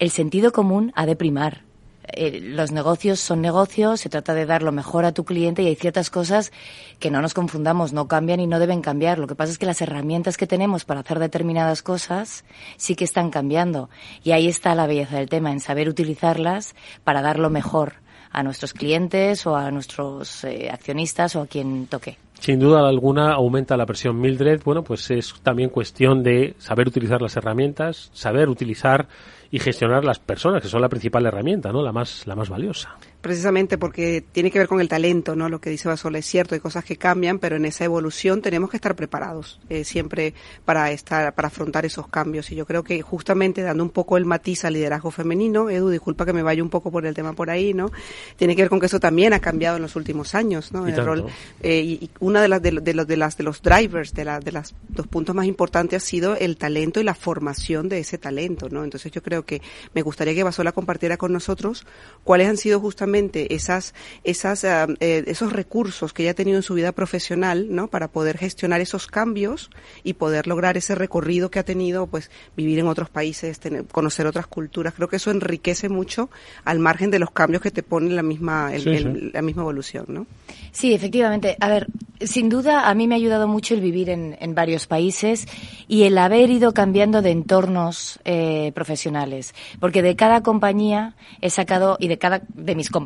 el 0.00 0.10
sentido 0.10 0.50
común 0.50 0.92
ha 0.96 1.06
de 1.06 1.14
primar 1.14 1.67
eh, 2.12 2.40
los 2.40 2.72
negocios 2.72 3.20
son 3.20 3.40
negocios, 3.40 4.00
se 4.00 4.08
trata 4.08 4.34
de 4.34 4.46
dar 4.46 4.62
lo 4.62 4.72
mejor 4.72 5.04
a 5.04 5.12
tu 5.12 5.24
cliente 5.24 5.62
y 5.62 5.66
hay 5.66 5.76
ciertas 5.76 6.10
cosas 6.10 6.52
que 6.98 7.10
no 7.10 7.20
nos 7.22 7.34
confundamos, 7.34 7.92
no 7.92 8.08
cambian 8.08 8.40
y 8.40 8.46
no 8.46 8.58
deben 8.58 8.82
cambiar. 8.82 9.18
Lo 9.18 9.26
que 9.26 9.34
pasa 9.34 9.52
es 9.52 9.58
que 9.58 9.66
las 9.66 9.80
herramientas 9.80 10.36
que 10.36 10.46
tenemos 10.46 10.84
para 10.84 11.00
hacer 11.00 11.18
determinadas 11.18 11.82
cosas 11.82 12.44
sí 12.76 12.94
que 12.94 13.04
están 13.04 13.30
cambiando. 13.30 13.90
Y 14.22 14.32
ahí 14.32 14.48
está 14.48 14.74
la 14.74 14.86
belleza 14.86 15.16
del 15.16 15.28
tema, 15.28 15.52
en 15.52 15.60
saber 15.60 15.88
utilizarlas 15.88 16.74
para 17.04 17.22
dar 17.22 17.38
lo 17.38 17.50
mejor 17.50 17.94
a 18.30 18.42
nuestros 18.42 18.72
clientes 18.72 19.46
o 19.46 19.56
a 19.56 19.70
nuestros 19.70 20.44
eh, 20.44 20.68
accionistas 20.70 21.36
o 21.36 21.42
a 21.42 21.46
quien 21.46 21.86
toque. 21.86 22.18
Sin 22.40 22.60
duda 22.60 22.88
alguna 22.88 23.32
aumenta 23.32 23.76
la 23.76 23.86
presión 23.86 24.20
Mildred. 24.20 24.62
Bueno, 24.64 24.82
pues 24.84 25.10
es 25.10 25.34
también 25.42 25.70
cuestión 25.70 26.22
de 26.22 26.54
saber 26.58 26.88
utilizar 26.88 27.20
las 27.20 27.36
herramientas, 27.36 28.10
saber 28.12 28.48
utilizar 28.48 29.08
y 29.50 29.58
gestionar 29.58 30.04
las 30.04 30.18
personas, 30.18 30.62
que 30.62 30.68
son 30.68 30.80
la 30.80 30.88
principal 30.88 31.26
herramienta, 31.26 31.72
¿no? 31.72 31.82
La 31.82 31.92
más, 31.92 32.26
la 32.26 32.36
más 32.36 32.48
valiosa 32.48 32.96
precisamente 33.20 33.78
porque 33.78 34.24
tiene 34.32 34.50
que 34.50 34.58
ver 34.58 34.68
con 34.68 34.80
el 34.80 34.88
talento, 34.88 35.34
¿no? 35.34 35.48
Lo 35.48 35.60
que 35.60 35.70
dice 35.70 35.88
Basola 35.88 36.18
es 36.18 36.26
cierto, 36.26 36.54
hay 36.54 36.60
cosas 36.60 36.84
que 36.84 36.96
cambian, 36.96 37.38
pero 37.38 37.56
en 37.56 37.64
esa 37.64 37.84
evolución 37.84 38.42
tenemos 38.42 38.70
que 38.70 38.76
estar 38.76 38.94
preparados 38.94 39.60
eh, 39.68 39.84
siempre 39.84 40.34
para 40.64 40.92
estar, 40.92 41.34
para 41.34 41.48
afrontar 41.48 41.84
esos 41.84 42.08
cambios. 42.08 42.50
Y 42.52 42.54
yo 42.54 42.64
creo 42.64 42.84
que 42.84 43.02
justamente 43.02 43.62
dando 43.62 43.82
un 43.82 43.90
poco 43.90 44.16
el 44.16 44.24
matiz 44.24 44.64
al 44.64 44.74
liderazgo 44.74 45.10
femenino, 45.10 45.68
Edu, 45.68 45.90
disculpa 45.90 46.24
que 46.24 46.32
me 46.32 46.42
vaya 46.42 46.62
un 46.62 46.70
poco 46.70 46.92
por 46.92 47.06
el 47.06 47.14
tema 47.14 47.32
por 47.32 47.50
ahí, 47.50 47.74
¿no? 47.74 47.90
Tiene 48.36 48.54
que 48.54 48.62
ver 48.62 48.68
con 48.68 48.78
que 48.78 48.86
eso 48.86 49.00
también 49.00 49.32
ha 49.32 49.40
cambiado 49.40 49.76
en 49.76 49.82
los 49.82 49.96
últimos 49.96 50.34
años, 50.34 50.72
¿no? 50.72 50.86
el 50.86 50.96
rol 51.04 51.26
eh, 51.62 51.80
y, 51.80 52.10
una 52.20 52.40
de 52.40 52.48
las 52.48 52.62
de, 52.62 52.72
los 52.72 52.84
de 52.84 53.16
las 53.16 53.36
de 53.36 53.44
los 53.44 53.62
drivers 53.62 54.14
de 54.14 54.24
la, 54.24 54.40
de 54.40 54.52
las 54.52 54.74
dos 54.88 55.06
puntos 55.06 55.34
más 55.34 55.46
importantes 55.46 56.02
ha 56.02 56.06
sido 56.06 56.36
el 56.36 56.56
talento 56.56 57.00
y 57.00 57.04
la 57.04 57.14
formación 57.14 57.88
de 57.88 57.98
ese 57.98 58.16
talento, 58.16 58.68
¿no? 58.70 58.84
Entonces 58.84 59.10
yo 59.12 59.22
creo 59.22 59.44
que 59.44 59.60
me 59.94 60.02
gustaría 60.02 60.34
que 60.34 60.44
Basola 60.44 60.72
compartiera 60.72 61.16
con 61.16 61.32
nosotros 61.32 61.86
cuáles 62.24 62.48
han 62.48 62.56
sido 62.56 62.80
justamente 62.80 63.07
esas, 63.14 63.94
esas, 64.24 64.64
ah, 64.64 64.86
eh, 65.00 65.24
esos 65.26 65.52
recursos 65.52 66.12
que 66.12 66.22
ella 66.22 66.32
ha 66.32 66.34
tenido 66.34 66.56
en 66.58 66.62
su 66.62 66.74
vida 66.74 66.92
profesional, 66.92 67.68
¿no? 67.70 67.88
Para 67.88 68.08
poder 68.08 68.38
gestionar 68.38 68.80
esos 68.80 69.06
cambios 69.06 69.70
y 70.04 70.14
poder 70.14 70.46
lograr 70.46 70.76
ese 70.76 70.94
recorrido 70.94 71.50
que 71.50 71.58
ha 71.58 71.64
tenido, 71.64 72.06
pues, 72.06 72.30
vivir 72.56 72.78
en 72.78 72.86
otros 72.86 73.10
países, 73.10 73.60
tener, 73.60 73.86
conocer 73.86 74.26
otras 74.26 74.46
culturas. 74.46 74.94
Creo 74.94 75.08
que 75.08 75.16
eso 75.16 75.30
enriquece 75.30 75.88
mucho 75.88 76.30
al 76.64 76.78
margen 76.78 77.10
de 77.10 77.18
los 77.18 77.30
cambios 77.30 77.62
que 77.62 77.70
te 77.70 77.82
ponen 77.82 78.16
la 78.16 78.22
misma, 78.22 78.70
la 78.72 79.42
misma 79.42 79.62
evolución, 79.62 80.06
¿no? 80.08 80.26
Sí, 80.72 80.92
efectivamente. 80.92 81.56
A 81.60 81.68
ver, 81.68 81.86
sin 82.20 82.48
duda 82.48 82.88
a 82.88 82.94
mí 82.94 83.06
me 83.06 83.14
ha 83.14 83.16
ayudado 83.16 83.48
mucho 83.48 83.74
el 83.74 83.80
vivir 83.80 84.10
en, 84.10 84.36
en 84.40 84.54
varios 84.54 84.86
países 84.86 85.46
y 85.86 86.04
el 86.04 86.18
haber 86.18 86.50
ido 86.50 86.74
cambiando 86.74 87.22
de 87.22 87.30
entornos 87.30 88.20
eh, 88.24 88.72
profesionales, 88.74 89.54
porque 89.80 90.02
de 90.02 90.16
cada 90.16 90.42
compañía 90.42 91.14
he 91.40 91.50
sacado 91.50 91.96
y 92.00 92.08
de 92.08 92.18
cada 92.18 92.42
de 92.48 92.74
mis 92.74 92.90
compañeros 92.90 92.97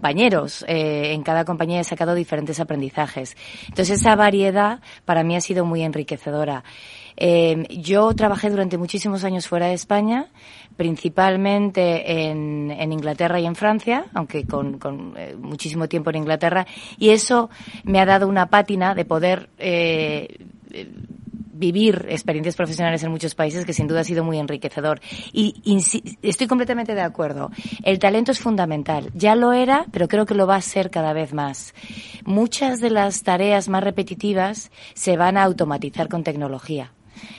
eh, 0.66 1.12
en 1.12 1.22
cada 1.22 1.44
compañía 1.44 1.80
he 1.80 1.84
sacado 1.84 2.14
diferentes 2.14 2.60
aprendizajes. 2.60 3.36
Entonces 3.68 4.00
esa 4.00 4.16
variedad 4.16 4.80
para 5.04 5.22
mí 5.24 5.36
ha 5.36 5.40
sido 5.40 5.64
muy 5.64 5.82
enriquecedora. 5.82 6.64
Eh, 7.16 7.66
yo 7.68 8.14
trabajé 8.14 8.50
durante 8.50 8.78
muchísimos 8.78 9.24
años 9.24 9.46
fuera 9.46 9.66
de 9.66 9.74
España, 9.74 10.28
principalmente 10.76 12.30
en, 12.30 12.70
en 12.70 12.92
Inglaterra 12.92 13.38
y 13.38 13.46
en 13.46 13.54
Francia, 13.54 14.06
aunque 14.14 14.46
con, 14.46 14.78
con 14.78 15.14
eh, 15.16 15.36
muchísimo 15.38 15.88
tiempo 15.88 16.10
en 16.10 16.16
Inglaterra, 16.16 16.66
y 16.98 17.10
eso 17.10 17.50
me 17.84 18.00
ha 18.00 18.06
dado 18.06 18.26
una 18.28 18.46
pátina 18.46 18.94
de 18.94 19.04
poder 19.04 19.50
eh, 19.58 20.38
vivir 21.52 22.06
experiencias 22.08 22.56
profesionales 22.56 23.02
en 23.02 23.10
muchos 23.10 23.34
países 23.34 23.64
que 23.64 23.72
sin 23.72 23.86
duda 23.86 24.00
ha 24.00 24.04
sido 24.04 24.24
muy 24.24 24.38
enriquecedor. 24.38 25.00
Y, 25.32 25.54
estoy 26.22 26.46
completamente 26.46 26.94
de 26.94 27.00
acuerdo. 27.02 27.50
El 27.82 27.98
talento 27.98 28.32
es 28.32 28.38
fundamental. 28.38 29.10
Ya 29.14 29.34
lo 29.34 29.52
era, 29.52 29.86
pero 29.92 30.08
creo 30.08 30.26
que 30.26 30.34
lo 30.34 30.46
va 30.46 30.56
a 30.56 30.62
ser 30.62 30.90
cada 30.90 31.12
vez 31.12 31.32
más. 31.32 31.74
Muchas 32.24 32.80
de 32.80 32.90
las 32.90 33.22
tareas 33.22 33.68
más 33.68 33.84
repetitivas 33.84 34.70
se 34.94 35.16
van 35.16 35.36
a 35.36 35.44
automatizar 35.44 36.08
con 36.08 36.24
tecnología. 36.24 36.92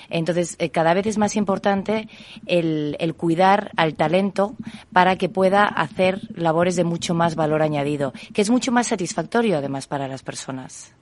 Entonces, 0.09 0.55
eh, 0.59 0.69
cada 0.69 0.93
vez 0.93 1.07
es 1.07 1.17
más 1.17 1.35
importante 1.35 2.07
el, 2.45 2.95
el 2.99 3.15
cuidar 3.15 3.71
al 3.75 3.95
talento 3.95 4.55
para 4.91 5.17
que 5.17 5.29
pueda 5.29 5.65
hacer 5.65 6.21
labores 6.35 6.75
de 6.75 6.83
mucho 6.83 7.13
más 7.13 7.35
valor 7.35 7.61
añadido, 7.61 8.13
que 8.33 8.41
es 8.41 8.49
mucho 8.49 8.71
más 8.71 8.87
satisfactorio 8.87 9.57
además 9.57 9.87
para 9.87 10.07
las 10.07 10.23
personas. 10.23 10.93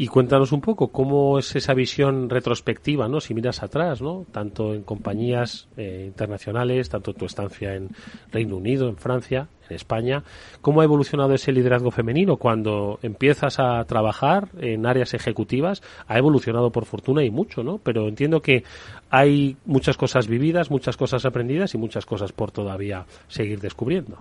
Y 0.00 0.08
cuéntanos 0.08 0.52
un 0.52 0.62
poco 0.62 0.88
cómo 0.88 1.38
es 1.38 1.54
esa 1.56 1.74
visión 1.74 2.30
retrospectiva, 2.30 3.06
¿no? 3.06 3.20
Si 3.20 3.34
miras 3.34 3.62
atrás, 3.62 4.00
¿no? 4.00 4.24
Tanto 4.32 4.72
en 4.72 4.82
compañías 4.82 5.68
eh, 5.76 6.04
internacionales, 6.06 6.88
tanto 6.88 7.12
tu 7.12 7.26
estancia 7.26 7.74
en 7.74 7.90
Reino 8.32 8.56
Unido, 8.56 8.88
en 8.88 8.96
Francia, 8.96 9.48
España, 9.74 10.24
cómo 10.60 10.80
ha 10.80 10.84
evolucionado 10.84 11.34
ese 11.34 11.52
liderazgo 11.52 11.90
femenino 11.90 12.36
cuando 12.36 12.98
empiezas 13.02 13.58
a 13.58 13.84
trabajar 13.84 14.48
en 14.60 14.86
áreas 14.86 15.14
ejecutivas, 15.14 15.82
ha 16.06 16.18
evolucionado 16.18 16.70
por 16.70 16.84
fortuna 16.84 17.24
y 17.24 17.30
mucho, 17.30 17.62
¿no? 17.62 17.78
Pero 17.78 18.08
entiendo 18.08 18.40
que 18.42 18.64
hay 19.10 19.56
muchas 19.66 19.96
cosas 19.96 20.28
vividas, 20.28 20.70
muchas 20.70 20.96
cosas 20.96 21.24
aprendidas 21.24 21.74
y 21.74 21.78
muchas 21.78 22.06
cosas 22.06 22.32
por 22.32 22.52
todavía 22.52 23.06
seguir 23.28 23.60
descubriendo. 23.60 24.18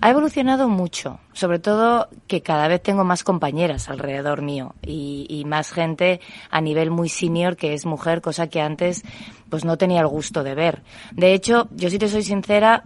Ha 0.00 0.10
evolucionado 0.10 0.68
mucho, 0.68 1.18
sobre 1.32 1.58
todo 1.58 2.08
que 2.28 2.40
cada 2.40 2.68
vez 2.68 2.82
tengo 2.82 3.02
más 3.02 3.24
compañeras 3.24 3.88
alrededor 3.88 4.42
mío 4.42 4.74
y, 4.86 5.44
más 5.48 5.72
gente 5.72 6.20
a 6.50 6.60
nivel 6.60 6.90
muy 6.90 7.08
senior 7.08 7.56
que 7.56 7.72
es 7.72 7.86
mujer, 7.86 8.20
cosa 8.20 8.48
que 8.48 8.60
antes 8.60 9.02
pues 9.48 9.64
no 9.64 9.78
tenía 9.78 10.00
el 10.00 10.06
gusto 10.06 10.44
de 10.44 10.54
ver. 10.54 10.82
De 11.12 11.32
hecho, 11.32 11.68
yo 11.72 11.88
si 11.90 11.98
te 11.98 12.08
soy 12.08 12.22
sincera, 12.22 12.84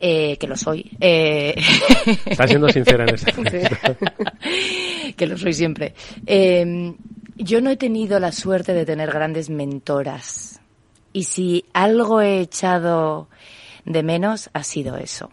eh, 0.00 0.36
que 0.36 0.46
lo 0.46 0.56
soy. 0.56 0.90
Eh... 1.00 1.54
Estás 2.26 2.48
siendo 2.48 2.68
sincera 2.68 3.04
en 3.04 3.14
este 3.14 3.32
que 5.16 5.26
lo 5.26 5.36
soy 5.36 5.52
siempre. 5.52 5.94
Eh, 6.26 6.94
yo 7.36 7.60
no 7.60 7.70
he 7.70 7.76
tenido 7.76 8.18
la 8.18 8.32
suerte 8.32 8.72
de 8.72 8.84
tener 8.84 9.10
grandes 9.10 9.50
mentoras. 9.50 10.60
Y 11.12 11.24
si 11.24 11.64
algo 11.72 12.20
he 12.20 12.40
echado 12.40 13.28
de 13.84 14.02
menos, 14.02 14.50
ha 14.52 14.62
sido 14.62 14.96
eso 14.96 15.30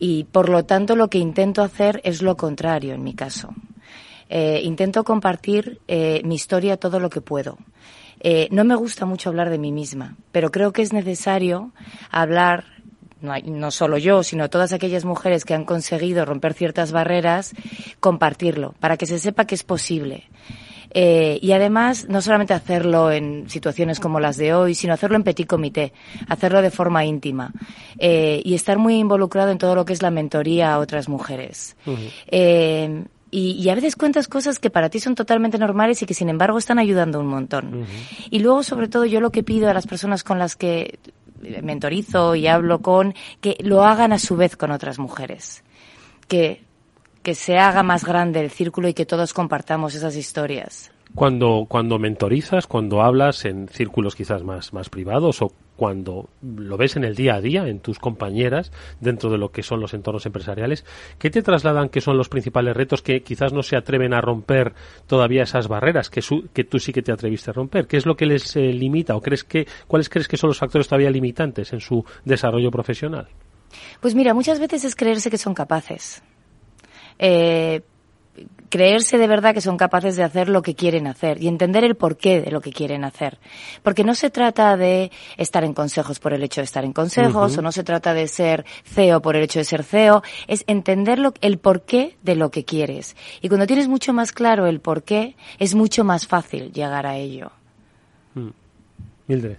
y 0.00 0.24
por 0.24 0.48
lo 0.48 0.64
tanto 0.64 0.96
lo 0.96 1.08
que 1.08 1.18
intento 1.18 1.62
hacer 1.62 2.00
es 2.02 2.22
lo 2.22 2.36
contrario 2.36 2.94
en 2.94 3.04
mi 3.04 3.14
caso. 3.14 3.54
Eh, 4.28 4.62
intento 4.64 5.04
compartir 5.04 5.80
eh, 5.86 6.22
mi 6.24 6.34
historia 6.34 6.78
todo 6.78 6.98
lo 6.98 7.10
que 7.10 7.20
puedo. 7.20 7.58
Eh, 8.20 8.48
no 8.50 8.64
me 8.64 8.74
gusta 8.74 9.06
mucho 9.06 9.28
hablar 9.28 9.50
de 9.50 9.58
mí 9.58 9.72
misma, 9.72 10.16
pero 10.32 10.50
creo 10.50 10.72
que 10.72 10.82
es 10.82 10.92
necesario 10.92 11.72
hablar, 12.10 12.64
no, 13.20 13.34
no 13.44 13.70
solo 13.70 13.98
yo, 13.98 14.22
sino 14.22 14.50
todas 14.50 14.72
aquellas 14.72 15.04
mujeres 15.04 15.44
que 15.44 15.54
han 15.54 15.64
conseguido 15.64 16.24
romper 16.24 16.54
ciertas 16.54 16.92
barreras, 16.92 17.52
compartirlo, 18.00 18.74
para 18.80 18.96
que 18.96 19.06
se 19.06 19.18
sepa 19.18 19.46
que 19.46 19.54
es 19.54 19.64
posible. 19.64 20.28
Eh, 20.92 21.38
y 21.40 21.52
además, 21.52 22.06
no 22.08 22.20
solamente 22.20 22.54
hacerlo 22.54 23.12
en 23.12 23.48
situaciones 23.48 24.00
como 24.00 24.20
las 24.20 24.36
de 24.36 24.54
hoy, 24.54 24.74
sino 24.74 24.92
hacerlo 24.92 25.16
en 25.16 25.22
petit 25.22 25.46
comité, 25.46 25.92
hacerlo 26.28 26.62
de 26.62 26.70
forma 26.70 27.04
íntima 27.04 27.52
eh, 27.98 28.42
y 28.44 28.54
estar 28.54 28.78
muy 28.78 28.96
involucrado 28.96 29.50
en 29.50 29.58
todo 29.58 29.74
lo 29.74 29.84
que 29.84 29.92
es 29.92 30.02
la 30.02 30.10
mentoría 30.10 30.74
a 30.74 30.78
otras 30.78 31.08
mujeres. 31.08 31.76
Eh, 32.26 33.04
y, 33.32 33.68
a 33.68 33.76
veces 33.76 33.94
cuentas 33.94 34.26
cosas 34.26 34.58
que 34.58 34.70
para 34.70 34.90
ti 34.90 34.98
son 34.98 35.14
totalmente 35.14 35.56
normales 35.56 36.02
y 36.02 36.06
que 36.06 36.14
sin 36.14 36.28
embargo 36.28 36.58
están 36.58 36.80
ayudando 36.80 37.20
un 37.20 37.28
montón. 37.28 37.86
Y 38.28 38.40
luego, 38.40 38.64
sobre 38.64 38.88
todo, 38.88 39.04
yo 39.04 39.20
lo 39.20 39.30
que 39.30 39.44
pido 39.44 39.70
a 39.70 39.74
las 39.74 39.86
personas 39.86 40.24
con 40.24 40.40
las 40.40 40.56
que 40.56 40.98
mentorizo 41.62 42.34
y 42.34 42.46
hablo 42.46 42.80
con, 42.80 43.14
que 43.40 43.56
lo 43.60 43.84
hagan 43.84 44.12
a 44.12 44.18
su 44.18 44.36
vez 44.36 44.56
con 44.56 44.70
otras 44.70 44.98
mujeres. 44.98 45.64
Que 46.28 46.62
que 47.22 47.34
se 47.34 47.58
haga 47.58 47.82
más 47.82 48.04
grande 48.04 48.40
el 48.40 48.50
círculo 48.50 48.88
y 48.88 48.94
que 48.94 49.06
todos 49.06 49.32
compartamos 49.34 49.94
esas 49.94 50.16
historias. 50.16 50.90
Cuando, 51.14 51.66
cuando 51.68 51.98
mentorizas, 51.98 52.66
cuando 52.66 53.02
hablas 53.02 53.44
en 53.44 53.68
círculos 53.68 54.14
quizás 54.14 54.44
más, 54.44 54.72
más 54.72 54.88
privados 54.88 55.42
o 55.42 55.52
cuando 55.80 56.28
lo 56.42 56.76
ves 56.76 56.96
en 56.96 57.04
el 57.04 57.14
día 57.14 57.36
a 57.36 57.40
día, 57.40 57.66
en 57.66 57.80
tus 57.80 57.98
compañeras, 57.98 58.70
dentro 59.00 59.30
de 59.30 59.38
lo 59.38 59.50
que 59.50 59.62
son 59.62 59.80
los 59.80 59.94
entornos 59.94 60.26
empresariales, 60.26 60.84
¿qué 61.18 61.30
te 61.30 61.40
trasladan 61.40 61.88
que 61.88 62.02
son 62.02 62.18
los 62.18 62.28
principales 62.28 62.76
retos 62.76 63.00
que 63.00 63.22
quizás 63.22 63.54
no 63.54 63.62
se 63.62 63.76
atreven 63.76 64.12
a 64.12 64.20
romper 64.20 64.74
todavía 65.06 65.44
esas 65.44 65.68
barreras 65.68 66.10
que, 66.10 66.20
que 66.52 66.64
tú 66.64 66.78
sí 66.78 66.92
que 66.92 67.00
te 67.00 67.12
atreviste 67.12 67.48
a 67.48 67.54
romper? 67.54 67.86
¿Qué 67.86 67.96
es 67.96 68.04
lo 68.04 68.14
que 68.14 68.26
les 68.26 68.54
eh, 68.56 68.74
limita 68.74 69.16
o 69.16 69.22
crees 69.22 69.42
que, 69.42 69.66
cuáles 69.86 70.10
crees 70.10 70.28
que 70.28 70.36
son 70.36 70.48
los 70.48 70.58
factores 70.58 70.86
todavía 70.86 71.08
limitantes 71.08 71.72
en 71.72 71.80
su 71.80 72.04
desarrollo 72.26 72.70
profesional? 72.70 73.28
Pues 74.02 74.14
mira, 74.14 74.34
muchas 74.34 74.60
veces 74.60 74.84
es 74.84 74.94
creerse 74.94 75.30
que 75.30 75.38
son 75.38 75.54
capaces 75.54 76.22
eh, 77.18 77.82
creerse 78.70 79.18
de 79.18 79.26
verdad 79.26 79.52
que 79.52 79.60
son 79.60 79.76
capaces 79.76 80.16
de 80.16 80.22
hacer 80.22 80.48
lo 80.48 80.62
que 80.62 80.74
quieren 80.74 81.06
hacer 81.06 81.42
y 81.42 81.48
entender 81.48 81.84
el 81.84 81.96
porqué 81.96 82.40
de 82.40 82.50
lo 82.50 82.60
que 82.60 82.72
quieren 82.72 83.04
hacer. 83.04 83.38
Porque 83.82 84.04
no 84.04 84.14
se 84.14 84.30
trata 84.30 84.76
de 84.76 85.10
estar 85.36 85.64
en 85.64 85.74
consejos 85.74 86.20
por 86.20 86.32
el 86.32 86.42
hecho 86.42 86.60
de 86.60 86.64
estar 86.64 86.84
en 86.84 86.92
consejos 86.92 87.58
o 87.58 87.62
no 87.62 87.72
se 87.72 87.84
trata 87.84 88.14
de 88.14 88.28
ser 88.28 88.64
CEO 88.84 89.20
por 89.20 89.36
el 89.36 89.42
hecho 89.42 89.58
de 89.58 89.64
ser 89.64 89.82
CEO, 89.82 90.22
es 90.46 90.64
entender 90.66 91.18
lo, 91.18 91.34
el 91.42 91.58
porqué 91.58 92.16
de 92.22 92.36
lo 92.36 92.50
que 92.50 92.64
quieres. 92.64 93.16
Y 93.42 93.48
cuando 93.48 93.66
tienes 93.66 93.88
mucho 93.88 94.12
más 94.12 94.32
claro 94.32 94.66
el 94.66 94.80
porqué, 94.80 95.36
es 95.58 95.74
mucho 95.74 96.04
más 96.04 96.26
fácil 96.26 96.72
llegar 96.72 97.06
a 97.06 97.16
ello. 97.16 97.50
Mm. 98.34 98.50
Mildred. 99.26 99.56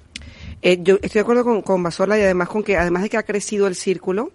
Eh, 0.61 0.79
yo 0.81 0.95
estoy 0.95 1.19
de 1.19 1.19
acuerdo 1.21 1.43
con, 1.43 1.61
con 1.61 1.83
Basola 1.83 2.17
y 2.17 2.21
además 2.21 2.47
con 2.47 2.63
que 2.63 2.77
además 2.77 3.03
de 3.03 3.09
que 3.09 3.17
ha 3.17 3.23
crecido 3.23 3.67
el 3.67 3.75
círculo, 3.75 4.31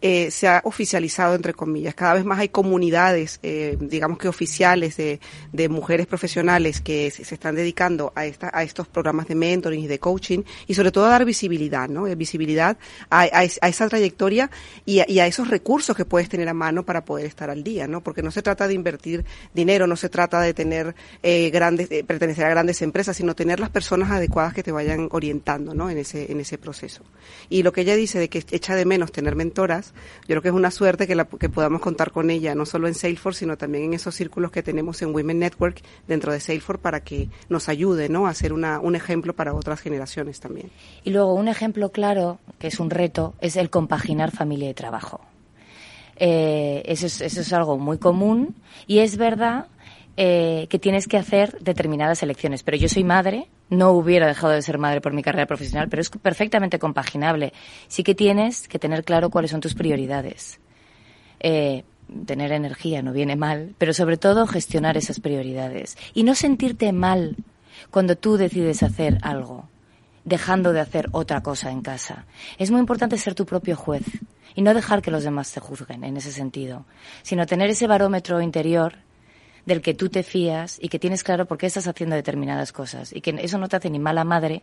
eh, 0.00 0.30
se 0.30 0.46
ha 0.46 0.60
oficializado, 0.64 1.34
entre 1.34 1.54
comillas. 1.54 1.94
Cada 1.94 2.14
vez 2.14 2.24
más 2.24 2.38
hay 2.38 2.50
comunidades, 2.50 3.40
eh, 3.42 3.76
digamos 3.80 4.18
que 4.18 4.28
oficiales 4.28 4.96
de, 4.96 5.20
de 5.52 5.68
mujeres 5.68 6.06
profesionales 6.06 6.80
que 6.80 7.10
se, 7.10 7.22
están 7.22 7.56
dedicando 7.56 8.12
a, 8.14 8.24
esta, 8.24 8.50
a 8.52 8.62
estos 8.62 8.86
programas 8.86 9.26
de 9.26 9.34
mentoring 9.34 9.80
y 9.80 9.86
de 9.86 9.98
coaching 9.98 10.42
y 10.66 10.74
sobre 10.74 10.92
todo 10.92 11.06
a 11.06 11.10
dar 11.10 11.24
visibilidad, 11.24 11.88
¿no? 11.88 12.06
Eh, 12.06 12.14
visibilidad 12.14 12.78
a, 13.10 13.22
a, 13.22 13.44
esa 13.44 13.88
trayectoria 13.88 14.50
y 14.84 15.00
a, 15.00 15.26
esos 15.26 15.48
recursos 15.48 15.96
que 15.96 16.04
puedes 16.04 16.28
tener 16.28 16.48
a 16.48 16.54
mano 16.54 16.84
para 16.84 17.04
poder 17.04 17.26
estar 17.26 17.50
al 17.50 17.64
día, 17.64 17.88
¿no? 17.88 18.02
Porque 18.02 18.22
no 18.22 18.30
se 18.30 18.42
trata 18.42 18.68
de 18.68 18.74
invertir 18.74 19.24
dinero, 19.52 19.86
no 19.86 19.96
se 19.96 20.08
trata 20.08 20.40
de 20.40 20.54
tener 20.54 20.94
eh, 21.22 21.50
grandes, 21.50 21.88
de 21.88 22.04
pertenecer 22.04 22.44
a 22.44 22.50
grandes 22.50 22.82
empresas, 22.82 23.16
sino 23.16 23.34
tener 23.34 23.58
las 23.60 23.70
personas 23.70 24.10
adecuadas 24.10 24.54
que 24.54 24.62
te 24.62 24.72
vayan 24.72 25.08
orientando, 25.10 25.74
¿no? 25.74 25.90
En 25.90 25.98
ese, 25.98 26.30
en 26.30 26.40
ese 26.40 26.56
proceso. 26.56 27.02
Y 27.48 27.62
lo 27.62 27.72
que 27.72 27.80
ella 27.80 27.96
dice 27.96 28.18
de 28.18 28.28
que 28.28 28.44
echa 28.50 28.76
de 28.76 28.84
menos 28.84 29.12
tener 29.12 29.34
mentoras, 29.34 29.87
yo 30.22 30.26
creo 30.26 30.42
que 30.42 30.48
es 30.48 30.54
una 30.54 30.70
suerte 30.70 31.06
que, 31.06 31.14
la, 31.14 31.24
que 31.24 31.48
podamos 31.48 31.80
contar 31.80 32.10
con 32.10 32.30
ella, 32.30 32.54
no 32.54 32.66
solo 32.66 32.88
en 32.88 32.94
Salesforce, 32.94 33.40
sino 33.40 33.56
también 33.56 33.84
en 33.84 33.94
esos 33.94 34.14
círculos 34.14 34.50
que 34.50 34.62
tenemos 34.62 35.00
en 35.02 35.14
Women 35.14 35.38
Network 35.38 35.82
dentro 36.06 36.32
de 36.32 36.40
Salesforce 36.40 36.82
para 36.82 37.00
que 37.00 37.28
nos 37.48 37.68
ayude 37.68 38.08
¿no? 38.08 38.26
a 38.26 38.34
ser 38.34 38.52
una, 38.52 38.80
un 38.80 38.94
ejemplo 38.96 39.34
para 39.34 39.54
otras 39.54 39.80
generaciones 39.80 40.40
también. 40.40 40.70
Y 41.04 41.10
luego 41.10 41.34
un 41.34 41.48
ejemplo 41.48 41.90
claro, 41.90 42.38
que 42.58 42.68
es 42.68 42.80
un 42.80 42.90
reto, 42.90 43.34
es 43.40 43.56
el 43.56 43.70
compaginar 43.70 44.30
familia 44.30 44.70
y 44.70 44.74
trabajo. 44.74 45.20
Eh, 46.20 46.82
eso, 46.86 47.06
es, 47.06 47.52
algo 47.52 47.78
muy 47.78 47.98
común 47.98 48.56
y 48.88 48.98
es 48.98 49.16
verdad 49.16 49.68
eh, 50.20 50.66
que 50.68 50.80
tienes 50.80 51.06
que 51.06 51.16
hacer 51.16 51.56
determinadas 51.60 52.24
elecciones. 52.24 52.64
Pero 52.64 52.76
yo 52.76 52.88
soy 52.88 53.04
madre, 53.04 53.46
no 53.70 53.92
hubiera 53.92 54.26
dejado 54.26 54.52
de 54.52 54.62
ser 54.62 54.76
madre 54.76 55.00
por 55.00 55.12
mi 55.12 55.22
carrera 55.22 55.46
profesional, 55.46 55.88
pero 55.88 56.02
es 56.02 56.10
perfectamente 56.10 56.80
compaginable. 56.80 57.52
Sí 57.86 58.02
que 58.02 58.16
tienes 58.16 58.66
que 58.66 58.80
tener 58.80 59.04
claro 59.04 59.30
cuáles 59.30 59.52
son 59.52 59.60
tus 59.60 59.76
prioridades. 59.76 60.58
Eh, 61.38 61.84
tener 62.26 62.50
energía 62.50 63.00
no 63.00 63.12
viene 63.12 63.36
mal, 63.36 63.76
pero 63.78 63.94
sobre 63.94 64.16
todo 64.16 64.48
gestionar 64.48 64.96
esas 64.96 65.20
prioridades. 65.20 65.96
Y 66.14 66.24
no 66.24 66.34
sentirte 66.34 66.90
mal 66.92 67.36
cuando 67.92 68.16
tú 68.16 68.38
decides 68.38 68.82
hacer 68.82 69.18
algo, 69.22 69.68
dejando 70.24 70.72
de 70.72 70.80
hacer 70.80 71.10
otra 71.12 71.44
cosa 71.44 71.70
en 71.70 71.82
casa. 71.82 72.26
Es 72.58 72.72
muy 72.72 72.80
importante 72.80 73.18
ser 73.18 73.36
tu 73.36 73.46
propio 73.46 73.76
juez 73.76 74.02
y 74.56 74.62
no 74.62 74.74
dejar 74.74 75.00
que 75.00 75.12
los 75.12 75.22
demás 75.22 75.52
te 75.52 75.60
juzguen 75.60 76.02
en 76.02 76.16
ese 76.16 76.32
sentido, 76.32 76.86
sino 77.22 77.46
tener 77.46 77.70
ese 77.70 77.86
barómetro 77.86 78.42
interior 78.42 78.96
del 79.68 79.82
que 79.82 79.94
tú 79.94 80.08
te 80.08 80.22
fías 80.22 80.78
y 80.80 80.88
que 80.88 80.98
tienes 80.98 81.22
claro 81.22 81.44
por 81.44 81.58
qué 81.58 81.66
estás 81.66 81.86
haciendo 81.86 82.16
determinadas 82.16 82.72
cosas 82.72 83.14
y 83.14 83.20
que 83.20 83.36
eso 83.38 83.58
no 83.58 83.68
te 83.68 83.76
hace 83.76 83.90
ni 83.90 83.98
mala 83.98 84.24
madre 84.24 84.62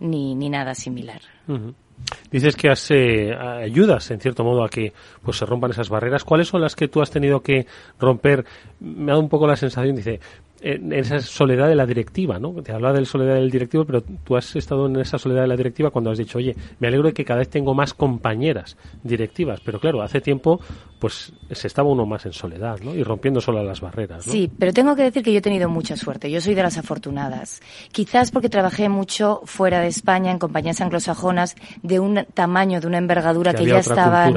ni, 0.00 0.34
ni 0.36 0.48
nada 0.48 0.74
similar. 0.74 1.20
Dices 2.30 2.54
que 2.54 2.70
has, 2.70 2.88
eh, 2.92 3.34
ayudas, 3.34 4.10
en 4.12 4.20
cierto 4.20 4.44
modo, 4.44 4.62
a 4.62 4.68
que 4.68 4.92
pues 5.22 5.38
se 5.38 5.44
rompan 5.44 5.72
esas 5.72 5.88
barreras. 5.88 6.22
¿Cuáles 6.22 6.46
son 6.46 6.60
las 6.60 6.76
que 6.76 6.86
tú 6.86 7.02
has 7.02 7.10
tenido 7.10 7.42
que 7.42 7.66
romper? 7.98 8.44
Me 8.78 9.10
ha 9.10 9.14
dado 9.14 9.20
un 9.20 9.28
poco 9.28 9.46
la 9.48 9.56
sensación, 9.56 9.96
dice, 9.96 10.20
en 10.60 10.92
esa 10.92 11.20
soledad 11.20 11.68
de 11.68 11.74
la 11.74 11.86
directiva, 11.86 12.38
¿no? 12.38 12.52
Te 12.62 12.72
hablaba 12.72 12.94
de 12.94 13.00
la 13.00 13.06
soledad 13.06 13.34
del 13.34 13.50
directivo, 13.50 13.84
pero 13.84 14.02
tú 14.02 14.36
has 14.36 14.56
estado 14.56 14.86
en 14.86 14.96
esa 14.96 15.18
soledad 15.18 15.42
de 15.42 15.48
la 15.48 15.56
directiva 15.56 15.90
cuando 15.90 16.10
has 16.10 16.18
dicho, 16.18 16.38
oye, 16.38 16.56
me 16.80 16.88
alegro 16.88 17.08
de 17.08 17.14
que 17.14 17.24
cada 17.24 17.38
vez 17.38 17.48
tengo 17.48 17.74
más 17.74 17.94
compañeras 17.94 18.76
directivas, 19.02 19.60
pero 19.64 19.80
claro, 19.80 20.02
hace 20.02 20.20
tiempo, 20.20 20.60
pues 20.98 21.32
se 21.50 21.66
estaba 21.66 21.88
uno 21.88 22.06
más 22.06 22.26
en 22.26 22.32
soledad, 22.32 22.80
¿no? 22.80 22.94
Y 22.94 23.02
rompiendo 23.02 23.40
solo 23.40 23.62
las 23.62 23.80
barreras, 23.80 24.26
¿no? 24.26 24.32
Sí, 24.32 24.50
pero 24.58 24.72
tengo 24.72 24.96
que 24.96 25.02
decir 25.02 25.22
que 25.22 25.32
yo 25.32 25.38
he 25.38 25.42
tenido 25.42 25.68
mucha 25.68 25.96
suerte. 25.96 26.30
Yo 26.30 26.40
soy 26.40 26.54
de 26.54 26.62
las 26.62 26.76
afortunadas. 26.76 27.60
Quizás 27.92 28.30
porque 28.30 28.48
trabajé 28.48 28.88
mucho 28.88 29.42
fuera 29.44 29.80
de 29.80 29.88
España 29.88 30.30
en 30.30 30.38
compañías 30.38 30.80
anglosajonas 30.80 31.56
de 31.82 32.00
un 32.00 32.26
tamaño, 32.34 32.80
de 32.80 32.86
una 32.86 32.98
envergadura 32.98 33.54
que, 33.54 33.66
ya 33.66 33.78
estaban 33.78 34.34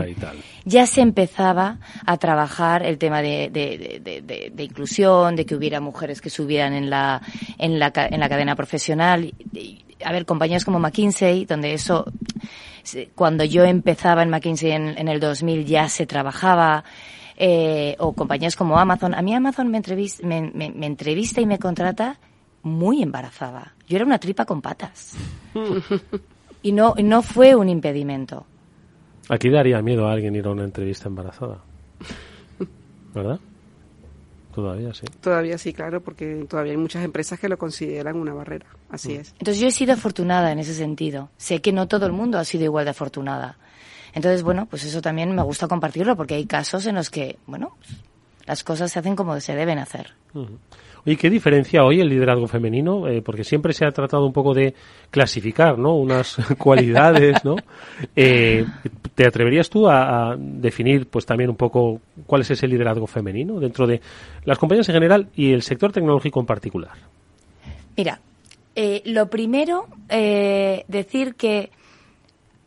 ya 0.65 0.85
se 0.85 1.01
empezaba 1.01 1.79
a 2.05 2.17
trabajar 2.17 2.83
el 2.83 2.97
tema 2.97 3.21
de, 3.21 3.49
de, 3.51 4.63
inclusión, 4.63 5.35
de 5.35 5.45
que 5.45 5.55
hubiera 5.55 5.79
mujeres 5.79 6.21
que 6.21 6.29
subieran 6.29 6.73
en 6.73 6.89
la, 6.89 7.21
en 7.57 7.79
la, 7.79 7.91
en 7.95 8.19
la 8.19 8.29
cadena 8.29 8.55
profesional. 8.55 9.33
A 10.03 10.11
ver, 10.11 10.25
compañías 10.25 10.65
como 10.65 10.79
McKinsey, 10.79 11.45
donde 11.45 11.73
eso, 11.73 12.05
cuando 13.15 13.43
yo 13.43 13.63
empezaba 13.63 14.23
en 14.23 14.29
McKinsey 14.29 14.71
en, 14.71 14.97
en 14.97 15.07
el 15.07 15.19
2000 15.19 15.65
ya 15.65 15.89
se 15.89 16.05
trabajaba. 16.05 16.83
Eh, 17.43 17.95
o 17.97 18.13
compañías 18.13 18.55
como 18.55 18.77
Amazon. 18.77 19.15
A 19.15 19.21
mí 19.23 19.33
Amazon 19.33 19.67
me, 19.69 19.77
entrevista, 19.77 20.27
me, 20.27 20.51
me, 20.53 20.85
entrevista 20.85 21.41
y 21.41 21.47
me 21.47 21.57
contrata 21.57 22.19
muy 22.61 23.01
embarazada. 23.01 23.73
Yo 23.87 23.95
era 23.95 24.05
una 24.05 24.19
tripa 24.19 24.45
con 24.45 24.61
patas. 24.61 25.15
y 26.61 26.71
no, 26.71 26.93
no 27.01 27.23
fue 27.23 27.55
un 27.55 27.67
impedimento. 27.67 28.45
Aquí 29.31 29.49
daría 29.49 29.81
miedo 29.81 30.09
a 30.09 30.11
alguien 30.11 30.35
ir 30.35 30.45
a 30.45 30.49
una 30.49 30.65
entrevista 30.65 31.07
embarazada. 31.07 31.59
¿Verdad? 33.15 33.39
Todavía 34.53 34.93
sí. 34.93 35.05
Todavía 35.21 35.57
sí, 35.57 35.71
claro, 35.71 36.01
porque 36.01 36.45
todavía 36.49 36.73
hay 36.73 36.77
muchas 36.77 37.05
empresas 37.05 37.39
que 37.39 37.47
lo 37.47 37.57
consideran 37.57 38.17
una 38.17 38.33
barrera. 38.33 38.65
Así 38.89 39.13
mm. 39.13 39.21
es. 39.21 39.33
Entonces 39.39 39.61
yo 39.61 39.69
he 39.69 39.71
sido 39.71 39.93
afortunada 39.93 40.51
en 40.51 40.59
ese 40.59 40.73
sentido. 40.73 41.29
Sé 41.37 41.61
que 41.61 41.71
no 41.71 41.87
todo 41.87 42.05
el 42.07 42.11
mundo 42.11 42.39
ha 42.39 42.43
sido 42.43 42.65
igual 42.65 42.83
de 42.83 42.91
afortunada. 42.91 43.57
Entonces, 44.13 44.43
bueno, 44.43 44.65
pues 44.65 44.83
eso 44.83 45.01
también 45.01 45.33
me 45.33 45.43
gusta 45.43 45.69
compartirlo 45.69 46.17
porque 46.17 46.33
hay 46.35 46.45
casos 46.45 46.85
en 46.85 46.95
los 46.95 47.09
que, 47.09 47.39
bueno, 47.47 47.77
las 48.45 48.65
cosas 48.65 48.91
se 48.91 48.99
hacen 48.99 49.15
como 49.15 49.39
se 49.39 49.55
deben 49.55 49.79
hacer. 49.79 50.13
Oye, 51.05 51.15
¿qué 51.15 51.29
diferencia 51.29 51.83
hoy 51.83 51.99
el 51.99 52.09
liderazgo 52.09 52.47
femenino? 52.47 53.07
Eh, 53.07 53.21
porque 53.21 53.43
siempre 53.43 53.73
se 53.73 53.85
ha 53.85 53.91
tratado 53.91 54.25
un 54.25 54.33
poco 54.33 54.53
de 54.53 54.75
clasificar, 55.09 55.77
¿no? 55.77 55.95
Unas 55.95 56.37
cualidades, 56.57 57.43
¿no? 57.43 57.55
Eh, 58.15 58.65
¿Te 59.15 59.25
atreverías 59.25 59.69
tú 59.69 59.89
a, 59.89 60.35
definir, 60.37 61.07
pues 61.07 61.25
también 61.25 61.49
un 61.49 61.55
poco 61.55 62.01
cuál 62.27 62.41
es 62.41 62.51
ese 62.51 62.67
liderazgo 62.67 63.07
femenino 63.07 63.59
dentro 63.59 63.87
de 63.87 63.99
las 64.45 64.59
compañías 64.59 64.87
en 64.89 64.95
general 64.95 65.27
y 65.35 65.53
el 65.53 65.63
sector 65.63 65.91
tecnológico 65.91 66.39
en 66.39 66.45
particular? 66.45 66.93
Mira, 67.97 68.19
eh, 68.75 69.01
lo 69.05 69.29
primero, 69.29 69.87
decir 70.07 71.35
que 71.35 71.71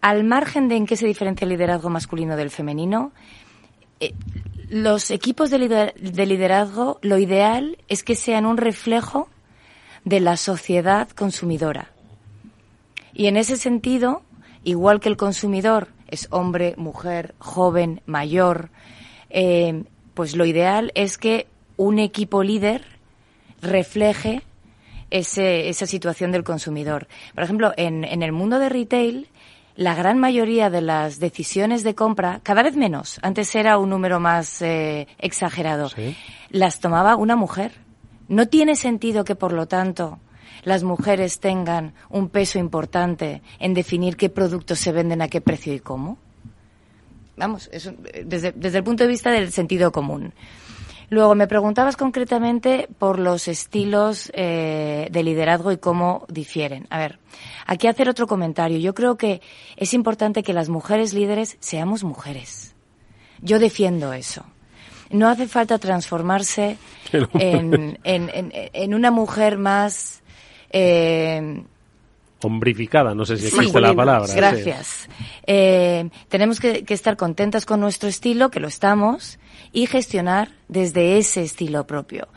al 0.00 0.24
margen 0.24 0.68
de 0.68 0.76
en 0.76 0.86
qué 0.86 0.96
se 0.96 1.06
diferencia 1.06 1.44
el 1.44 1.50
liderazgo 1.50 1.88
masculino 1.88 2.36
del 2.36 2.50
femenino, 2.50 3.12
los 4.74 5.12
equipos 5.12 5.50
de, 5.50 5.94
liderazgo, 6.26 6.98
lo 7.00 7.18
ideal 7.18 7.78
es 7.86 8.02
que 8.02 8.16
sean 8.16 8.44
un 8.44 8.56
reflejo 8.56 9.28
de 10.04 10.18
la 10.18 10.36
sociedad 10.36 11.08
consumidora. 11.10 11.92
Y 13.12 13.28
en 13.28 13.36
ese 13.36 13.56
sentido, 13.56 14.22
igual 14.64 14.98
que 14.98 15.08
el 15.08 15.16
consumidor 15.16 15.90
es 16.08 16.26
hombre, 16.32 16.74
mujer, 16.76 17.36
joven, 17.38 18.00
mayor, 18.06 18.70
eh, 19.30 19.84
pues 20.12 20.34
lo 20.34 20.44
ideal 20.44 20.90
es 20.96 21.18
que 21.18 21.46
un 21.76 22.00
equipo 22.00 22.42
líder 22.42 22.84
refleje 23.62 24.42
esa 25.10 25.86
situación 25.86 26.32
del 26.32 26.42
consumidor. 26.42 27.06
Por 27.32 27.44
ejemplo, 27.44 27.72
en, 27.76 28.02
en 28.02 28.24
el 28.24 28.32
mundo 28.32 28.58
de 28.58 28.70
retail, 28.70 29.28
la 29.76 29.94
gran 29.94 30.18
mayoría 30.18 30.70
de 30.70 30.80
las 30.80 31.18
decisiones 31.18 31.82
de 31.82 31.94
compra, 31.94 32.40
cada 32.42 32.62
vez 32.62 32.76
menos, 32.76 33.18
antes 33.22 33.54
era 33.54 33.78
un 33.78 33.90
número 33.90 34.20
más 34.20 34.62
eh, 34.62 35.08
exagerado, 35.18 35.90
las 36.50 36.80
tomaba 36.80 37.16
una 37.16 37.36
mujer. 37.36 37.72
No 38.28 38.48
tiene 38.48 38.76
sentido 38.76 39.24
que, 39.24 39.34
por 39.34 39.52
lo 39.52 39.66
tanto, 39.66 40.18
las 40.62 40.82
mujeres 40.82 41.40
tengan 41.40 41.92
un 42.08 42.28
peso 42.28 42.58
importante 42.58 43.42
en 43.58 43.74
definir 43.74 44.16
qué 44.16 44.30
productos 44.30 44.78
se 44.78 44.92
venden 44.92 45.20
a 45.20 45.28
qué 45.28 45.40
precio 45.40 45.74
y 45.74 45.80
cómo. 45.80 46.18
Vamos, 47.36 47.68
eso, 47.72 47.92
desde, 48.24 48.52
desde 48.52 48.78
el 48.78 48.84
punto 48.84 49.02
de 49.02 49.08
vista 49.08 49.30
del 49.30 49.52
sentido 49.52 49.90
común. 49.90 50.32
Luego, 51.14 51.36
me 51.36 51.46
preguntabas 51.46 51.96
concretamente 51.96 52.88
por 52.98 53.20
los 53.20 53.46
estilos 53.46 54.32
eh, 54.34 55.06
de 55.12 55.22
liderazgo 55.22 55.70
y 55.70 55.76
cómo 55.76 56.26
difieren. 56.28 56.88
A 56.90 56.98
ver, 56.98 57.20
aquí 57.66 57.86
hacer 57.86 58.08
otro 58.08 58.26
comentario. 58.26 58.78
Yo 58.78 58.94
creo 58.94 59.16
que 59.16 59.40
es 59.76 59.94
importante 59.94 60.42
que 60.42 60.52
las 60.52 60.68
mujeres 60.68 61.14
líderes 61.14 61.56
seamos 61.60 62.02
mujeres. 62.02 62.74
Yo 63.40 63.60
defiendo 63.60 64.12
eso. 64.12 64.44
No 65.10 65.28
hace 65.28 65.46
falta 65.46 65.78
transformarse 65.78 66.78
en, 67.12 67.96
en, 68.02 68.30
en, 68.32 68.94
una 68.94 69.12
mujer 69.12 69.56
más 69.56 70.20
eh, 70.70 71.62
hombrificada, 72.44 73.14
no 73.14 73.24
sé 73.24 73.36
si 73.36 73.46
existe 73.46 73.80
la 73.80 73.94
palabra. 73.94 74.32
Gracias. 74.34 75.08
Eh, 75.46 76.10
tenemos 76.28 76.60
que, 76.60 76.84
estar 76.88 77.16
contentas 77.16 77.66
con 77.66 77.80
nuestro 77.80 78.08
estilo, 78.08 78.50
que 78.50 78.60
lo 78.60 78.68
estamos, 78.68 79.38
y 79.74 79.86
gestionar 79.86 80.52
desde 80.68 81.18
ese 81.18 81.42
estilo 81.42 81.86
propio. 81.86 82.28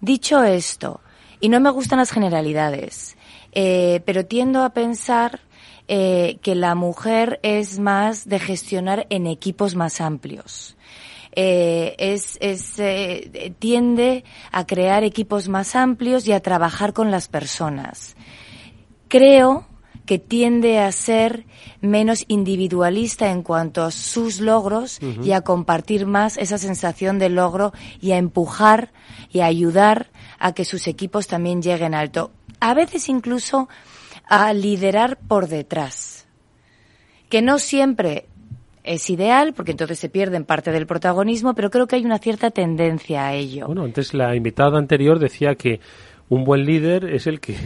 Dicho 0.00 0.42
esto, 0.42 1.02
y 1.40 1.50
no 1.50 1.60
me 1.60 1.68
gustan 1.68 1.98
las 1.98 2.10
generalidades, 2.10 3.18
eh, 3.52 4.00
pero 4.06 4.24
tiendo 4.24 4.62
a 4.62 4.70
pensar 4.70 5.40
eh, 5.88 6.38
que 6.40 6.54
la 6.54 6.74
mujer 6.74 7.40
es 7.42 7.78
más 7.78 8.26
de 8.26 8.38
gestionar 8.38 9.06
en 9.10 9.26
equipos 9.26 9.74
más 9.74 10.00
amplios. 10.00 10.76
es, 11.36 12.38
es 12.40 12.80
tiende 13.58 14.24
a 14.52 14.64
crear 14.66 15.02
equipos 15.02 15.48
más 15.48 15.74
amplios 15.74 16.26
y 16.28 16.32
a 16.32 16.38
trabajar 16.38 16.92
con 16.92 17.10
las 17.10 17.26
personas 17.26 18.14
creo 19.08 19.66
que 20.06 20.18
tiende 20.18 20.78
a 20.78 20.92
ser 20.92 21.44
menos 21.80 22.24
individualista 22.28 23.30
en 23.30 23.42
cuanto 23.42 23.82
a 23.82 23.90
sus 23.90 24.40
logros 24.40 24.98
y 25.22 25.32
a 25.32 25.40
compartir 25.40 26.06
más 26.06 26.36
esa 26.36 26.58
sensación 26.58 27.18
de 27.18 27.30
logro 27.30 27.72
y 28.00 28.12
a 28.12 28.18
empujar 28.18 28.92
y 29.30 29.40
a 29.40 29.46
ayudar 29.46 30.10
a 30.38 30.52
que 30.52 30.64
sus 30.64 30.86
equipos 30.86 31.26
también 31.26 31.62
lleguen 31.62 31.94
alto. 31.94 32.30
A 32.60 32.74
veces 32.74 33.08
incluso 33.08 33.68
a 34.28 34.52
liderar 34.52 35.18
por 35.18 35.48
detrás. 35.48 36.26
Que 37.28 37.42
no 37.42 37.58
siempre 37.58 38.26
es 38.84 39.08
ideal, 39.08 39.54
porque 39.54 39.70
entonces 39.70 39.98
se 39.98 40.10
pierden 40.10 40.44
parte 40.44 40.70
del 40.70 40.86
protagonismo, 40.86 41.54
pero 41.54 41.70
creo 41.70 41.86
que 41.86 41.96
hay 41.96 42.04
una 42.04 42.18
cierta 42.18 42.50
tendencia 42.50 43.26
a 43.26 43.34
ello. 43.34 43.66
Bueno, 43.66 43.84
antes 43.84 44.12
la 44.12 44.36
invitada 44.36 44.78
anterior 44.78 45.18
decía 45.18 45.54
que 45.54 45.80
un 46.28 46.44
buen 46.44 46.64
líder 46.64 47.06
es 47.06 47.26
el 47.26 47.40
que 47.40 47.56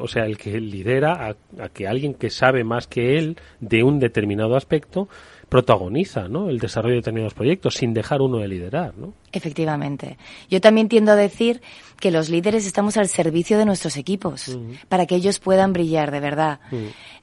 o 0.00 0.08
sea, 0.08 0.24
el 0.24 0.38
que 0.38 0.58
lidera 0.60 1.36
a, 1.58 1.68
que 1.68 1.86
alguien 1.86 2.14
que 2.14 2.30
sabe 2.30 2.64
más 2.64 2.86
que 2.86 3.18
él 3.18 3.36
de 3.60 3.82
un 3.82 3.98
determinado 3.98 4.56
aspecto 4.56 5.08
protagoniza 5.48 6.26
¿no? 6.26 6.48
el 6.48 6.58
desarrollo 6.58 6.94
de 6.94 7.00
determinados 7.00 7.34
proyectos 7.34 7.74
sin 7.74 7.92
dejar 7.92 8.22
uno 8.22 8.38
de 8.38 8.48
liderar. 8.48 8.96
¿no? 8.96 9.14
Efectivamente. 9.30 10.16
Yo 10.48 10.60
también 10.60 10.88
tiendo 10.88 11.12
a 11.12 11.16
decir 11.16 11.60
que 12.00 12.10
los 12.10 12.28
líderes 12.28 12.66
estamos 12.66 12.96
al 12.96 13.08
servicio 13.08 13.58
de 13.58 13.66
nuestros 13.66 13.96
equipos 13.96 14.58
para 14.88 15.06
que 15.06 15.14
ellos 15.16 15.38
puedan 15.38 15.72
brillar 15.72 16.10
de 16.10 16.20
verdad. 16.20 16.60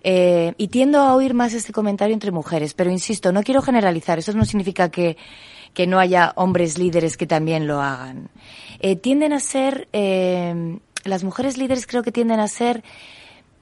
Eh, 0.03 0.53
y 0.57 0.67
tiendo 0.69 0.99
a 0.99 1.15
oír 1.15 1.33
más 1.33 1.53
este 1.53 1.73
comentario 1.73 2.13
entre 2.13 2.31
mujeres, 2.31 2.73
pero 2.73 2.91
insisto, 2.91 3.31
no 3.31 3.43
quiero 3.43 3.61
generalizar. 3.61 4.19
Eso 4.19 4.33
no 4.33 4.45
significa 4.45 4.89
que, 4.89 5.17
que 5.73 5.87
no 5.87 5.99
haya 5.99 6.33
hombres 6.35 6.77
líderes 6.77 7.17
que 7.17 7.27
también 7.27 7.67
lo 7.67 7.81
hagan. 7.81 8.29
Eh, 8.79 8.95
tienden 8.95 9.33
a 9.33 9.39
ser 9.39 9.87
eh, 9.93 10.79
las 11.03 11.23
mujeres 11.23 11.57
líderes 11.57 11.87
creo 11.87 12.03
que 12.03 12.11
tienden 12.11 12.39
a 12.39 12.47
ser 12.47 12.83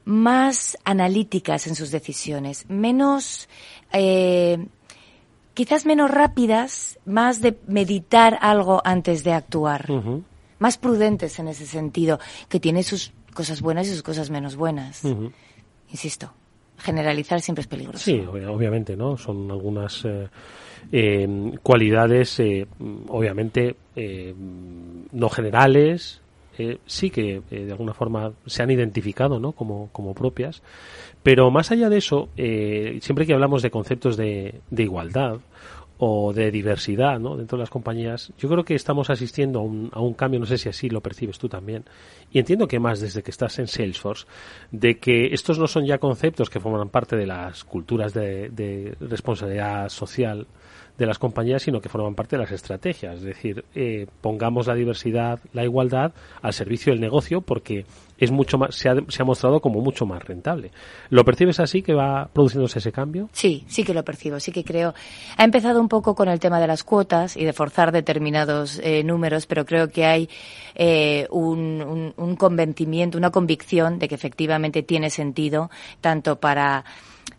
más 0.06 0.78
analíticas 0.86 1.68
en 1.68 1.76
sus 1.76 1.92
decisiones, 1.92 2.66
menos, 2.70 3.48
eh, 3.94 4.66
quizás 5.54 5.86
menos 5.86 6.10
rápidas, 6.10 6.98
más 7.06 7.42
de 7.42 7.58
meditar 7.68 8.38
algo 8.42 8.82
antes 8.84 9.24
de 9.24 9.34
actuar, 9.34 9.88
más 10.58 10.78
prudentes 10.78 11.38
en 11.40 11.48
ese 11.48 11.66
sentido, 11.66 12.20
que 12.48 12.60
tiene 12.60 12.84
sus 12.84 13.12
cosas 13.34 13.62
buenas 13.62 13.88
y 13.88 13.92
sus 13.92 14.04
cosas 14.04 14.30
menos 14.30 14.56
buenas. 14.56 15.04
Insisto, 15.92 16.34
generalizar 16.78 17.42
siempre 17.42 17.62
es 17.62 17.68
peligroso. 17.68 18.04
Sí, 18.04 18.20
obviamente, 18.20 18.96
¿no? 18.96 19.18
Son 19.18 19.52
algunas 19.52 20.04
eh, 20.06 20.28
eh, 20.92 21.52
cualidades, 21.62 22.42
obviamente, 23.10 23.76
no 25.12 25.30
generales, 25.30 26.22
sí 26.86 27.10
que 27.10 27.42
eh, 27.52 27.66
de 27.66 27.72
alguna 27.72 27.94
forma 27.94 28.34
se 28.46 28.64
han 28.64 28.72
identificado 28.72 29.40
¿no? 29.40 29.52
como, 29.52 29.90
como 29.92 30.14
propias. 30.14 30.62
Pero 31.24 31.52
más 31.52 31.72
allá 31.72 31.90
de 31.90 31.98
eso, 31.98 32.30
eh, 32.38 33.00
siempre 33.02 33.26
que 33.26 33.34
hablamos 33.34 33.62
de 33.62 33.72
conceptos 33.72 34.18
de, 34.18 34.62
de 34.70 34.84
igualdad 34.84 35.38
o 36.00 36.32
de 36.34 36.50
diversidad 36.50 37.20
¿no? 37.20 37.36
dentro 37.36 37.58
de 37.58 37.64
las 37.64 37.70
compañías, 37.70 38.32
yo 38.38 38.48
creo 38.48 38.64
que 38.64 38.74
estamos 38.74 39.10
asistiendo 39.10 39.60
a 39.60 39.64
un, 39.64 39.90
a 39.94 40.00
un 40.00 40.14
cambio, 40.14 40.40
no 40.40 40.46
sé 40.46 40.58
si 40.58 40.70
así 40.70 40.90
lo 40.90 41.02
percibes 41.02 41.38
tú 41.38 41.50
también, 41.50 41.84
y 42.32 42.40
entiendo 42.40 42.68
que 42.68 42.80
más 42.80 43.02
desde 43.02 43.22
que 43.22 43.32
estás 43.32 43.60
en 43.60 43.68
Salesforce, 43.68 44.26
de 44.72 44.98
que 44.98 45.28
estos 45.34 45.60
no 45.60 45.68
son 45.68 45.86
ya 45.86 45.98
conceptos 45.98 46.50
que 46.50 46.62
forman 46.62 46.90
parte 46.90 47.18
de 47.18 47.28
las 47.28 47.66
culturas 47.66 48.14
de, 48.14 48.50
de 48.50 48.96
responsabilidad 49.02 49.90
social 49.90 50.48
de 51.00 51.06
las 51.06 51.18
compañías, 51.18 51.64
sino 51.64 51.82
que 51.82 51.90
forman 51.90 52.14
parte 52.14 52.36
de 52.36 52.44
las 52.44 52.52
estrategias. 52.52 53.16
Es 53.16 53.24
decir, 53.24 53.66
eh, 53.74 54.06
pongamos 54.22 54.68
la 54.68 54.76
diversidad, 54.76 55.40
la 55.54 55.64
igualdad 55.64 56.14
al 56.42 56.54
servicio 56.54 56.92
del 56.92 57.02
negocio, 57.02 57.42
porque 57.42 57.86
es 58.20 58.32
mucho 58.32 58.58
más, 58.58 58.76
se 58.76 58.90
ha, 58.90 58.96
se 59.08 59.22
ha 59.22 59.26
mostrado 59.26 59.62
como 59.62 59.82
mucho 59.82 60.06
más 60.06 60.24
rentable. 60.24 60.72
¿Lo 61.10 61.24
percibes 61.24 61.60
así 61.60 61.82
que 61.82 61.94
va 61.94 62.30
produciéndose 62.32 62.80
ese 62.80 62.92
cambio? 62.92 63.30
Sí, 63.32 63.64
sí 63.68 63.84
que 63.84 63.94
lo 63.94 64.04
percibo, 64.04 64.40
sí 64.40 64.52
que 64.52 64.64
creo. 64.64 64.94
Ha 65.38 65.44
empezado 65.44 65.80
un 65.80 65.88
poco 65.88 66.16
con 66.16 66.30
el 66.30 66.40
tema 66.40 66.60
de 66.60 66.68
las 66.68 66.84
cuotas 66.84 67.38
y 67.38 67.46
de 67.46 67.54
forzar 67.54 67.92
determinados 67.92 68.80
eh, 68.84 69.04
números, 69.04 69.46
pero 69.46 69.66
creo 69.66 69.90
que 69.90 70.06
hay 70.06 70.30
eh, 70.76 71.28
un, 71.32 71.82
un, 71.82 72.14
un 72.18 72.36
convencimiento, 72.36 73.18
una 73.18 73.32
convicción 73.32 74.00
de 74.00 74.08
que 74.08 74.16
efectivamente 74.16 74.84
tiene 74.84 75.10
sentido 75.10 75.70
tanto 76.02 76.40
para 76.40 76.86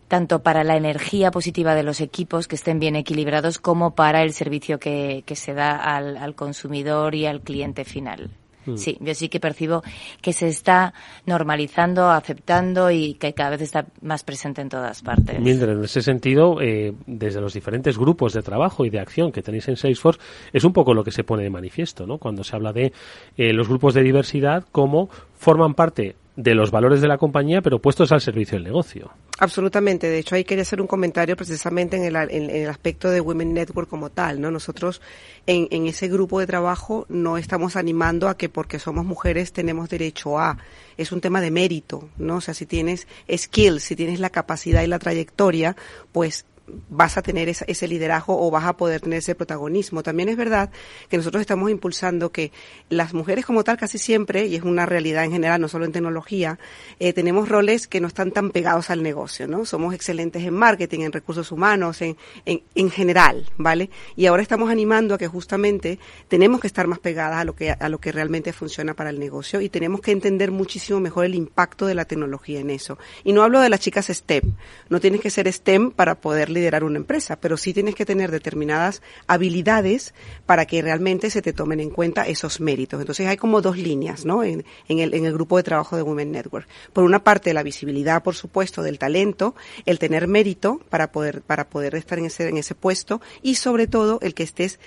tanto 0.07 0.43
para 0.43 0.65
la 0.65 0.75
energía 0.75 1.31
positiva 1.31 1.73
de 1.73 1.83
los 1.83 2.01
equipos 2.01 2.49
que 2.49 2.55
estén 2.55 2.79
bien 2.79 2.97
equilibrados 2.97 3.59
como 3.59 3.95
para 3.95 4.23
el 4.23 4.33
servicio 4.33 4.77
que, 4.77 5.23
que 5.25 5.37
se 5.37 5.53
da 5.53 5.77
al, 5.77 6.17
al 6.17 6.35
consumidor 6.35 7.15
y 7.15 7.27
al 7.27 7.39
cliente 7.39 7.85
final. 7.85 8.29
Mm. 8.65 8.75
Sí, 8.75 8.97
yo 8.99 9.13
sí 9.15 9.29
que 9.29 9.39
percibo 9.39 9.83
que 10.21 10.33
se 10.33 10.47
está 10.47 10.93
normalizando, 11.25 12.09
aceptando 12.09 12.91
y 12.91 13.15
que 13.15 13.33
cada 13.33 13.51
vez 13.51 13.61
está 13.61 13.87
más 14.01 14.23
presente 14.23 14.61
en 14.61 14.69
todas 14.69 15.01
partes. 15.01 15.39
Mildred, 15.39 15.77
en 15.77 15.83
ese 15.83 16.01
sentido, 16.01 16.61
eh, 16.61 16.93
desde 17.07 17.41
los 17.41 17.53
diferentes 17.53 17.97
grupos 17.97 18.33
de 18.33 18.41
trabajo 18.41 18.85
y 18.85 18.89
de 18.89 18.99
acción 18.99 19.31
que 19.31 19.41
tenéis 19.41 19.67
en 19.67 19.77
Salesforce, 19.77 20.19
es 20.53 20.63
un 20.63 20.73
poco 20.73 20.93
lo 20.93 21.03
que 21.03 21.11
se 21.11 21.23
pone 21.23 21.43
de 21.43 21.49
manifiesto, 21.49 22.05
¿no? 22.05 22.17
Cuando 22.17 22.43
se 22.43 22.55
habla 22.55 22.73
de 22.73 22.93
eh, 23.37 23.53
los 23.53 23.67
grupos 23.67 23.93
de 23.93 24.03
diversidad 24.03 24.65
como 24.71 25.09
forman 25.33 25.73
parte 25.73 26.15
de 26.35 26.55
los 26.55 26.71
valores 26.71 27.01
de 27.01 27.07
la 27.07 27.17
compañía, 27.17 27.61
pero 27.61 27.79
puestos 27.79 28.11
al 28.11 28.21
servicio 28.21 28.55
del 28.55 28.63
negocio. 28.63 29.11
Absolutamente. 29.39 30.07
De 30.07 30.19
hecho, 30.19 30.35
ahí 30.35 30.43
quería 30.43 30.61
hacer 30.61 30.79
un 30.79 30.87
comentario 30.87 31.35
precisamente 31.35 31.97
en 31.97 32.03
el, 32.03 32.15
en, 32.15 32.49
en 32.49 32.63
el 32.63 32.69
aspecto 32.69 33.09
de 33.09 33.19
Women 33.19 33.53
Network 33.53 33.89
como 33.89 34.09
tal, 34.09 34.39
¿no? 34.39 34.49
Nosotros 34.51 35.01
en, 35.45 35.67
en, 35.71 35.87
ese 35.87 36.07
grupo 36.07 36.39
de 36.39 36.47
trabajo 36.47 37.05
no 37.09 37.37
estamos 37.37 37.75
animando 37.75 38.29
a 38.29 38.37
que 38.37 38.49
porque 38.49 38.79
somos 38.79 39.05
mujeres 39.05 39.51
tenemos 39.51 39.89
derecho 39.89 40.39
a. 40.39 40.57
Es 40.97 41.11
un 41.11 41.21
tema 41.21 41.41
de 41.41 41.51
mérito, 41.51 42.09
¿no? 42.17 42.37
O 42.37 42.41
sea, 42.41 42.53
si 42.53 42.65
tienes 42.65 43.07
skills, 43.35 43.83
si 43.83 43.95
tienes 43.95 44.19
la 44.19 44.29
capacidad 44.29 44.83
y 44.83 44.87
la 44.87 44.99
trayectoria, 44.99 45.75
pues 46.11 46.45
vas 46.89 47.17
a 47.17 47.21
tener 47.21 47.49
ese 47.49 47.87
liderazgo 47.87 48.45
o 48.45 48.51
vas 48.51 48.65
a 48.65 48.77
poder 48.77 49.01
tener 49.01 49.19
ese 49.19 49.35
protagonismo. 49.35 50.03
También 50.03 50.29
es 50.29 50.37
verdad 50.37 50.69
que 51.09 51.17
nosotros 51.17 51.41
estamos 51.41 51.69
impulsando 51.69 52.31
que 52.31 52.51
las 52.89 53.13
mujeres 53.13 53.45
como 53.45 53.63
tal 53.63 53.77
casi 53.77 53.97
siempre, 53.97 54.45
y 54.45 54.55
es 54.55 54.63
una 54.63 54.85
realidad 54.85 55.23
en 55.25 55.31
general, 55.31 55.61
no 55.61 55.67
solo 55.67 55.85
en 55.85 55.91
tecnología, 55.91 56.59
eh, 56.99 57.13
tenemos 57.13 57.49
roles 57.49 57.87
que 57.87 57.99
no 57.99 58.07
están 58.07 58.31
tan 58.31 58.51
pegados 58.51 58.89
al 58.89 59.03
negocio, 59.03 59.47
¿no? 59.47 59.65
Somos 59.65 59.93
excelentes 59.93 60.43
en 60.43 60.53
marketing, 60.53 61.01
en 61.01 61.11
recursos 61.11 61.51
humanos, 61.51 62.01
en, 62.01 62.17
en, 62.45 62.61
en 62.75 62.89
general, 62.89 63.45
¿vale? 63.57 63.89
Y 64.15 64.25
ahora 64.25 64.43
estamos 64.43 64.69
animando 64.69 65.15
a 65.15 65.17
que 65.17 65.27
justamente 65.27 65.99
tenemos 66.27 66.61
que 66.61 66.67
estar 66.67 66.87
más 66.87 66.99
pegadas 66.99 67.37
a 67.37 67.43
lo 67.43 67.55
que, 67.55 67.71
a 67.71 67.89
lo 67.89 67.99
que 67.99 68.11
realmente 68.11 68.53
funciona 68.53 68.93
para 68.93 69.09
el 69.09 69.19
negocio 69.19 69.61
y 69.61 69.69
tenemos 69.69 70.01
que 70.01 70.11
entender 70.11 70.51
muchísimo 70.51 70.99
mejor 70.99 71.25
el 71.25 71.35
impacto 71.35 71.85
de 71.85 71.95
la 71.95 72.05
tecnología 72.05 72.59
en 72.59 72.69
eso. 72.69 72.97
Y 73.23 73.33
no 73.33 73.43
hablo 73.43 73.59
de 73.59 73.69
las 73.69 73.79
chicas 73.79 74.07
STEM, 74.07 74.53
no 74.89 74.99
tienes 74.99 75.21
que 75.21 75.29
ser 75.29 75.51
STEM 75.51 75.91
para 75.91 76.15
poder 76.15 76.49
una 76.83 76.97
empresa, 76.97 77.39
pero 77.39 77.57
sí 77.57 77.73
tienes 77.73 77.95
que 77.95 78.05
tener 78.05 78.31
determinadas 78.31 79.01
habilidades 79.27 80.13
para 80.45 80.65
que 80.65 80.81
realmente 80.81 81.29
se 81.29 81.41
te 81.41 81.53
tomen 81.53 81.79
en 81.79 81.89
cuenta 81.89 82.27
esos 82.27 82.59
méritos. 82.59 82.99
Entonces 82.99 83.27
hay 83.27 83.37
como 83.37 83.61
dos 83.61 83.77
líneas, 83.77 84.25
¿no? 84.25 84.43
En, 84.43 84.65
en, 84.87 84.99
el, 84.99 85.13
en 85.13 85.25
el 85.25 85.33
grupo 85.33 85.57
de 85.57 85.63
trabajo 85.63 85.95
de 85.95 86.03
Women 86.03 86.31
Network. 86.31 86.67
Por 86.93 87.03
una 87.03 87.23
parte, 87.23 87.53
la 87.53 87.63
visibilidad, 87.63 88.23
por 88.23 88.35
supuesto, 88.35 88.83
del 88.83 88.99
talento, 88.99 89.55
el 89.85 89.99
tener 89.99 90.27
mérito 90.27 90.79
para 90.89 91.11
poder, 91.11 91.41
para 91.41 91.69
poder 91.69 91.95
estar 91.95 92.19
en 92.19 92.25
ese, 92.25 92.47
en 92.47 92.57
ese 92.57 92.75
puesto 92.75 93.21
y 93.41 93.55
sobre 93.55 93.87
todo 93.87 94.19
el 94.21 94.33
que 94.33 94.43
estés 94.43 94.79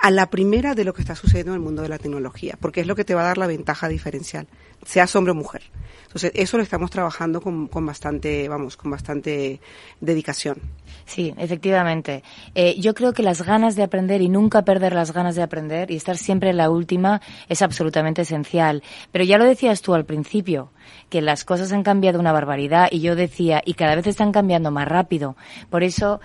a 0.00 0.10
la 0.10 0.30
primera 0.30 0.74
de 0.74 0.84
lo 0.84 0.94
que 0.94 1.02
está 1.02 1.14
sucediendo 1.14 1.52
en 1.52 1.56
el 1.56 1.64
mundo 1.64 1.82
de 1.82 1.88
la 1.88 1.98
tecnología, 1.98 2.56
porque 2.60 2.80
es 2.80 2.86
lo 2.86 2.96
que 2.96 3.04
te 3.04 3.14
va 3.14 3.22
a 3.22 3.26
dar 3.26 3.38
la 3.38 3.46
ventaja 3.46 3.88
diferencial, 3.88 4.46
seas 4.84 5.14
hombre 5.14 5.32
o 5.32 5.34
mujer. 5.34 5.62
Entonces, 6.04 6.32
eso 6.34 6.56
lo 6.56 6.62
estamos 6.62 6.90
trabajando 6.90 7.40
con, 7.40 7.68
con 7.68 7.86
bastante, 7.86 8.48
vamos, 8.48 8.76
con 8.76 8.90
bastante 8.90 9.60
dedicación. 10.00 10.58
Sí, 11.06 11.34
efectivamente. 11.36 12.24
Eh, 12.54 12.80
yo 12.80 12.94
creo 12.94 13.12
que 13.12 13.22
las 13.22 13.42
ganas 13.42 13.76
de 13.76 13.84
aprender 13.84 14.20
y 14.20 14.28
nunca 14.28 14.62
perder 14.62 14.92
las 14.92 15.12
ganas 15.12 15.36
de 15.36 15.42
aprender 15.42 15.90
y 15.90 15.96
estar 15.96 16.16
siempre 16.16 16.50
en 16.50 16.56
la 16.56 16.70
última 16.70 17.20
es 17.48 17.62
absolutamente 17.62 18.22
esencial. 18.22 18.82
Pero 19.12 19.24
ya 19.24 19.38
lo 19.38 19.44
decías 19.44 19.82
tú 19.82 19.94
al 19.94 20.04
principio, 20.04 20.72
que 21.10 21.20
las 21.20 21.44
cosas 21.44 21.72
han 21.72 21.84
cambiado 21.84 22.18
una 22.18 22.32
barbaridad 22.32 22.88
y 22.90 23.00
yo 23.00 23.14
decía, 23.14 23.62
y 23.64 23.74
cada 23.74 23.94
vez 23.94 24.06
están 24.06 24.32
cambiando 24.32 24.70
más 24.70 24.88
rápido. 24.88 25.36
Por 25.68 25.84
eso, 25.84 26.20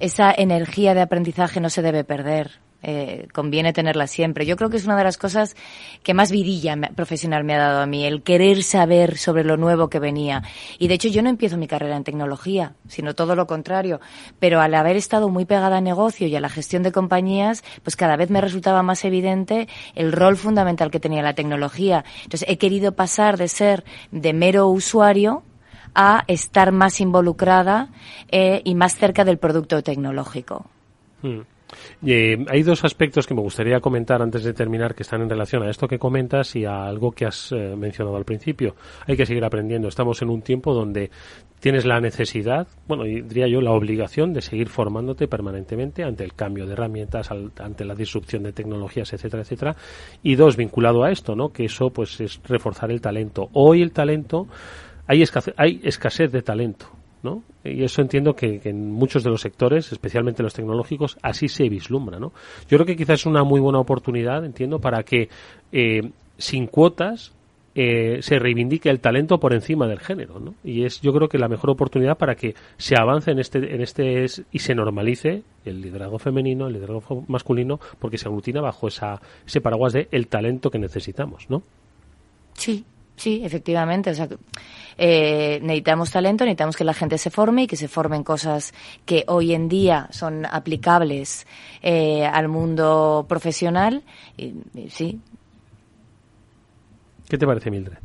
esa 0.00 0.32
energía 0.36 0.92
de 0.94 1.00
aprendizaje 1.00 1.60
no 1.60 1.70
se 1.70 1.82
debe 1.82 2.04
perder 2.04 2.60
eh, 2.82 3.28
conviene 3.32 3.72
tenerla 3.72 4.06
siempre. 4.06 4.46
Yo 4.46 4.56
creo 4.56 4.70
que 4.70 4.76
es 4.76 4.86
una 4.86 4.96
de 4.96 5.04
las 5.04 5.18
cosas 5.18 5.56
que 6.02 6.14
más 6.14 6.30
vidilla 6.30 6.76
profesional 6.94 7.44
me 7.44 7.54
ha 7.54 7.58
dado 7.58 7.80
a 7.80 7.86
mí, 7.86 8.04
el 8.04 8.22
querer 8.22 8.62
saber 8.62 9.18
sobre 9.18 9.44
lo 9.44 9.56
nuevo 9.56 9.88
que 9.88 9.98
venía. 9.98 10.42
Y 10.78 10.88
de 10.88 10.94
hecho 10.94 11.08
yo 11.08 11.22
no 11.22 11.28
empiezo 11.28 11.56
mi 11.56 11.66
carrera 11.66 11.96
en 11.96 12.04
tecnología, 12.04 12.74
sino 12.88 13.14
todo 13.14 13.36
lo 13.36 13.46
contrario. 13.46 14.00
Pero 14.38 14.60
al 14.60 14.74
haber 14.74 14.96
estado 14.96 15.28
muy 15.28 15.44
pegada 15.44 15.78
al 15.78 15.84
negocio 15.84 16.26
y 16.26 16.36
a 16.36 16.40
la 16.40 16.48
gestión 16.48 16.82
de 16.82 16.92
compañías, 16.92 17.62
pues 17.82 17.96
cada 17.96 18.16
vez 18.16 18.30
me 18.30 18.40
resultaba 18.40 18.82
más 18.82 19.04
evidente 19.04 19.68
el 19.94 20.12
rol 20.12 20.36
fundamental 20.36 20.90
que 20.90 21.00
tenía 21.00 21.22
la 21.22 21.34
tecnología. 21.34 22.04
Entonces 22.24 22.48
he 22.48 22.58
querido 22.58 22.92
pasar 22.92 23.36
de 23.36 23.48
ser 23.48 23.84
de 24.10 24.32
mero 24.32 24.68
usuario 24.68 25.42
a 25.94 26.24
estar 26.28 26.72
más 26.72 27.00
involucrada 27.00 27.88
eh, 28.30 28.62
y 28.64 28.74
más 28.74 28.96
cerca 28.96 29.24
del 29.24 29.38
producto 29.38 29.82
tecnológico. 29.82 30.66
Hmm. 31.22 31.40
Eh, 32.04 32.44
hay 32.48 32.62
dos 32.62 32.84
aspectos 32.84 33.26
que 33.26 33.34
me 33.34 33.40
gustaría 33.40 33.80
comentar 33.80 34.22
antes 34.22 34.44
de 34.44 34.52
terminar 34.52 34.94
que 34.94 35.02
están 35.02 35.22
en 35.22 35.30
relación 35.30 35.62
a 35.62 35.70
esto 35.70 35.88
que 35.88 35.98
comentas 35.98 36.56
y 36.56 36.64
a 36.64 36.84
algo 36.84 37.12
que 37.12 37.26
has 37.26 37.52
eh, 37.52 37.74
mencionado 37.76 38.16
al 38.16 38.24
principio. 38.24 38.74
Hay 39.06 39.16
que 39.16 39.26
seguir 39.26 39.44
aprendiendo. 39.44 39.88
Estamos 39.88 40.20
en 40.22 40.30
un 40.30 40.42
tiempo 40.42 40.74
donde 40.74 41.10
tienes 41.60 41.84
la 41.84 42.00
necesidad, 42.00 42.66
bueno, 42.88 43.04
diría 43.04 43.46
yo 43.46 43.60
la 43.60 43.72
obligación 43.72 44.32
de 44.32 44.40
seguir 44.40 44.68
formándote 44.68 45.28
permanentemente 45.28 46.02
ante 46.02 46.24
el 46.24 46.32
cambio 46.32 46.66
de 46.66 46.72
herramientas, 46.72 47.30
al, 47.30 47.52
ante 47.58 47.84
la 47.84 47.94
disrupción 47.94 48.42
de 48.42 48.52
tecnologías, 48.52 49.12
etcétera, 49.12 49.42
etcétera. 49.42 49.76
Y 50.22 50.36
dos, 50.36 50.56
vinculado 50.56 51.04
a 51.04 51.10
esto, 51.10 51.36
¿no? 51.36 51.50
Que 51.50 51.66
eso 51.66 51.90
pues 51.90 52.20
es 52.20 52.40
reforzar 52.44 52.90
el 52.90 53.00
talento. 53.00 53.50
Hoy 53.52 53.82
el 53.82 53.92
talento 53.92 54.48
hay 55.06 55.22
escasez, 55.22 55.54
hay 55.56 55.80
escasez 55.84 56.32
de 56.32 56.42
talento 56.42 56.99
¿no? 57.22 57.42
Y 57.64 57.82
eso 57.82 58.02
entiendo 58.02 58.34
que, 58.34 58.60
que, 58.60 58.70
en 58.70 58.90
muchos 58.90 59.22
de 59.22 59.30
los 59.30 59.40
sectores, 59.40 59.92
especialmente 59.92 60.42
los 60.42 60.54
tecnológicos, 60.54 61.18
así 61.22 61.48
se 61.48 61.68
vislumbra, 61.68 62.18
¿no? 62.18 62.32
Yo 62.68 62.78
creo 62.78 62.86
que 62.86 62.96
quizás 62.96 63.20
es 63.20 63.26
una 63.26 63.44
muy 63.44 63.60
buena 63.60 63.78
oportunidad, 63.78 64.44
entiendo, 64.44 64.78
para 64.78 65.02
que 65.02 65.28
eh, 65.72 66.10
sin 66.38 66.66
cuotas 66.66 67.32
eh, 67.74 68.18
se 68.20 68.38
reivindique 68.38 68.90
el 68.90 68.98
talento 68.98 69.38
por 69.38 69.52
encima 69.52 69.86
del 69.86 70.00
género, 70.00 70.40
¿no? 70.40 70.54
Y 70.64 70.84
es, 70.84 71.00
yo 71.00 71.12
creo 71.12 71.28
que 71.28 71.38
la 71.38 71.48
mejor 71.48 71.70
oportunidad 71.70 72.18
para 72.18 72.34
que 72.34 72.54
se 72.76 72.96
avance 72.98 73.30
en 73.30 73.38
este, 73.38 73.74
en 73.74 73.80
este 73.80 74.26
y 74.50 74.58
se 74.58 74.74
normalice 74.74 75.42
el 75.64 75.80
liderazgo 75.80 76.18
femenino, 76.18 76.66
el 76.66 76.72
liderazgo 76.72 77.24
masculino, 77.28 77.78
porque 78.00 78.18
se 78.18 78.28
aglutina 78.28 78.60
bajo 78.60 78.88
esa, 78.88 79.20
ese 79.46 79.60
paraguas 79.60 79.92
de 79.92 80.08
el 80.10 80.26
talento 80.26 80.70
que 80.70 80.80
necesitamos, 80.80 81.48
¿no? 81.48 81.62
Sí, 82.54 82.84
Sí, 83.20 83.42
efectivamente. 83.44 84.08
O 84.08 84.14
sea, 84.14 84.28
eh, 84.96 85.60
necesitamos 85.62 86.10
talento, 86.10 86.42
necesitamos 86.44 86.74
que 86.74 86.84
la 86.84 86.94
gente 86.94 87.18
se 87.18 87.28
forme 87.28 87.64
y 87.64 87.66
que 87.66 87.76
se 87.76 87.86
formen 87.86 88.24
cosas 88.24 88.72
que 89.04 89.24
hoy 89.28 89.52
en 89.52 89.68
día 89.68 90.08
son 90.10 90.46
aplicables 90.46 91.46
eh, 91.82 92.24
al 92.24 92.48
mundo 92.48 93.26
profesional. 93.28 94.04
Y, 94.38 94.54
sí. 94.88 95.20
¿Qué 97.28 97.36
te 97.36 97.46
parece, 97.46 97.70
Mildred? 97.70 97.98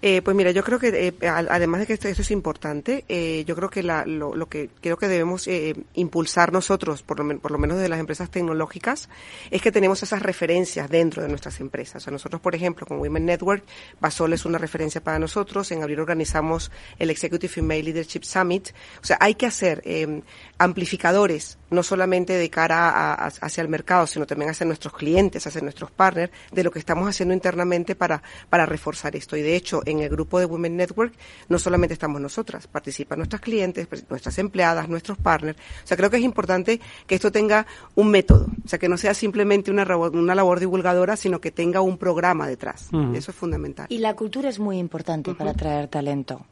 Eh, 0.00 0.22
pues 0.22 0.36
mira, 0.36 0.52
yo 0.52 0.62
creo 0.62 0.78
que 0.78 0.88
eh, 1.20 1.28
además 1.28 1.80
de 1.80 1.86
que 1.88 1.92
esto, 1.94 2.06
esto 2.06 2.22
es 2.22 2.30
importante, 2.30 3.04
eh, 3.08 3.42
yo 3.46 3.56
creo 3.56 3.68
que 3.68 3.82
la, 3.82 4.06
lo, 4.06 4.36
lo, 4.36 4.48
que 4.48 4.70
creo 4.80 4.96
que 4.96 5.08
debemos 5.08 5.48
eh, 5.48 5.74
impulsar 5.94 6.52
nosotros, 6.52 7.02
por 7.02 7.18
lo, 7.18 7.40
por 7.40 7.50
lo, 7.50 7.58
menos 7.58 7.78
de 7.78 7.88
las 7.88 7.98
empresas 7.98 8.30
tecnológicas, 8.30 9.08
es 9.50 9.60
que 9.60 9.72
tenemos 9.72 10.00
esas 10.04 10.22
referencias 10.22 10.88
dentro 10.88 11.20
de 11.20 11.28
nuestras 11.28 11.58
empresas. 11.58 11.96
O 11.96 12.00
sea, 12.00 12.12
nosotros, 12.12 12.40
por 12.40 12.54
ejemplo, 12.54 12.86
con 12.86 13.00
Women 13.00 13.26
Network, 13.26 13.64
Basol 14.00 14.32
es 14.32 14.44
una 14.44 14.58
referencia 14.58 15.02
para 15.02 15.18
nosotros. 15.18 15.72
En 15.72 15.82
abril 15.82 15.98
organizamos 15.98 16.70
el 17.00 17.10
Executive 17.10 17.52
Female 17.52 17.82
Leadership 17.82 18.22
Summit. 18.22 18.68
O 19.02 19.04
sea, 19.04 19.16
hay 19.20 19.34
que 19.34 19.46
hacer 19.46 19.82
eh, 19.84 20.22
amplificadores, 20.58 21.58
no 21.70 21.82
solamente 21.82 22.32
de 22.32 22.50
cara 22.50 22.90
a, 22.90 23.14
a, 23.14 23.26
hacia 23.26 23.62
el 23.62 23.68
mercado, 23.68 24.06
sino 24.06 24.26
también 24.26 24.50
hacia 24.50 24.66
nuestros 24.66 24.92
clientes, 24.92 25.46
hacia 25.46 25.60
nuestros 25.60 25.90
partners, 25.90 26.32
de 26.52 26.64
lo 26.64 26.70
que 26.70 26.78
estamos 26.78 27.08
haciendo 27.08 27.32
internamente 27.32 27.94
para, 27.94 28.22
para 28.50 28.66
reforzar 28.66 29.14
esto. 29.14 29.36
Y 29.36 29.42
de 29.42 29.54
hecho, 29.54 29.82
en 29.86 30.00
el 30.00 30.08
grupo 30.08 30.38
de 30.40 30.46
Women 30.46 30.76
Network 30.76 31.14
no 31.48 31.58
solamente 31.58 31.92
estamos 31.94 32.20
nosotras, 32.20 32.66
participan 32.66 33.18
nuestras 33.18 33.40
clientes, 33.40 33.86
nuestras 34.08 34.38
empleadas, 34.38 34.88
nuestros 34.88 35.16
partners. 35.18 35.58
O 35.84 35.86
sea, 35.86 35.96
creo 35.96 36.10
que 36.10 36.16
es 36.16 36.24
importante 36.24 36.80
que 37.06 37.14
esto 37.14 37.30
tenga 37.30 37.66
un 37.94 38.10
método, 38.10 38.46
o 38.64 38.68
sea, 38.68 38.78
que 38.78 38.88
no 38.88 38.96
sea 38.96 39.14
simplemente 39.14 39.70
una, 39.70 39.84
una 39.96 40.34
labor 40.34 40.60
divulgadora, 40.60 41.16
sino 41.16 41.40
que 41.40 41.50
tenga 41.50 41.80
un 41.80 41.98
programa 41.98 42.48
detrás. 42.48 42.88
Uh 42.92 42.96
-huh. 42.96 43.16
Eso 43.16 43.30
es 43.30 43.36
fundamental. 43.36 43.86
Y 43.88 43.98
la 43.98 44.14
cultura 44.14 44.48
es 44.48 44.58
muy 44.58 44.78
importante 44.78 45.30
uh 45.30 45.34
-huh. 45.34 45.38
para 45.38 45.50
atraer 45.52 45.88
talento. 45.88 46.46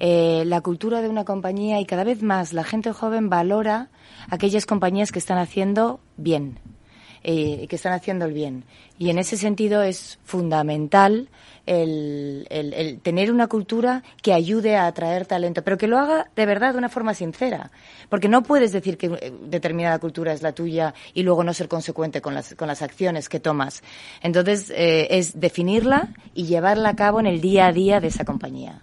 Eh, 0.00 0.44
la 0.46 0.60
cultura 0.60 1.02
de 1.02 1.08
una 1.08 1.24
compañía 1.24 1.80
y 1.80 1.86
cada 1.86 2.04
vez 2.04 2.22
más 2.22 2.52
la 2.52 2.64
gente 2.64 2.92
joven 2.92 3.28
valora 3.28 3.88
aquellas 4.28 4.66
compañías 4.66 5.12
que 5.12 5.18
están 5.18 5.38
haciendo 5.38 6.00
bien 6.16 6.58
eh, 7.24 7.66
que 7.68 7.76
están 7.76 7.92
haciendo 7.92 8.24
el 8.24 8.32
bien. 8.32 8.64
Y 8.98 9.10
en 9.10 9.18
ese 9.18 9.36
sentido 9.36 9.82
es 9.82 10.18
fundamental 10.24 11.28
el, 11.66 12.48
el, 12.50 12.98
tener 13.00 13.30
una 13.30 13.46
cultura 13.46 14.02
que 14.22 14.32
ayude 14.32 14.74
a 14.74 14.86
atraer 14.86 15.26
talento, 15.26 15.62
pero 15.62 15.78
que 15.78 15.86
lo 15.86 15.98
haga 15.98 16.30
de 16.34 16.46
verdad 16.46 16.72
de 16.72 16.78
una 16.78 16.88
forma 16.88 17.14
sincera. 17.14 17.70
Porque 18.08 18.28
no 18.28 18.42
puedes 18.42 18.72
decir 18.72 18.98
que 18.98 19.06
eh, 19.06 19.32
determinada 19.44 20.00
cultura 20.00 20.32
es 20.32 20.42
la 20.42 20.52
tuya 20.52 20.94
y 21.14 21.22
luego 21.22 21.44
no 21.44 21.54
ser 21.54 21.68
consecuente 21.68 22.20
con 22.20 22.34
las, 22.34 22.56
con 22.56 22.66
las 22.66 22.82
acciones 22.82 23.28
que 23.28 23.38
tomas. 23.38 23.84
Entonces, 24.20 24.70
eh, 24.70 25.06
es 25.10 25.38
definirla 25.38 26.08
y 26.34 26.46
llevarla 26.46 26.88
a 26.88 26.96
cabo 26.96 27.20
en 27.20 27.26
el 27.26 27.40
día 27.40 27.68
a 27.68 27.72
día 27.72 28.00
de 28.00 28.08
esa 28.08 28.24
compañía. 28.24 28.82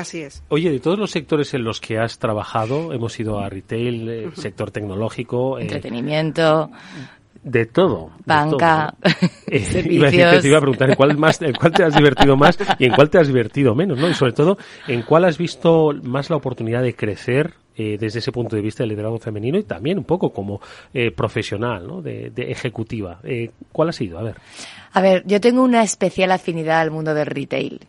Así 0.00 0.22
es. 0.22 0.42
Oye, 0.48 0.70
de 0.70 0.80
todos 0.80 0.98
los 0.98 1.10
sectores 1.10 1.52
en 1.54 1.64
los 1.64 1.80
que 1.80 1.98
has 1.98 2.18
trabajado, 2.18 2.92
hemos 2.92 3.18
ido 3.20 3.38
a 3.38 3.48
retail, 3.48 4.08
eh, 4.08 4.30
sector 4.34 4.70
tecnológico, 4.70 5.58
entretenimiento, 5.58 6.70
de 7.42 7.66
todo. 7.66 8.10
Banca, 8.24 8.94
eh, 9.46 9.86
iba 9.90 10.08
a 10.08 10.10
te 10.10 10.48
iba 10.48 10.58
a 10.58 10.60
preguntar 10.60 10.90
en 10.90 10.96
cuál, 10.96 11.16
más, 11.16 11.40
en 11.42 11.54
cuál 11.54 11.72
te 11.72 11.84
has 11.84 11.94
divertido 11.94 12.36
más 12.36 12.58
y 12.78 12.86
en 12.86 12.92
cuál 12.92 13.10
te 13.10 13.18
has 13.18 13.26
divertido 13.26 13.74
menos, 13.74 13.98
¿no? 13.98 14.08
Y 14.08 14.14
sobre 14.14 14.32
todo, 14.32 14.58
en 14.86 15.02
cuál 15.02 15.24
has 15.24 15.38
visto 15.38 15.92
más 16.02 16.30
la 16.30 16.36
oportunidad 16.36 16.82
de 16.82 16.94
crecer 16.94 17.54
eh, 17.76 17.96
desde 17.98 18.18
ese 18.18 18.32
punto 18.32 18.56
de 18.56 18.62
vista 18.62 18.82
del 18.82 18.90
liderazgo 18.90 19.18
femenino 19.18 19.58
y 19.58 19.62
también 19.62 19.96
un 19.98 20.04
poco 20.04 20.32
como 20.32 20.60
eh, 20.92 21.10
profesional, 21.10 21.86
¿no? 21.86 22.02
De, 22.02 22.30
de 22.30 22.50
ejecutiva. 22.50 23.20
Eh, 23.24 23.50
¿Cuál 23.72 23.88
ha 23.88 23.92
sido? 23.92 24.18
A 24.18 24.22
ver. 24.22 24.36
A 24.92 25.00
ver, 25.00 25.22
yo 25.26 25.40
tengo 25.40 25.62
una 25.62 25.82
especial 25.82 26.32
afinidad 26.32 26.80
al 26.80 26.90
mundo 26.90 27.14
del 27.14 27.26
retail 27.26 27.80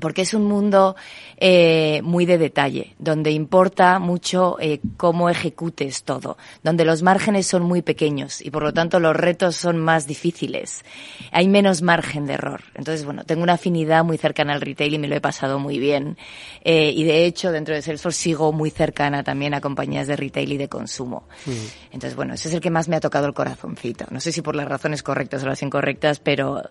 porque 0.00 0.22
es 0.22 0.34
un 0.34 0.44
mundo 0.44 0.96
eh, 1.38 2.00
muy 2.02 2.26
de 2.26 2.38
detalle, 2.38 2.94
donde 2.98 3.30
importa 3.30 3.98
mucho 3.98 4.56
eh, 4.60 4.80
cómo 4.96 5.28
ejecutes 5.28 6.04
todo, 6.04 6.36
donde 6.62 6.84
los 6.84 7.02
márgenes 7.02 7.46
son 7.46 7.62
muy 7.62 7.82
pequeños 7.82 8.40
y 8.40 8.50
por 8.50 8.62
lo 8.62 8.72
tanto 8.72 9.00
los 9.00 9.16
retos 9.16 9.56
son 9.56 9.78
más 9.78 10.06
difíciles. 10.06 10.84
Hay 11.32 11.48
menos 11.48 11.82
margen 11.82 12.26
de 12.26 12.34
error. 12.34 12.62
Entonces, 12.74 13.04
bueno, 13.04 13.24
tengo 13.24 13.42
una 13.42 13.54
afinidad 13.54 14.04
muy 14.04 14.18
cercana 14.18 14.54
al 14.54 14.60
retail 14.60 14.94
y 14.94 14.98
me 14.98 15.08
lo 15.08 15.16
he 15.16 15.20
pasado 15.20 15.58
muy 15.58 15.78
bien. 15.78 16.16
Eh, 16.64 16.92
y 16.94 17.04
de 17.04 17.24
hecho, 17.24 17.52
dentro 17.52 17.74
de 17.74 17.82
Salesforce 17.82 18.20
sigo 18.20 18.52
muy 18.52 18.70
cercana 18.70 19.22
también 19.22 19.54
a 19.54 19.60
compañías 19.60 20.06
de 20.06 20.16
retail 20.16 20.52
y 20.52 20.56
de 20.56 20.68
consumo. 20.68 21.28
Mm. 21.46 21.50
Entonces, 21.92 22.16
bueno, 22.16 22.34
ese 22.34 22.48
es 22.48 22.54
el 22.54 22.60
que 22.60 22.70
más 22.70 22.88
me 22.88 22.96
ha 22.96 23.00
tocado 23.00 23.26
el 23.26 23.34
corazoncito. 23.34 24.06
No 24.10 24.20
sé 24.20 24.32
si 24.32 24.42
por 24.42 24.56
las 24.56 24.68
razones 24.68 25.02
correctas 25.02 25.42
o 25.42 25.46
las 25.46 25.62
incorrectas, 25.62 26.20
pero 26.20 26.62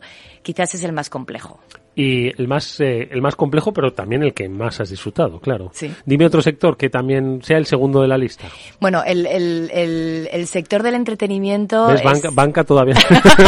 quizás 0.44 0.74
es 0.76 0.84
el 0.84 0.92
más 0.92 1.10
complejo 1.10 1.60
y 1.96 2.28
el 2.40 2.48
más 2.48 2.80
eh, 2.82 3.08
el 3.12 3.22
más 3.22 3.36
complejo 3.36 3.72
pero 3.72 3.94
también 3.94 4.22
el 4.22 4.34
que 4.34 4.50
más 4.50 4.80
has 4.82 4.90
disfrutado 4.90 5.40
claro. 5.40 5.72
Sí. 5.74 5.92
dime 6.06 6.26
otro 6.26 6.42
sector 6.42 6.76
que 6.76 6.90
también 6.90 7.42
sea 7.42 7.58
el 7.58 7.66
segundo 7.66 8.02
de 8.02 8.08
la 8.08 8.18
lista. 8.18 8.46
Bueno 8.80 9.04
el, 9.06 9.26
el, 9.26 9.70
el, 9.74 10.30
el 10.32 10.48
sector 10.48 10.84
del 10.84 10.96
entretenimiento 10.96 11.90
es... 11.90 12.04
banca, 12.04 12.30
banca 12.32 12.64
todavía 12.64 12.96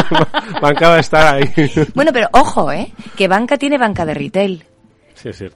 banca 0.62 0.90
va 0.90 0.96
a 0.96 1.00
estar 1.00 1.36
ahí. 1.36 1.72
Bueno 1.94 2.12
pero 2.14 2.30
ojo 2.32 2.72
eh 2.72 2.92
que 3.16 3.28
banca 3.28 3.58
tiene 3.58 3.78
banca 3.78 4.06
de 4.06 4.14
retail 4.14 4.64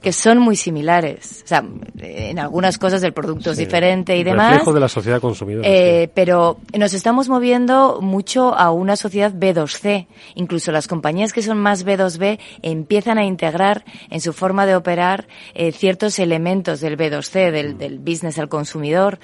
que 0.00 0.12
son 0.12 0.38
muy 0.38 0.56
similares. 0.56 1.42
O 1.44 1.46
sea, 1.46 1.64
en 1.98 2.38
algunas 2.38 2.78
cosas 2.78 3.02
el 3.02 3.12
producto 3.12 3.52
es 3.52 3.56
diferente 3.56 4.16
y 4.16 4.24
demás. 4.24 4.52
Reflejo 4.52 4.72
de 4.72 4.80
la 4.80 4.88
sociedad 4.88 5.20
consumidora. 5.20 5.68
Eh, 5.68 6.10
pero 6.14 6.58
nos 6.76 6.94
estamos 6.94 7.28
moviendo 7.28 8.00
mucho 8.00 8.54
a 8.54 8.70
una 8.70 8.96
sociedad 8.96 9.32
B2C. 9.32 10.06
Incluso 10.34 10.72
las 10.72 10.88
compañías 10.88 11.32
que 11.32 11.42
son 11.42 11.58
más 11.58 11.86
B2B 11.86 12.38
empiezan 12.62 13.18
a 13.18 13.24
integrar 13.24 13.84
en 14.10 14.20
su 14.20 14.32
forma 14.32 14.66
de 14.66 14.76
operar 14.76 15.28
eh, 15.54 15.72
ciertos 15.72 16.18
elementos 16.18 16.80
del 16.80 16.96
B2C, 16.96 17.50
del, 17.50 17.78
del 17.78 17.98
business 17.98 18.38
al 18.38 18.48
consumidor, 18.48 19.18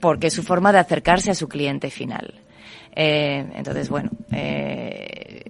porque 0.00 0.28
es 0.28 0.34
su 0.34 0.42
forma 0.42 0.72
de 0.72 0.78
acercarse 0.78 1.30
a 1.30 1.34
su 1.34 1.48
cliente 1.48 1.90
final. 1.90 2.42
Eh, 3.00 3.46
entonces, 3.54 3.88
bueno, 3.88 4.10
eh, 4.32 5.42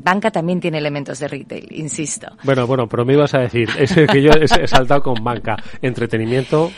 banca 0.00 0.30
también 0.30 0.60
tiene 0.60 0.78
elementos 0.78 1.18
de 1.18 1.28
retail, 1.28 1.66
insisto. 1.70 2.28
Bueno, 2.44 2.66
bueno, 2.66 2.88
pero 2.88 3.04
me 3.04 3.14
ibas 3.14 3.34
a 3.34 3.40
decir, 3.40 3.68
es 3.78 3.94
que 3.94 4.22
yo 4.22 4.30
he 4.30 4.66
saltado 4.66 5.02
con 5.02 5.22
banca, 5.22 5.56
entretenimiento. 5.80 6.70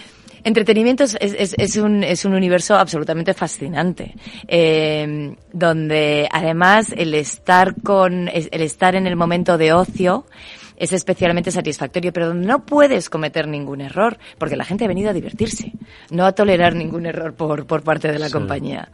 Entretenimiento 0.42 1.04
es, 1.04 1.16
es, 1.20 1.54
es, 1.56 1.76
un, 1.76 2.04
es 2.04 2.26
un 2.26 2.34
universo 2.34 2.74
absolutamente 2.74 3.32
fascinante, 3.32 4.14
eh, 4.46 5.34
donde 5.52 6.28
además 6.30 6.92
el 6.94 7.14
estar 7.14 7.74
con, 7.82 8.28
el 8.28 8.60
estar 8.60 8.94
en 8.94 9.06
el 9.06 9.16
momento 9.16 9.56
de 9.56 9.72
ocio, 9.72 10.26
es 10.76 10.92
especialmente 10.92 11.50
satisfactorio, 11.50 12.12
pero 12.12 12.28
donde 12.28 12.46
no 12.46 12.64
puedes 12.64 13.08
cometer 13.08 13.48
ningún 13.48 13.80
error, 13.80 14.18
porque 14.38 14.56
la 14.56 14.64
gente 14.64 14.84
ha 14.84 14.88
venido 14.88 15.10
a 15.10 15.12
divertirse, 15.12 15.72
no 16.10 16.26
a 16.26 16.32
tolerar 16.32 16.74
ningún 16.74 17.06
error 17.06 17.34
por, 17.34 17.66
por 17.66 17.82
parte 17.82 18.10
de 18.10 18.18
la 18.18 18.30
compañía. 18.30 18.90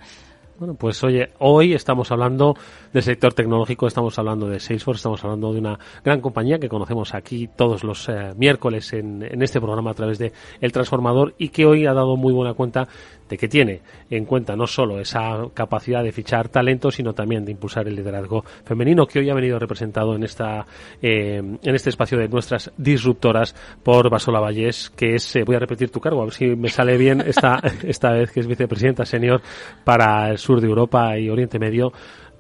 Bueno, 0.61 0.75
pues 0.75 1.03
oye, 1.05 1.31
hoy 1.39 1.73
estamos 1.73 2.13
hablando 2.13 2.55
del 2.93 3.03
sector 3.03 3.33
tecnológico, 3.33 3.87
estamos 3.87 4.19
hablando 4.19 4.47
de 4.47 4.61
Salesforce, 4.61 4.99
estamos 4.99 5.25
hablando 5.25 5.55
de 5.55 5.59
una 5.59 5.79
gran 6.05 6.21
compañía 6.21 6.59
que 6.59 6.69
conocemos 6.69 7.15
aquí 7.15 7.49
todos 7.49 7.83
los 7.83 8.07
eh, 8.11 8.35
miércoles 8.37 8.93
en, 8.93 9.23
en, 9.23 9.41
este 9.43 9.59
programa 9.59 9.93
a 9.93 9.95
través 9.95 10.19
de 10.19 10.35
El 10.61 10.71
Transformador 10.71 11.35
y 11.39 11.49
que 11.49 11.65
hoy 11.65 11.87
ha 11.87 11.95
dado 11.95 12.19
muy 12.19 12.35
buena 12.35 12.53
cuenta 12.53 12.89
de 13.31 13.39
que 13.39 13.49
tiene 13.49 13.81
en 14.11 14.25
cuenta 14.25 14.57
no 14.57 14.67
solo 14.67 15.01
esa 15.01 15.47
capacidad 15.55 16.03
de 16.03 16.13
fichar 16.13 16.49
talento, 16.49 16.91
sino 16.91 17.15
también 17.15 17.45
de 17.45 17.53
impulsar 17.53 17.87
el 17.87 17.95
liderazgo 17.95 18.45
femenino 18.65 19.07
que 19.07 19.21
hoy 19.21 19.31
ha 19.31 19.35
venido 19.35 19.59
representado 19.59 20.15
en 20.17 20.25
esta 20.25 20.67
eh, 21.01 21.37
en 21.39 21.75
este 21.75 21.91
espacio 21.91 22.19
de 22.19 22.29
nuestras 22.29 22.73
disruptoras 22.77 23.55
por 23.83 24.11
Basola 24.11 24.41
Vallés, 24.41 24.91
que 24.91 25.15
es, 25.15 25.37
eh, 25.37 25.45
voy 25.45 25.57
a 25.57 25.61
repetir 25.61 25.91
tu 25.91 26.01
cargo, 26.01 26.23
a 26.23 26.25
ver 26.25 26.35
si 26.35 26.57
me 26.57 26.69
sale 26.69 26.99
bien 26.99 27.21
esta, 27.21 27.61
esta 27.85 28.11
vez, 28.11 28.33
que 28.33 28.41
es 28.41 28.47
vicepresidenta 28.47 29.07
senior 29.07 29.41
para 29.85 30.31
el 30.31 30.39
sur 30.39 30.61
de 30.61 30.67
Europa 30.67 31.17
y 31.17 31.31
Oriente 31.31 31.59
Medio 31.59 31.93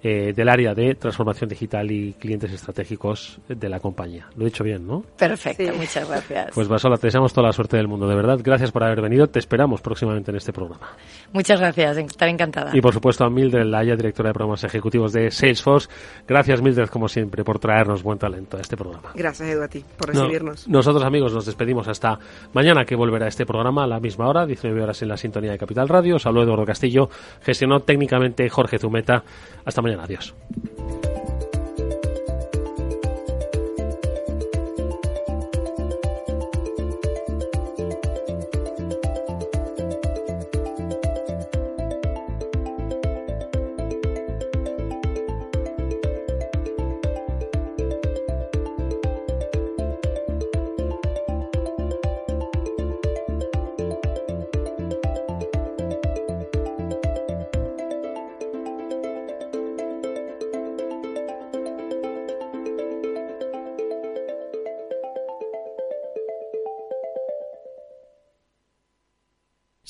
eh, 0.02 0.32
del 0.34 0.48
área 0.48 0.74
de 0.74 0.94
transformación 0.94 1.50
digital 1.50 1.90
y 1.90 2.14
clientes 2.14 2.50
estratégicos 2.50 3.38
de 3.48 3.68
la 3.68 3.80
compañía. 3.80 4.28
Lo 4.34 4.42
he 4.42 4.46
dicho 4.46 4.64
bien, 4.64 4.86
¿no? 4.86 5.04
Perfecto, 5.18 5.62
muchas 5.76 6.08
gracias. 6.08 6.52
Pues 6.54 6.68
Basola, 6.68 6.96
te 6.96 7.08
deseamos 7.08 7.34
toda 7.34 7.48
la 7.48 7.52
suerte 7.52 7.76
del 7.76 7.86
mundo, 7.86 8.08
de 8.08 8.14
verdad. 8.14 8.38
Gracias 8.42 8.72
por 8.72 8.82
haber 8.82 9.02
venido. 9.02 9.26
Te 9.26 9.38
esperamos 9.38 9.82
próximamente 9.82 10.30
en 10.30 10.38
este 10.38 10.54
programa. 10.54 10.88
Muchas 11.34 11.60
gracias, 11.60 11.98
estaré 11.98 12.30
encantada. 12.30 12.70
Y 12.74 12.80
por 12.80 12.94
supuesto 12.94 13.24
a 13.24 13.30
Mildred 13.30 13.66
Laya, 13.66 13.94
directora 13.94 14.30
de 14.30 14.32
programas 14.32 14.64
ejecutivos 14.64 15.12
de 15.12 15.30
Salesforce. 15.30 15.90
Gracias, 16.26 16.62
Mildred, 16.62 16.88
como 16.88 17.06
siempre, 17.06 17.44
por 17.44 17.58
traernos 17.58 18.02
buen 18.02 18.18
talento 18.18 18.56
a 18.56 18.60
este 18.60 18.78
programa. 18.78 19.10
Gracias, 19.14 19.50
Edu, 19.50 19.62
a 19.62 19.68
ti, 19.68 19.84
por 19.98 20.08
recibirnos. 20.08 20.66
nosotros, 20.66 21.04
amigos, 21.04 21.34
nos 21.34 21.44
despedimos 21.44 21.88
hasta 21.88 22.18
mañana, 22.54 22.86
que 22.86 22.96
volverá 22.96 23.28
este 23.28 23.44
programa 23.44 23.84
a 23.84 23.86
la 23.86 24.00
misma 24.00 24.28
hora, 24.28 24.46
19 24.46 24.82
horas 24.82 25.02
en 25.02 25.08
la 25.08 25.18
sintonía 25.18 25.52
de 25.52 25.58
Capital 25.58 25.88
Radio. 25.88 26.18
Saludos, 26.18 26.46
Eduardo 26.46 26.64
Castillo. 26.64 27.10
Gestionó 27.42 27.80
técnicamente 27.80 28.48
Jorge 28.48 28.78
Zumeta. 28.78 29.22
Hasta 29.64 29.82
mañana. 29.82 29.89
Adiós. 29.98 30.34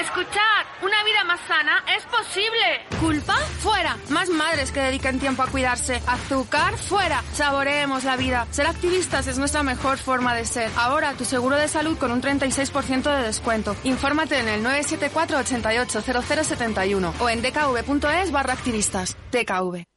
Escuchad, 0.00 0.62
una 0.82 1.04
vida 1.04 1.24
más 1.24 1.40
sana 1.46 1.84
es 1.96 2.04
posible. 2.04 2.86
¿Culpa? 3.00 3.34
Fuera. 3.60 3.96
Más 4.08 4.28
madres 4.30 4.72
que 4.72 4.80
dediquen 4.80 5.20
tiempo 5.20 5.42
a 5.42 5.46
cuidarse. 5.46 6.02
Azúcar? 6.06 6.76
Fuera. 6.78 7.22
Saboreemos 7.34 8.04
la 8.04 8.16
vida. 8.16 8.46
Ser 8.50 8.66
activistas 8.66 9.26
es 9.26 9.38
nuestra 9.38 9.62
mejor 9.62 9.98
forma 9.98 10.34
de 10.34 10.44
ser. 10.44 10.70
Ahora 10.76 11.12
tu 11.12 11.24
seguro 11.24 11.56
de 11.56 11.68
salud 11.68 11.98
con 11.98 12.10
un 12.10 12.22
36% 12.22 13.02
de 13.02 13.22
descuento. 13.22 13.76
Infórmate 13.84 14.38
en 14.38 14.48
el 14.48 14.62
974 14.62 15.38
88 15.38 16.02
0071 16.02 17.14
o 17.20 17.28
en 17.28 17.42
dkv.es 17.42 18.32
barra 18.32 18.54
activistas. 18.54 19.16
DKV. 19.30 19.91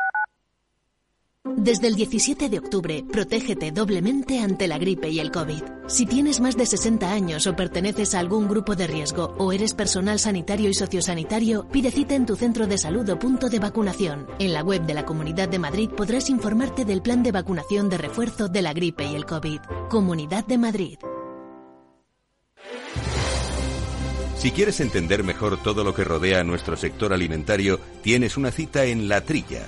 Desde 1.45 1.85
el 1.85 1.95
17 1.95 2.49
de 2.49 2.57
octubre, 2.57 3.05
protégete 3.11 3.71
doblemente 3.71 4.39
ante 4.39 4.67
la 4.67 4.79
gripe 4.79 5.09
y 5.09 5.19
el 5.19 5.29
COVID. 5.29 5.61
Si 5.87 6.07
tienes 6.07 6.39
más 6.39 6.57
de 6.57 6.65
60 6.65 7.11
años 7.11 7.45
o 7.45 7.55
perteneces 7.55 8.15
a 8.15 8.19
algún 8.19 8.47
grupo 8.47 8.75
de 8.75 8.87
riesgo 8.87 9.35
o 9.37 9.53
eres 9.53 9.75
personal 9.75 10.17
sanitario 10.17 10.69
y 10.69 10.73
sociosanitario, 10.73 11.67
pide 11.69 11.91
cita 11.91 12.15
en 12.15 12.25
tu 12.25 12.35
centro 12.35 12.65
de 12.65 12.79
salud 12.79 13.07
o 13.09 13.19
punto 13.19 13.47
de 13.47 13.59
vacunación. 13.59 14.25
En 14.39 14.53
la 14.53 14.63
web 14.63 14.87
de 14.87 14.95
la 14.95 15.05
Comunidad 15.05 15.47
de 15.47 15.59
Madrid 15.59 15.91
podrás 15.95 16.31
informarte 16.31 16.83
del 16.83 17.03
plan 17.03 17.21
de 17.21 17.31
vacunación 17.31 17.89
de 17.89 17.99
refuerzo 17.99 18.47
de 18.47 18.63
la 18.63 18.73
gripe 18.73 19.05
y 19.05 19.13
el 19.13 19.27
COVID. 19.27 19.59
Comunidad 19.87 20.47
de 20.47 20.57
Madrid. 20.57 20.97
Si 24.35 24.49
quieres 24.49 24.79
entender 24.79 25.23
mejor 25.23 25.61
todo 25.61 25.83
lo 25.83 25.93
que 25.93 26.03
rodea 26.03 26.39
a 26.39 26.43
nuestro 26.43 26.75
sector 26.75 27.13
alimentario, 27.13 27.79
tienes 28.01 28.35
una 28.35 28.49
cita 28.49 28.85
en 28.85 29.07
La 29.07 29.21
Trilla 29.21 29.67